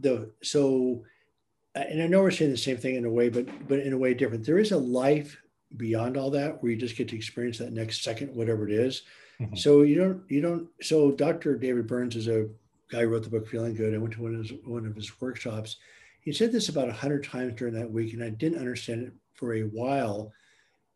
the, 0.00 0.30
so, 0.42 1.04
and 1.74 2.02
I 2.02 2.06
know 2.06 2.22
we're 2.22 2.30
saying 2.30 2.52
the 2.52 2.56
same 2.56 2.76
thing 2.76 2.94
in 2.94 3.04
a 3.04 3.10
way, 3.10 3.28
but, 3.28 3.46
but 3.66 3.80
in 3.80 3.92
a 3.92 3.98
way 3.98 4.14
different. 4.14 4.44
There 4.44 4.58
is 4.58 4.72
a 4.72 4.78
life 4.78 5.36
beyond 5.76 6.16
all 6.16 6.30
that 6.30 6.62
where 6.62 6.70
you 6.72 6.78
just 6.78 6.96
get 6.96 7.08
to 7.08 7.16
experience 7.16 7.58
that 7.58 7.72
next 7.72 8.02
second, 8.02 8.34
whatever 8.34 8.68
it 8.68 8.72
is. 8.72 9.02
Mm-hmm. 9.40 9.56
So 9.56 9.82
you 9.82 9.94
don't, 9.94 10.22
you 10.28 10.40
don't, 10.40 10.68
so 10.80 11.12
Dr. 11.12 11.56
David 11.56 11.86
Burns 11.86 12.16
is 12.16 12.28
a 12.28 12.48
guy 12.90 13.00
who 13.00 13.08
wrote 13.08 13.22
the 13.22 13.30
book 13.30 13.46
Feeling 13.46 13.74
Good. 13.74 13.94
I 13.94 13.98
went 13.98 14.14
to 14.14 14.22
one 14.22 14.34
of 14.34 14.40
his, 14.40 14.52
one 14.64 14.86
of 14.86 14.96
his 14.96 15.20
workshops. 15.20 15.76
He 16.20 16.32
said 16.32 16.52
this 16.52 16.68
about 16.68 16.88
a 16.88 16.92
hundred 16.92 17.24
times 17.24 17.54
during 17.54 17.74
that 17.74 17.90
week, 17.90 18.12
and 18.12 18.22
I 18.22 18.30
didn't 18.30 18.58
understand 18.58 19.02
it 19.02 19.12
for 19.34 19.54
a 19.54 19.62
while. 19.62 20.32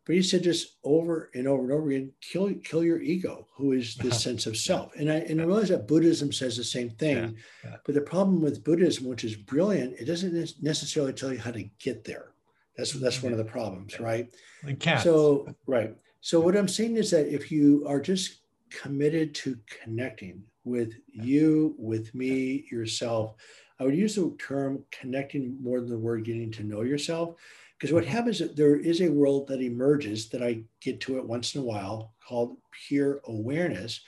But 0.05 0.17
he 0.17 0.23
said 0.23 0.43
just 0.43 0.79
over 0.83 1.31
and 1.35 1.47
over 1.47 1.63
and 1.63 1.73
over 1.73 1.89
again, 1.89 2.13
kill 2.21 2.53
kill 2.65 2.83
your 2.83 3.01
ego, 3.01 3.47
who 3.55 3.73
is 3.73 3.95
this 4.03 4.21
sense 4.21 4.47
of 4.47 4.57
self. 4.57 4.93
And 4.97 5.11
I 5.11 5.17
and 5.19 5.41
I 5.41 5.45
realize 5.45 5.69
that 5.69 5.87
Buddhism 5.87 6.33
says 6.33 6.57
the 6.57 6.65
same 6.65 6.91
thing. 6.91 7.17
Yeah, 7.17 7.31
yeah. 7.71 7.77
But 7.87 7.95
the 7.95 8.01
problem 8.01 8.41
with 8.41 8.65
Buddhism, 8.65 9.07
which 9.07 9.23
is 9.23 9.37
brilliant, 9.37 9.95
it 10.01 10.07
doesn't 10.07 10.61
necessarily 10.61 11.13
tell 11.13 11.33
you 11.33 11.39
how 11.39 11.53
to 11.53 11.63
get 11.79 12.05
there. 12.05 12.33
That's 12.77 12.93
that's 12.93 13.23
one 13.23 13.33
of 13.33 13.39
the 13.39 13.45
problems, 13.45 14.01
right? 14.01 14.29
It 14.67 14.81
can't. 14.81 15.01
So 15.01 15.55
right. 15.67 15.95
So 16.23 16.41
what 16.41 16.57
I'm 16.57 16.69
saying 16.69 16.97
is 16.97 17.11
that 17.11 17.27
if 17.27 17.53
you 17.53 17.85
are 17.87 18.01
just 18.01 18.43
committed 18.71 19.35
to 19.35 19.59
connecting 19.83 20.45
with 20.65 20.95
you, 21.13 21.75
with 21.79 22.15
me, 22.15 22.67
yourself. 22.71 23.35
I 23.81 23.85
would 23.85 23.97
use 23.97 24.15
the 24.15 24.35
term 24.39 24.85
connecting 24.93 25.57
more 25.61 25.81
than 25.81 25.91
the 25.91 25.99
word 25.99 26.25
getting 26.25 26.53
to 26.53 26.63
know 26.63 26.83
yourself. 26.83 27.35
Because 27.77 27.93
what 27.93 28.05
mm-hmm. 28.05 28.13
happens 28.13 28.41
is 28.41 28.55
there 28.55 28.77
is 28.77 29.01
a 29.01 29.09
world 29.09 29.49
that 29.49 29.61
emerges 29.61 30.29
that 30.29 30.43
I 30.43 30.63
get 30.81 31.01
to 31.01 31.19
it 31.19 31.27
once 31.27 31.55
in 31.55 31.63
a 31.63 31.65
while 31.65 32.15
called 32.27 32.57
pure 32.87 33.21
awareness. 33.25 34.01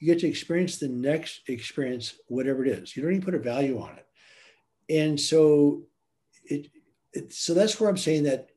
You 0.00 0.06
get 0.06 0.20
to 0.20 0.28
experience 0.28 0.78
the 0.78 0.88
next 0.88 1.48
experience, 1.48 2.14
whatever 2.26 2.64
it 2.64 2.72
is. 2.72 2.96
You 2.96 3.02
don't 3.02 3.12
even 3.12 3.24
put 3.24 3.34
a 3.34 3.38
value 3.38 3.80
on 3.80 3.96
it. 3.96 4.06
And 4.88 5.20
so 5.20 5.82
it, 6.44 6.66
it 7.12 7.32
so 7.32 7.54
that's 7.54 7.78
where 7.78 7.88
I'm 7.88 7.96
saying 7.96 8.24
that 8.24 8.48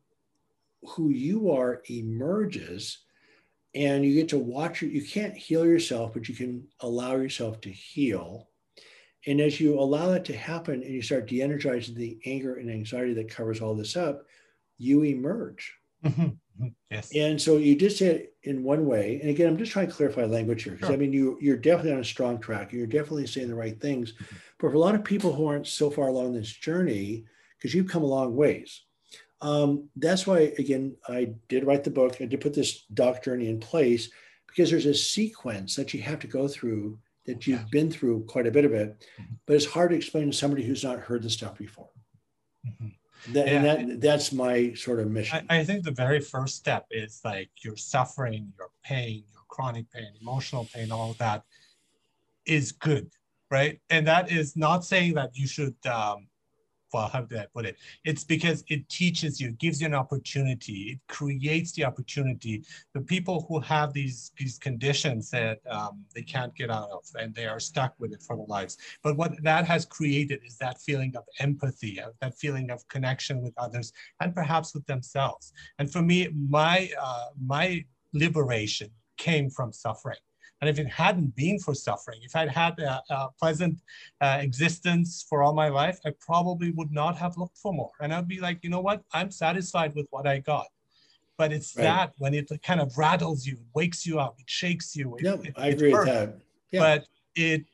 who 0.90 1.10
you 1.10 1.52
are 1.52 1.82
emerges 1.90 3.00
and 3.76 4.06
you 4.06 4.14
get 4.14 4.30
to 4.30 4.38
watch 4.38 4.84
it. 4.84 4.92
You 4.92 5.04
can't 5.04 5.36
heal 5.36 5.66
yourself, 5.66 6.14
but 6.14 6.30
you 6.30 6.36
can 6.36 6.68
allow 6.82 7.16
yourself 7.16 7.62
to 7.62 7.70
heal. 7.70 8.50
And 9.26 9.40
as 9.40 9.60
you 9.60 9.80
allow 9.80 10.10
that 10.10 10.26
to 10.26 10.36
happen 10.36 10.84
and 10.84 10.94
you 10.94 11.02
start 11.02 11.28
de 11.28 11.42
energizing 11.42 11.96
the 11.96 12.20
anger 12.26 12.56
and 12.56 12.70
anxiety 12.70 13.14
that 13.14 13.30
covers 13.30 13.62
all 13.62 13.74
this 13.74 13.96
up, 13.96 14.26
you 14.78 15.04
emerge. 15.04 15.74
Mm-hmm. 16.04 16.22
mm-hmm. 16.22 16.68
Yes. 16.92 17.10
And 17.16 17.42
so 17.42 17.58
you 17.58 17.76
just 17.76 17.98
say 17.98 18.08
it 18.08 18.36
in 18.44 18.64
one 18.64 18.86
way. 18.86 19.20
And 19.22 19.30
again, 19.30 19.48
I'm 19.48 19.58
just 19.58 19.72
trying 19.72 19.88
to 19.88 19.94
clarify 19.94 20.26
language 20.26 20.64
here 20.64 20.74
because 20.74 20.88
sure. 20.88 20.96
I 20.96 21.00
mean, 21.00 21.14
you, 21.14 21.38
you're 21.42 21.58
definitely 21.58 21.94
on 21.94 22.00
a 22.00 22.04
strong 22.04 22.40
track. 22.40 22.72
You're 22.72 22.86
definitely 22.86 23.26
saying 23.26 23.48
the 23.48 23.56
right 23.56 23.80
things. 23.80 24.12
Mm-hmm. 24.12 24.36
But 24.60 24.70
for 24.70 24.76
a 24.76 24.80
lot 24.80 24.96
of 24.96 25.04
people 25.04 25.34
who 25.34 25.48
aren't 25.48 25.68
so 25.68 25.90
far 25.90 26.10
along 26.10 26.34
this 26.34 26.52
journey, 26.52 27.26
because 27.58 27.74
you've 27.74 27.90
come 27.90 28.04
a 28.04 28.08
long 28.08 28.36
ways, 28.36 28.82
um, 29.44 29.90
that's 29.98 30.26
why, 30.26 30.54
again, 30.58 30.96
I 31.08 31.34
did 31.50 31.66
write 31.66 31.84
the 31.84 31.90
book. 31.90 32.16
I 32.22 32.26
did 32.26 32.40
put 32.40 32.54
this 32.54 32.86
DOC 32.94 33.24
journey 33.24 33.50
in 33.50 33.60
place 33.60 34.10
because 34.48 34.72
there's 34.72 34.86
a 34.86 34.94
sequence 34.94 35.76
that 35.76 35.94
you 35.94 36.02
have 36.02 36.20
to 36.20 36.28
go 36.28 36.48
through 36.48 36.98
that 37.26 37.46
you've 37.46 37.70
been 37.70 37.92
through 37.92 38.24
quite 38.26 38.48
a 38.48 38.52
bit 38.52 38.66
of 38.66 38.74
it, 38.74 39.06
mm-hmm. 39.20 39.34
but 39.46 39.56
it's 39.56 39.66
hard 39.66 39.92
to 39.92 39.98
explain 39.98 40.28
to 40.32 40.38
somebody 40.38 40.64
who's 40.64 40.84
not 40.84 41.00
heard 41.00 41.24
the 41.24 41.30
stuff 41.30 41.58
before. 41.58 41.90
Mm-hmm. 42.66 43.34
That, 43.34 43.48
yeah. 43.48 43.54
And 43.54 43.92
that, 43.92 44.02
that's 44.02 44.32
my 44.32 44.74
sort 44.74 45.00
of 45.00 45.12
mission. 45.12 45.46
I, 45.50 45.60
I 45.60 45.64
think 45.66 45.84
the 45.84 45.92
very 45.92 46.20
first 46.22 46.56
step 46.56 46.86
is 46.90 47.22
like 47.24 47.50
your 47.64 47.76
suffering, 47.76 48.52
your 48.58 48.70
pain, 48.84 49.24
your 49.34 49.44
chronic 49.50 49.92
pain, 49.92 50.08
emotional 50.22 50.70
pain, 50.74 50.92
all 50.92 51.16
that 51.20 51.44
is 52.46 52.72
good, 52.72 53.10
right? 53.52 53.80
And 53.90 54.08
that 54.08 54.32
is 54.32 54.56
not 54.56 54.86
saying 54.86 55.16
that 55.16 55.32
you 55.38 55.48
should 55.48 55.76
um, 55.86 56.28
well, 56.94 57.08
how 57.08 57.22
did 57.22 57.40
I 57.40 57.48
put 57.54 57.66
it? 57.66 57.78
It's 58.06 58.24
because 58.24 58.64
it 58.68 58.88
teaches 58.90 59.42
you, 59.42 59.52
gives 59.52 59.82
you 59.82 59.88
an 59.88 59.94
opportunity, 59.94 60.94
it 60.94 61.00
creates 61.08 61.72
the 61.74 61.86
opportunity. 61.86 62.64
The 62.94 63.02
people 63.02 63.46
who 63.48 63.60
have 63.62 63.94
these 63.94 64.32
these 64.38 64.58
conditions 64.60 65.30
that 65.32 65.60
um, 65.70 66.06
they 66.14 66.22
can't 66.22 66.56
get 66.56 66.70
out 66.70 66.90
of 66.92 67.04
and 67.16 67.34
they 67.34 67.48
are 67.48 67.60
stuck 67.60 67.94
with 68.00 68.14
it 68.14 68.22
for 68.22 68.36
their 68.38 68.46
lives. 68.46 68.78
But 69.04 69.18
what 69.18 69.42
that 69.44 69.66
has 69.66 69.86
created 69.86 70.42
is 70.46 70.58
that 70.58 70.80
feeling 70.82 71.16
of 71.16 71.24
empathy, 71.40 72.00
that 72.22 72.38
feeling 72.38 72.70
of 72.70 72.88
connection 72.88 73.42
with 73.42 73.54
others, 73.58 73.92
and 74.22 74.34
perhaps 74.34 74.74
with 74.74 74.86
themselves. 74.86 75.54
And 75.80 75.92
for 75.92 76.02
me, 76.02 76.30
my 76.50 76.90
uh, 77.02 77.28
my 77.44 77.86
liberation 78.14 78.90
came 79.18 79.50
from 79.50 79.72
suffering. 79.74 80.18
And 80.64 80.70
if 80.70 80.80
it 80.80 80.88
hadn't 80.88 81.36
been 81.36 81.60
for 81.60 81.76
suffering, 81.76 82.20
if 82.24 82.38
I'd 82.38 82.48
had 82.48 82.80
a, 82.80 83.04
a 83.10 83.28
pleasant 83.38 83.82
uh, 84.22 84.38
existence 84.40 85.26
for 85.28 85.44
all 85.44 85.54
my 85.54 85.68
life, 85.68 86.00
I 86.06 86.12
probably 86.22 86.72
would 86.72 86.90
not 86.90 87.18
have 87.18 87.36
looked 87.36 87.58
for 87.58 87.74
more. 87.74 87.92
And 88.00 88.14
I'd 88.14 88.30
be 88.30 88.40
like, 88.40 88.60
you 88.64 88.70
know 88.70 88.80
what? 88.80 89.04
I'm 89.12 89.30
satisfied 89.30 89.94
with 89.94 90.08
what 90.12 90.26
I 90.26 90.40
got. 90.40 90.68
But 91.38 91.52
it's 91.52 91.76
right. 91.76 91.84
that 91.84 92.14
when 92.18 92.34
it 92.34 92.50
kind 92.66 92.80
of 92.80 92.98
rattles 92.98 93.46
you, 93.46 93.58
wakes 93.76 94.06
you 94.06 94.22
up, 94.22 94.38
it 94.40 94.50
shakes 94.50 94.96
you. 94.96 95.18
It, 95.18 95.26
it, 95.26 95.54
I 95.58 95.68
agree 95.68 95.92
with 95.92 96.06
that. 96.06 96.38
Yeah. 96.72 96.80
But 96.80 97.08
it 97.36 97.66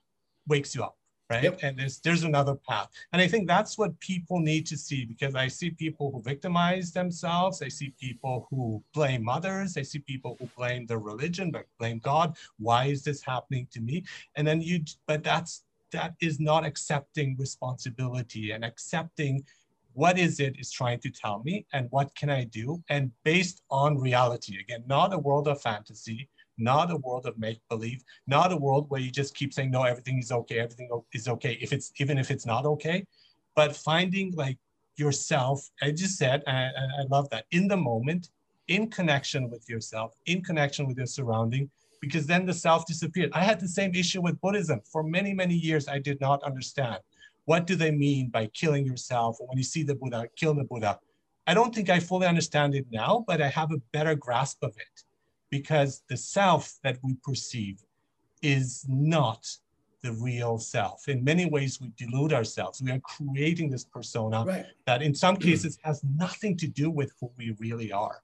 wakes 0.47 0.73
you 0.73 0.83
up 0.83 0.97
right? 1.30 1.43
Yep. 1.43 1.59
And 1.63 1.77
there's 1.77 1.99
there's 1.99 2.23
another 2.23 2.55
path. 2.55 2.89
And 3.13 3.21
I 3.21 3.27
think 3.27 3.47
that's 3.47 3.77
what 3.77 3.99
people 3.99 4.39
need 4.39 4.65
to 4.67 4.77
see 4.77 5.05
because 5.05 5.36
I 5.36 5.47
see 5.47 5.69
people 5.69 6.11
who 6.11 6.21
victimize 6.21 6.91
themselves. 6.91 7.61
I 7.61 7.69
see 7.69 7.93
people 7.99 8.47
who 8.49 8.84
blame 8.93 9.30
others. 9.30 9.77
I 9.77 9.84
see 9.84 9.99
people 9.99 10.38
who 10.39 10.49
blame 10.57 10.86
their 10.86 10.99
religion, 10.99 11.51
but 11.51 11.65
blame 11.77 11.99
God. 11.99 12.38
Why 12.57 12.86
is 12.86 13.03
this 13.03 13.23
happening 13.23 13.67
to 13.71 13.82
me? 13.82 14.03
And 14.36 14.47
then 14.47 14.61
you, 14.61 14.84
but 15.07 15.23
that's 15.23 15.63
that 15.91 16.15
is 16.21 16.39
not 16.39 16.65
accepting 16.65 17.36
responsibility 17.38 18.51
and 18.51 18.63
accepting 18.63 19.43
what 19.93 20.19
is 20.19 20.39
it 20.39 20.55
is 20.59 20.71
trying 20.71 20.99
to 20.99 21.09
tell 21.09 21.41
me 21.43 21.65
and 21.73 21.88
what 21.89 22.13
can 22.15 22.30
I 22.30 22.43
do? 22.45 22.82
And 22.89 23.11
based 23.23 23.63
on 23.69 23.97
reality, 23.97 24.59
again, 24.59 24.84
not 24.88 25.13
a 25.13 25.17
world 25.17 25.47
of 25.47 25.61
fantasy, 25.61 26.30
not 26.60 26.91
a 26.91 26.97
world 26.97 27.26
of 27.26 27.38
make 27.38 27.60
believe, 27.70 28.03
not 28.28 28.51
a 28.51 28.57
world 28.57 28.89
where 28.89 29.01
you 29.01 29.12
just 29.12 29.36
keep 29.36 29.53
saying, 29.53 29.72
no, 29.72 29.84
everything 29.84 30.20
is 30.20 30.32
okay, 30.32 30.60
everything 30.60 30.89
is 31.14 31.28
okay, 31.28 31.57
if 31.62 31.74
it's 31.74 31.91
even 31.97 32.18
if 32.18 32.32
it's 32.32 32.45
not 32.45 32.66
okay, 32.66 33.05
but 33.55 33.76
finding 33.76 34.34
like 34.36 34.57
yourself, 34.95 35.70
I 35.82 35.91
just 35.91 36.18
said, 36.18 36.43
and 36.45 36.57
I, 36.57 37.01
I 37.01 37.05
love 37.10 37.30
that, 37.30 37.45
in 37.51 37.68
the 37.68 37.78
moment, 37.78 38.30
in 38.68 38.89
connection 38.89 39.49
with 39.49 39.68
yourself, 39.70 40.14
in 40.26 40.43
connection 40.43 40.86
with 40.88 40.97
your 40.97 41.07
surrounding, 41.07 41.70
because 42.01 42.26
then 42.26 42.45
the 42.45 42.53
self 42.53 42.86
disappeared. 42.86 43.32
I 43.34 43.43
had 43.43 43.60
the 43.60 43.68
same 43.68 43.95
issue 43.95 44.22
with 44.22 44.39
Buddhism. 44.41 44.82
For 44.91 45.03
many, 45.03 45.34
many 45.34 45.55
years, 45.55 45.88
I 45.88 45.99
did 45.99 46.22
not 46.22 46.43
understand. 46.43 46.99
What 47.45 47.66
do 47.66 47.76
they 47.76 47.91
mean 47.91 48.30
by 48.30 48.47
killing 48.47 48.86
yourself? 48.86 49.38
When 49.39 49.57
you 49.57 49.64
see 49.64 49.84
the 49.84 49.95
Buddha, 49.95 50.28
kill 50.36 50.53
the 50.53 50.64
Buddha. 50.64 50.99
I 51.47 51.53
don't 51.53 51.74
think 51.74 51.89
I 51.89 51.99
fully 51.99 52.28
understand 52.28 52.76
it 52.76 52.86
now, 52.91 53.26
but 53.28 53.41
I 53.41 53.47
have 53.47 53.72
a 53.72 53.82
better 53.91 54.14
grasp 54.16 54.64
of 54.64 54.76
it 54.78 55.03
because 55.50 56.04
the 56.10 56.18
self 56.18 56.78
that 56.84 56.97
we 57.04 57.16
perceive 57.24 57.84
is 58.41 58.86
not 58.88 59.45
the 60.02 60.14
real 60.14 60.58
self. 60.58 61.08
In 61.10 61.24
many 61.24 61.45
ways, 61.45 61.82
we 61.82 61.91
delude 61.97 62.34
ourselves. 62.34 62.82
We 62.82 62.91
are 62.91 63.00
creating 63.00 63.70
this 63.70 63.84
persona 63.84 64.45
right. 64.45 64.66
that, 64.86 65.02
in 65.02 65.14
some 65.14 65.36
cases, 65.36 65.78
has 65.84 66.02
nothing 66.18 66.56
to 66.58 66.68
do 66.68 66.89
with 66.89 67.12
who 67.20 67.32
we 67.38 67.56
really 67.60 67.91
are. 67.91 68.22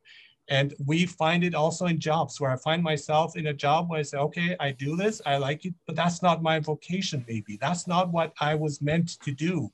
And 0.47 0.73
we 0.85 1.05
find 1.05 1.43
it 1.43 1.55
also 1.55 1.87
in 1.87 1.99
jobs 1.99 2.39
where 2.39 2.51
I 2.51 2.55
find 2.57 2.83
myself 2.83 3.35
in 3.35 3.47
a 3.47 3.53
job 3.53 3.89
where 3.89 3.99
I 3.99 4.03
say, 4.03 4.17
okay, 4.19 4.55
I 4.59 4.71
do 4.71 4.95
this, 4.95 5.21
I 5.25 5.37
like 5.37 5.65
it, 5.65 5.73
but 5.87 5.95
that's 5.95 6.21
not 6.21 6.43
my 6.43 6.59
vocation, 6.59 7.25
maybe. 7.27 7.57
That's 7.59 7.87
not 7.87 8.11
what 8.11 8.31
I 8.39 8.53
was 8.53 8.81
meant 8.81 9.19
to 9.21 9.31
do. 9.31 9.71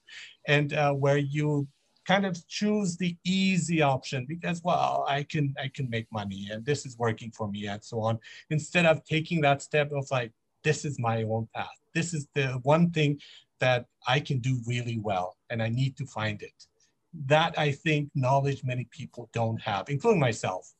And 0.47 0.73
uh, 0.73 0.93
where 0.93 1.17
you 1.17 1.67
kind 2.07 2.25
of 2.25 2.35
choose 2.47 2.97
the 2.97 3.15
easy 3.23 3.81
option 3.81 4.25
because 4.27 4.61
well 4.63 5.05
i 5.07 5.23
can 5.23 5.53
i 5.61 5.67
can 5.67 5.89
make 5.89 6.07
money 6.11 6.47
and 6.51 6.65
this 6.65 6.85
is 6.85 6.97
working 6.97 7.31
for 7.31 7.47
me 7.47 7.67
and 7.67 7.83
so 7.83 7.99
on 8.01 8.19
instead 8.49 8.85
of 8.85 9.03
taking 9.03 9.41
that 9.41 9.61
step 9.61 9.91
of 9.91 10.09
like 10.11 10.31
this 10.63 10.83
is 10.85 10.99
my 10.99 11.23
own 11.23 11.47
path 11.53 11.67
this 11.93 12.13
is 12.13 12.27
the 12.33 12.47
one 12.63 12.89
thing 12.91 13.19
that 13.59 13.85
i 14.07 14.19
can 14.19 14.39
do 14.39 14.59
really 14.65 14.97
well 14.99 15.37
and 15.49 15.61
i 15.61 15.69
need 15.69 15.95
to 15.95 16.05
find 16.05 16.41
it 16.41 16.67
that 17.13 17.57
I 17.57 17.71
think 17.71 18.09
knowledge 18.15 18.63
many 18.63 18.85
people 18.85 19.29
don't 19.33 19.61
have, 19.61 19.89
including 19.89 20.19
myself. 20.19 20.73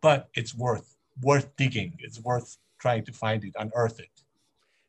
But 0.00 0.28
it's 0.34 0.54
worth 0.54 0.96
worth 1.22 1.54
digging. 1.56 1.94
It's 1.98 2.20
worth 2.20 2.58
trying 2.78 3.04
to 3.06 3.12
find 3.12 3.42
it, 3.44 3.54
unearth 3.58 3.98
it. 4.00 4.15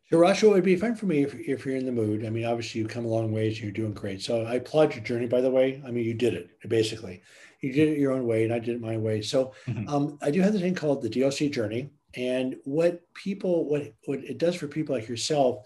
So, 0.09 0.23
it 0.23 0.43
would 0.43 0.63
be 0.63 0.75
fun 0.75 0.95
for 0.95 1.05
me 1.05 1.23
if, 1.23 1.35
if 1.35 1.65
you're 1.65 1.75
in 1.75 1.85
the 1.85 1.91
mood. 1.91 2.25
I 2.25 2.29
mean, 2.29 2.45
obviously, 2.45 2.81
you've 2.81 2.89
come 2.89 3.05
a 3.05 3.09
long 3.09 3.31
ways 3.31 3.55
and 3.55 3.63
you're 3.63 3.71
doing 3.71 3.93
great. 3.93 4.21
So, 4.21 4.43
I 4.43 4.55
applaud 4.55 4.95
your 4.95 5.03
journey, 5.03 5.27
by 5.27 5.41
the 5.41 5.51
way. 5.51 5.81
I 5.85 5.91
mean, 5.91 6.05
you 6.05 6.13
did 6.13 6.33
it 6.33 6.49
basically. 6.67 7.21
You 7.61 7.73
did 7.73 7.89
it 7.89 7.99
your 7.99 8.11
own 8.11 8.25
way, 8.25 8.43
and 8.43 8.53
I 8.53 8.59
did 8.59 8.75
it 8.75 8.81
my 8.81 8.97
way. 8.97 9.21
So, 9.21 9.53
mm-hmm. 9.67 9.89
um, 9.89 10.17
I 10.21 10.31
do 10.31 10.41
have 10.41 10.53
this 10.53 10.61
thing 10.61 10.75
called 10.75 11.01
the 11.01 11.09
DOC 11.09 11.51
journey. 11.51 11.89
And 12.15 12.55
what 12.63 13.01
people, 13.13 13.69
what, 13.69 13.93
what 14.05 14.19
it 14.19 14.37
does 14.37 14.55
for 14.55 14.67
people 14.67 14.95
like 14.95 15.07
yourself, 15.07 15.65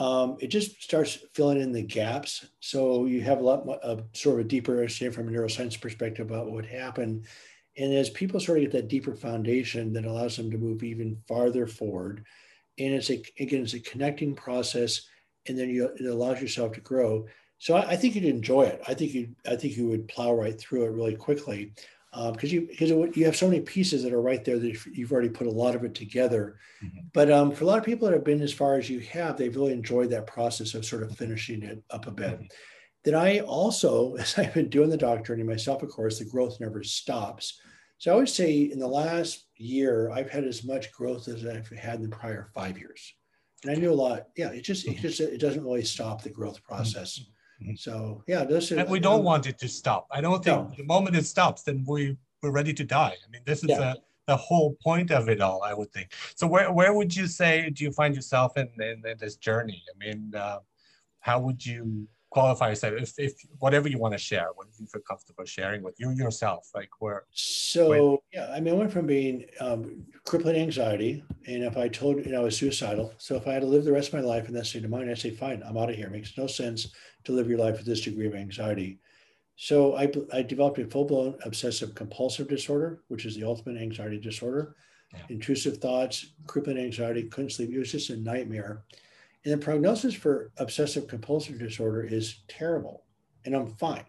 um, 0.00 0.36
it 0.40 0.48
just 0.48 0.82
starts 0.82 1.18
filling 1.34 1.60
in 1.60 1.72
the 1.72 1.82
gaps. 1.82 2.46
So 2.60 3.04
you 3.04 3.20
have 3.22 3.38
a 3.38 3.44
lot 3.44 3.68
of 3.68 4.04
sort 4.14 4.40
of 4.40 4.46
a 4.46 4.48
deeper 4.48 4.72
understanding 4.72 5.14
from 5.14 5.28
a 5.28 5.30
neuroscience 5.30 5.80
perspective 5.80 6.30
about 6.30 6.50
what 6.50 6.64
happened. 6.64 7.26
And 7.76 7.92
as 7.92 8.10
people 8.10 8.40
sort 8.40 8.58
of 8.58 8.64
get 8.64 8.72
that 8.72 8.88
deeper 8.88 9.14
foundation 9.14 9.92
that 9.92 10.04
allows 10.04 10.36
them 10.36 10.50
to 10.50 10.58
move 10.58 10.82
even 10.82 11.18
farther 11.28 11.66
forward, 11.66 12.24
and 12.78 12.94
it's 12.94 13.10
a 13.10 13.22
again 13.38 13.62
it's 13.62 13.74
a 13.74 13.80
connecting 13.80 14.34
process, 14.34 15.02
and 15.46 15.58
then 15.58 15.68
you 15.70 15.86
it 15.86 16.06
allows 16.06 16.40
yourself 16.40 16.72
to 16.72 16.80
grow. 16.80 17.26
So 17.58 17.76
I, 17.76 17.90
I 17.90 17.96
think 17.96 18.14
you'd 18.14 18.24
enjoy 18.24 18.62
it. 18.62 18.82
I 18.86 18.94
think 18.94 19.14
you 19.14 19.34
I 19.46 19.56
think 19.56 19.76
you 19.76 19.88
would 19.88 20.08
plow 20.08 20.34
right 20.34 20.58
through 20.58 20.84
it 20.84 20.92
really 20.92 21.16
quickly 21.16 21.72
because 22.12 22.50
um, 22.50 22.54
you 22.54 22.60
because 22.62 22.90
you 22.90 23.24
have 23.24 23.36
so 23.36 23.48
many 23.48 23.60
pieces 23.60 24.02
that 24.02 24.12
are 24.12 24.20
right 24.20 24.44
there 24.44 24.58
that 24.58 24.86
you've 24.86 25.12
already 25.12 25.30
put 25.30 25.46
a 25.46 25.50
lot 25.50 25.74
of 25.74 25.82
it 25.82 25.94
together. 25.94 26.56
Mm-hmm. 26.84 27.06
But 27.14 27.30
um, 27.30 27.52
for 27.52 27.64
a 27.64 27.66
lot 27.66 27.78
of 27.78 27.84
people 27.84 28.06
that 28.06 28.14
have 28.14 28.24
been 28.24 28.42
as 28.42 28.52
far 28.52 28.76
as 28.76 28.90
you 28.90 29.00
have, 29.00 29.36
they've 29.36 29.54
really 29.54 29.72
enjoyed 29.72 30.10
that 30.10 30.26
process 30.26 30.74
of 30.74 30.84
sort 30.84 31.02
of 31.02 31.16
finishing 31.16 31.62
it 31.62 31.82
up 31.90 32.06
a 32.06 32.10
bit. 32.10 32.34
Mm-hmm. 32.34 32.44
Then 33.04 33.14
I 33.14 33.40
also, 33.40 34.14
as 34.16 34.38
I've 34.38 34.52
been 34.52 34.68
doing 34.68 34.90
the 34.90 34.96
doctor 34.96 35.34
journey 35.34 35.42
myself, 35.42 35.82
of 35.82 35.88
course, 35.88 36.18
the 36.18 36.26
growth 36.26 36.60
never 36.60 36.82
stops. 36.82 37.58
So 38.02 38.12
I 38.12 38.16
would 38.16 38.28
say 38.28 38.62
in 38.62 38.80
the 38.80 38.88
last 38.88 39.46
year, 39.58 40.10
I've 40.10 40.28
had 40.28 40.42
as 40.42 40.64
much 40.64 40.90
growth 40.90 41.28
as 41.28 41.46
I've 41.46 41.68
had 41.68 42.00
in 42.00 42.10
the 42.10 42.16
prior 42.16 42.48
five 42.52 42.76
years. 42.76 43.14
And 43.62 43.70
I 43.70 43.76
knew 43.76 43.92
a 43.92 43.94
lot. 43.94 44.26
Yeah, 44.36 44.48
it 44.48 44.62
just 44.62 44.88
it 44.88 44.94
mm-hmm. 44.94 45.02
just 45.02 45.20
it 45.20 45.38
doesn't 45.38 45.62
really 45.62 45.84
stop 45.84 46.20
the 46.20 46.28
growth 46.28 46.60
process. 46.64 47.20
Mm-hmm. 47.20 47.64
Mm-hmm. 47.64 47.76
So 47.76 48.24
yeah, 48.26 48.42
this 48.42 48.72
is. 48.72 48.78
And 48.78 48.90
we 48.90 48.98
don't 48.98 49.20
um, 49.20 49.24
want 49.24 49.46
it 49.46 49.56
to 49.58 49.68
stop. 49.68 50.08
I 50.10 50.20
don't 50.20 50.42
think 50.42 50.70
no. 50.70 50.74
the 50.76 50.82
moment 50.82 51.14
it 51.14 51.26
stops, 51.26 51.62
then 51.62 51.84
we 51.86 52.16
we're 52.42 52.50
ready 52.50 52.74
to 52.74 52.82
die. 52.82 53.14
I 53.24 53.30
mean, 53.30 53.42
this 53.46 53.62
is 53.62 53.70
yeah. 53.70 53.94
the 54.26 54.36
whole 54.36 54.76
point 54.82 55.12
of 55.12 55.28
it 55.28 55.40
all. 55.40 55.62
I 55.62 55.72
would 55.72 55.92
think. 55.92 56.12
So 56.34 56.48
where 56.48 56.72
where 56.72 56.94
would 56.94 57.14
you 57.14 57.28
say 57.28 57.70
do 57.70 57.84
you 57.84 57.92
find 57.92 58.16
yourself 58.16 58.56
in 58.56 58.68
in, 58.80 59.06
in 59.06 59.16
this 59.20 59.36
journey? 59.36 59.80
I 59.94 60.04
mean, 60.04 60.32
uh, 60.34 60.58
how 61.20 61.38
would 61.38 61.64
you 61.64 62.08
qualify 62.32 62.70
yourself 62.70 62.94
if, 62.96 63.12
if 63.18 63.34
whatever 63.58 63.88
you 63.90 63.98
want 63.98 64.12
to 64.14 64.18
share 64.18 64.48
what 64.54 64.66
you 64.78 64.86
feel 64.86 65.02
comfortable 65.06 65.44
sharing 65.44 65.82
with 65.82 65.94
you 65.98 66.10
yourself 66.12 66.70
like 66.74 66.88
where 66.98 67.24
so 67.30 67.90
when, 67.90 68.18
yeah 68.32 68.50
i 68.54 68.58
mean 68.58 68.72
i 68.72 68.76
went 68.76 68.90
from 68.90 69.06
being 69.06 69.44
um, 69.60 70.02
crippling 70.24 70.56
anxiety 70.56 71.22
and 71.46 71.62
if 71.62 71.76
i 71.76 71.86
told 71.86 72.24
you 72.24 72.32
know 72.32 72.40
i 72.40 72.44
was 72.44 72.56
suicidal 72.56 73.12
so 73.18 73.36
if 73.36 73.46
i 73.46 73.52
had 73.52 73.60
to 73.60 73.68
live 73.68 73.84
the 73.84 73.92
rest 73.92 74.08
of 74.08 74.14
my 74.14 74.20
life 74.20 74.48
in 74.48 74.54
that 74.54 74.64
state 74.64 74.82
of 74.82 74.90
mind 74.90 75.10
i 75.10 75.14
say 75.14 75.30
fine 75.30 75.62
i'm 75.66 75.76
out 75.76 75.90
of 75.90 75.96
here. 75.96 76.06
It 76.06 76.12
makes 76.12 76.38
no 76.38 76.46
sense 76.46 76.88
to 77.24 77.32
live 77.32 77.50
your 77.50 77.58
life 77.58 77.76
with 77.76 77.86
this 77.86 78.00
degree 78.00 78.26
of 78.26 78.34
anxiety. 78.34 78.98
So 79.56 79.94
i, 79.96 80.10
I 80.32 80.40
developed 80.40 80.78
a 80.78 80.86
full-blown 80.86 81.36
obsessive 81.44 81.94
compulsive 81.94 82.48
disorder 82.48 83.02
which 83.08 83.26
is 83.26 83.36
the 83.36 83.44
ultimate 83.44 83.80
anxiety 83.80 84.18
disorder. 84.18 84.74
Yeah. 85.12 85.20
intrusive 85.28 85.76
thoughts 85.76 86.32
crippling 86.46 86.78
anxiety 86.78 87.24
couldn't 87.24 87.50
sleep. 87.50 87.70
It 87.70 87.78
was 87.78 87.92
just 87.92 88.08
a 88.08 88.16
nightmare 88.16 88.84
and 89.44 89.54
the 89.54 89.58
prognosis 89.58 90.14
for 90.14 90.52
obsessive 90.58 91.08
compulsive 91.08 91.58
disorder 91.58 92.02
is 92.02 92.42
terrible, 92.48 93.04
and 93.44 93.54
I'm 93.54 93.74
fine. 93.74 94.04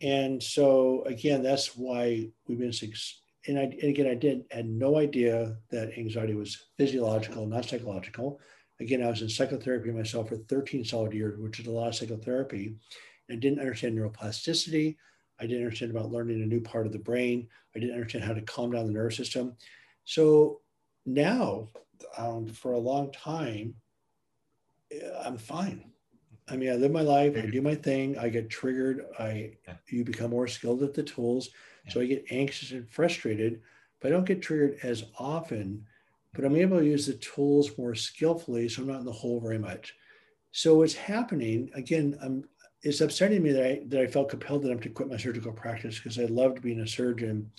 And 0.00 0.42
so 0.42 1.02
again, 1.04 1.42
that's 1.42 1.76
why 1.76 2.28
we've 2.46 2.58
been 2.58 2.72
six. 2.72 3.20
And, 3.46 3.58
I, 3.58 3.62
and 3.62 3.84
again, 3.84 4.08
I 4.08 4.14
did 4.14 4.44
had 4.50 4.68
no 4.68 4.98
idea 4.98 5.56
that 5.70 5.96
anxiety 5.96 6.34
was 6.34 6.66
physiological, 6.76 7.46
not 7.46 7.66
psychological. 7.66 8.40
Again, 8.80 9.02
I 9.02 9.08
was 9.08 9.22
in 9.22 9.28
psychotherapy 9.28 9.90
myself 9.90 10.28
for 10.28 10.36
13 10.36 10.84
solid 10.84 11.12
years, 11.12 11.38
which 11.38 11.60
is 11.60 11.66
a 11.66 11.70
lot 11.70 11.88
of 11.88 11.94
psychotherapy. 11.94 12.76
I 13.30 13.36
didn't 13.36 13.60
understand 13.60 13.96
neuroplasticity. 13.96 14.96
I 15.38 15.46
didn't 15.46 15.64
understand 15.64 15.90
about 15.90 16.10
learning 16.10 16.42
a 16.42 16.46
new 16.46 16.60
part 16.60 16.86
of 16.86 16.92
the 16.92 16.98
brain. 16.98 17.48
I 17.74 17.78
didn't 17.78 17.94
understand 17.94 18.24
how 18.24 18.32
to 18.32 18.42
calm 18.42 18.72
down 18.72 18.86
the 18.86 18.92
nervous 18.92 19.16
system. 19.16 19.56
So 20.04 20.60
now, 21.04 21.68
um, 22.18 22.46
for 22.46 22.72
a 22.72 22.78
long 22.78 23.12
time, 23.12 23.74
I'm 25.24 25.38
fine. 25.38 25.92
I 26.48 26.56
mean, 26.56 26.70
I 26.70 26.76
live 26.76 26.92
my 26.92 27.02
life, 27.02 27.36
I 27.36 27.46
do 27.46 27.60
my 27.60 27.74
thing, 27.74 28.16
I 28.18 28.28
get 28.28 28.48
triggered, 28.48 29.04
I 29.18 29.54
you 29.88 30.04
become 30.04 30.30
more 30.30 30.46
skilled 30.46 30.82
at 30.82 30.94
the 30.94 31.02
tools. 31.02 31.50
So 31.88 32.00
I 32.00 32.06
get 32.06 32.26
anxious 32.30 32.70
and 32.72 32.88
frustrated, 32.88 33.62
but 34.00 34.08
I 34.08 34.10
don't 34.12 34.26
get 34.26 34.42
triggered 34.42 34.78
as 34.82 35.04
often, 35.18 35.84
but 36.34 36.44
I'm 36.44 36.56
able 36.56 36.78
to 36.78 36.84
use 36.84 37.06
the 37.06 37.14
tools 37.14 37.76
more 37.78 37.94
skillfully, 37.94 38.68
so 38.68 38.82
I'm 38.82 38.88
not 38.88 39.00
in 39.00 39.06
the 39.06 39.12
hole 39.12 39.40
very 39.40 39.58
much. 39.58 39.94
So 40.52 40.76
what's 40.76 40.94
happening, 40.94 41.70
again, 41.74 42.16
I'm 42.22 42.44
it's 42.82 43.00
upsetting 43.00 43.42
me 43.42 43.50
that 43.52 43.66
I 43.66 43.80
that 43.88 44.00
I 44.00 44.06
felt 44.06 44.28
compelled 44.28 44.62
that 44.62 44.70
I'm 44.70 44.80
to 44.80 44.88
quit 44.90 45.08
my 45.08 45.16
surgical 45.16 45.52
practice 45.52 45.96
because 45.96 46.18
I 46.18 46.26
loved 46.26 46.62
being 46.62 46.80
a 46.80 46.86
surgeon. 46.86 47.50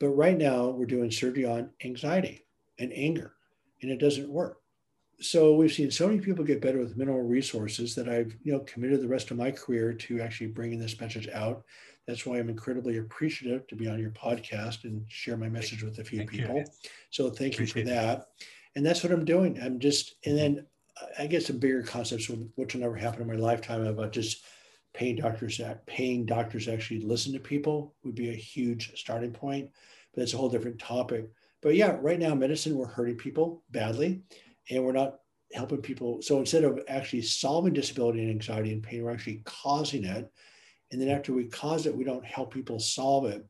But 0.00 0.08
right 0.10 0.36
now 0.36 0.68
we're 0.68 0.86
doing 0.86 1.10
surgery 1.10 1.44
on 1.44 1.70
anxiety 1.84 2.44
and 2.78 2.92
anger, 2.92 3.34
and 3.82 3.90
it 3.90 3.98
doesn't 3.98 4.28
work 4.28 4.58
so 5.20 5.54
we've 5.54 5.72
seen 5.72 5.90
so 5.90 6.06
many 6.06 6.20
people 6.20 6.44
get 6.44 6.60
better 6.60 6.78
with 6.78 6.96
minimal 6.96 7.22
resources 7.22 7.94
that 7.94 8.08
I've 8.08 8.36
you 8.42 8.52
know 8.52 8.60
committed 8.60 9.00
the 9.00 9.08
rest 9.08 9.30
of 9.30 9.36
my 9.36 9.50
career 9.50 9.92
to 9.92 10.20
actually 10.20 10.48
bringing 10.48 10.78
this 10.78 11.00
message 11.00 11.28
out. 11.28 11.64
That's 12.06 12.26
why 12.26 12.38
I'm 12.38 12.50
incredibly 12.50 12.98
appreciative 12.98 13.66
to 13.66 13.76
be 13.76 13.88
on 13.88 13.98
your 13.98 14.10
podcast 14.10 14.84
and 14.84 15.04
share 15.08 15.36
my 15.36 15.48
message 15.48 15.82
with 15.82 15.98
a 15.98 16.04
few 16.04 16.18
thank 16.18 16.30
people. 16.30 16.56
You. 16.56 16.64
So 17.10 17.30
thank 17.30 17.54
Appreciate 17.54 17.86
you 17.86 17.88
for 17.88 17.94
that. 17.94 18.28
And 18.76 18.84
that's 18.84 19.02
what 19.02 19.12
I'm 19.12 19.24
doing. 19.24 19.60
I'm 19.60 19.80
just 19.80 20.16
and 20.24 20.36
then 20.36 20.66
I 21.18 21.26
get 21.26 21.44
some 21.44 21.58
bigger 21.58 21.82
concepts 21.82 22.30
which 22.54 22.74
will 22.74 22.80
never 22.80 22.96
happen 22.96 23.22
in 23.22 23.28
my 23.28 23.34
lifetime 23.34 23.86
about 23.86 24.12
just 24.12 24.44
paying 24.92 25.16
doctors 25.16 25.58
that 25.58 25.86
paying 25.86 26.24
doctors 26.24 26.68
actually 26.68 27.00
listen 27.00 27.32
to 27.32 27.38
people 27.38 27.94
would 28.04 28.14
be 28.14 28.30
a 28.30 28.34
huge 28.34 28.92
starting 28.98 29.32
point. 29.32 29.70
But 30.14 30.22
it's 30.22 30.34
a 30.34 30.36
whole 30.36 30.48
different 30.48 30.78
topic. 30.78 31.30
But 31.62 31.74
yeah, 31.74 31.96
right 32.00 32.18
now 32.18 32.34
medicine 32.34 32.76
we're 32.76 32.86
hurting 32.86 33.16
people 33.16 33.62
badly 33.70 34.22
and 34.70 34.84
we're 34.84 34.92
not 34.92 35.20
helping 35.52 35.82
people. 35.82 36.20
So 36.22 36.38
instead 36.38 36.64
of 36.64 36.80
actually 36.88 37.22
solving 37.22 37.72
disability 37.72 38.20
and 38.20 38.30
anxiety 38.30 38.72
and 38.72 38.82
pain, 38.82 39.02
we're 39.02 39.12
actually 39.12 39.42
causing 39.44 40.04
it. 40.04 40.30
And 40.92 41.00
then 41.00 41.08
after 41.08 41.32
we 41.32 41.44
cause 41.44 41.86
it, 41.86 41.96
we 41.96 42.04
don't 42.04 42.24
help 42.24 42.52
people 42.52 42.78
solve 42.78 43.26
it. 43.26 43.44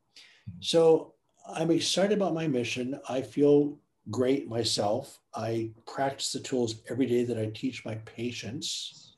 So 0.61 1.15
I'm 1.49 1.71
excited 1.71 2.17
about 2.17 2.35
my 2.35 2.47
mission. 2.47 2.99
I 3.09 3.23
feel 3.23 3.79
great 4.11 4.49
myself. 4.49 5.19
I 5.35 5.71
practice 5.87 6.33
the 6.33 6.41
tools 6.41 6.83
every 6.91 7.07
day 7.07 7.25
that 7.25 7.39
I 7.39 7.47
teach 7.47 7.85
my 7.85 7.97
patients. 7.97 9.17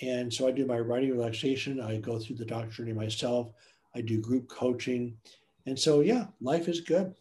And 0.00 0.32
so 0.32 0.46
I 0.46 0.52
do 0.52 0.66
my 0.66 0.78
writing 0.78 1.10
relaxation. 1.10 1.80
I 1.80 1.98
go 1.98 2.18
through 2.18 2.36
the 2.36 2.44
doctor 2.44 2.70
journey 2.70 2.92
myself. 2.92 3.50
I 3.94 4.00
do 4.00 4.20
group 4.20 4.48
coaching. 4.48 5.16
And 5.66 5.78
so, 5.78 6.00
yeah, 6.00 6.26
life 6.40 6.68
is 6.68 6.80
good 6.80 7.14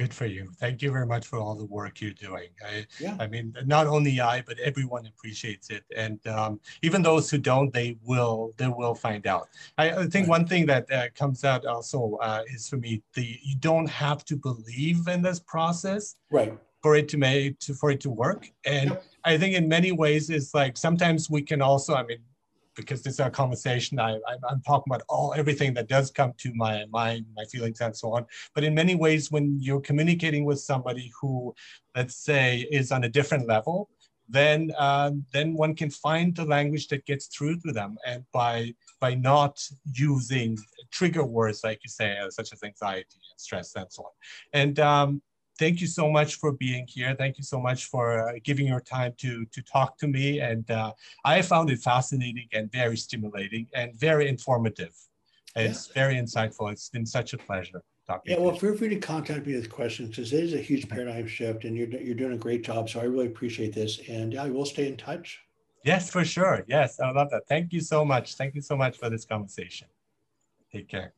good 0.00 0.14
for 0.14 0.24
you. 0.24 0.50
Thank 0.58 0.80
you 0.80 0.90
very 0.90 1.04
much 1.04 1.26
for 1.26 1.38
all 1.38 1.54
the 1.54 1.66
work 1.66 2.00
you're 2.00 2.20
doing. 2.28 2.48
I, 2.66 2.86
yeah. 2.98 3.16
I 3.20 3.26
mean, 3.26 3.54
not 3.66 3.86
only 3.86 4.18
I, 4.18 4.40
but 4.48 4.58
everyone 4.70 5.04
appreciates 5.12 5.68
it. 5.68 5.84
And 5.94 6.18
um, 6.26 6.58
even 6.80 7.02
those 7.02 7.30
who 7.30 7.36
don't, 7.36 7.70
they 7.70 7.98
will, 8.02 8.52
they 8.56 8.68
will 8.68 8.94
find 8.94 9.26
out. 9.26 9.48
I, 9.76 9.90
I 9.90 10.06
think 10.06 10.24
right. 10.24 10.38
one 10.38 10.46
thing 10.46 10.64
that 10.72 10.90
uh, 10.90 11.08
comes 11.14 11.44
out 11.44 11.66
also 11.66 12.18
uh, 12.22 12.42
is 12.54 12.66
for 12.66 12.78
me, 12.78 13.02
the 13.12 13.26
you 13.42 13.56
don't 13.56 13.90
have 13.90 14.24
to 14.30 14.36
believe 14.36 15.06
in 15.06 15.20
this 15.20 15.38
process. 15.38 16.16
Right. 16.30 16.56
For 16.82 16.96
it 16.96 17.10
to 17.10 17.18
make 17.18 17.58
to 17.64 17.74
for 17.74 17.90
it 17.90 18.00
to 18.00 18.10
work, 18.24 18.48
and 18.64 18.88
yep. 18.88 19.04
I 19.22 19.36
think 19.36 19.54
in 19.54 19.68
many 19.68 19.92
ways 19.92 20.30
it's 20.30 20.54
like 20.54 20.78
sometimes 20.78 21.28
we 21.28 21.42
can 21.42 21.60
also. 21.60 21.92
I 21.94 22.04
mean, 22.04 22.20
because 22.80 23.02
this 23.02 23.14
is 23.14 23.20
our 23.20 23.30
conversation. 23.30 23.98
I, 23.98 24.14
am 24.50 24.62
talking 24.66 24.92
about 24.92 25.04
all 25.08 25.34
everything 25.36 25.74
that 25.74 25.88
does 25.88 26.10
come 26.10 26.32
to 26.38 26.52
my 26.54 26.84
mind, 26.90 27.26
my 27.36 27.44
feelings, 27.44 27.80
and 27.80 27.96
so 27.96 28.14
on. 28.16 28.26
But 28.54 28.64
in 28.64 28.74
many 28.74 28.94
ways, 28.94 29.30
when 29.30 29.58
you're 29.60 29.80
communicating 29.80 30.44
with 30.44 30.60
somebody 30.60 31.12
who, 31.20 31.54
let's 31.94 32.16
say, 32.16 32.66
is 32.70 32.92
on 32.92 33.04
a 33.04 33.08
different 33.08 33.46
level, 33.46 33.90
then 34.28 34.72
uh, 34.78 35.10
then 35.32 35.54
one 35.54 35.74
can 35.74 35.90
find 35.90 36.34
the 36.34 36.44
language 36.44 36.88
that 36.88 37.04
gets 37.04 37.26
through 37.26 37.58
to 37.60 37.72
them, 37.72 37.96
and 38.06 38.24
by 38.32 38.72
by 39.00 39.14
not 39.14 39.60
using 39.92 40.56
trigger 40.90 41.24
words 41.24 41.62
like 41.64 41.80
you 41.82 41.90
say, 41.90 42.16
uh, 42.18 42.30
such 42.30 42.52
as 42.52 42.62
anxiety 42.62 43.18
and 43.30 43.40
stress 43.40 43.74
and 43.74 43.86
so 43.90 44.04
on. 44.04 44.12
And 44.52 44.78
um, 44.78 45.22
thank 45.60 45.80
you 45.82 45.86
so 45.86 46.10
much 46.10 46.36
for 46.36 46.52
being 46.52 46.86
here. 46.88 47.14
Thank 47.16 47.36
you 47.36 47.44
so 47.44 47.60
much 47.60 47.84
for 47.84 48.04
uh, 48.26 48.32
giving 48.42 48.66
your 48.66 48.80
time 48.80 49.12
to, 49.18 49.44
to 49.44 49.62
talk 49.62 49.98
to 49.98 50.08
me. 50.08 50.40
And 50.40 50.68
uh, 50.70 50.92
I 51.24 51.42
found 51.42 51.70
it 51.70 51.80
fascinating 51.80 52.48
and 52.52 52.72
very 52.72 52.96
stimulating 52.96 53.66
and 53.74 53.94
very 53.94 54.26
informative. 54.28 54.94
It's 55.54 55.88
yeah. 55.88 56.02
very 56.02 56.14
insightful. 56.14 56.72
It's 56.72 56.88
been 56.88 57.06
such 57.06 57.34
a 57.34 57.38
pleasure. 57.38 57.82
Talking. 58.06 58.32
Yeah, 58.32 58.40
well, 58.40 58.56
feel 58.56 58.76
free 58.76 58.88
to 58.88 58.96
contact 58.96 59.46
me 59.46 59.54
with 59.54 59.70
questions 59.70 60.08
because 60.08 60.32
it 60.32 60.42
is 60.42 60.54
a 60.54 60.58
huge 60.58 60.88
paradigm 60.88 61.28
shift 61.28 61.64
and 61.64 61.76
you're, 61.76 61.88
you're 61.88 62.16
doing 62.16 62.32
a 62.32 62.38
great 62.38 62.64
job. 62.64 62.88
So 62.88 62.98
I 62.98 63.04
really 63.04 63.26
appreciate 63.26 63.72
this. 63.72 64.00
And 64.08 64.32
yeah, 64.32 64.46
we'll 64.46 64.64
stay 64.64 64.88
in 64.88 64.96
touch. 64.96 65.38
Yes, 65.84 66.10
for 66.10 66.24
sure. 66.24 66.64
Yes, 66.66 66.98
I 66.98 67.10
love 67.12 67.30
that. 67.30 67.42
Thank 67.48 67.72
you 67.72 67.80
so 67.80 68.04
much. 68.04 68.34
Thank 68.34 68.54
you 68.54 68.62
so 68.62 68.76
much 68.76 68.98
for 68.98 69.10
this 69.10 69.24
conversation. 69.24 69.86
Take 70.72 70.88
care. 70.88 71.12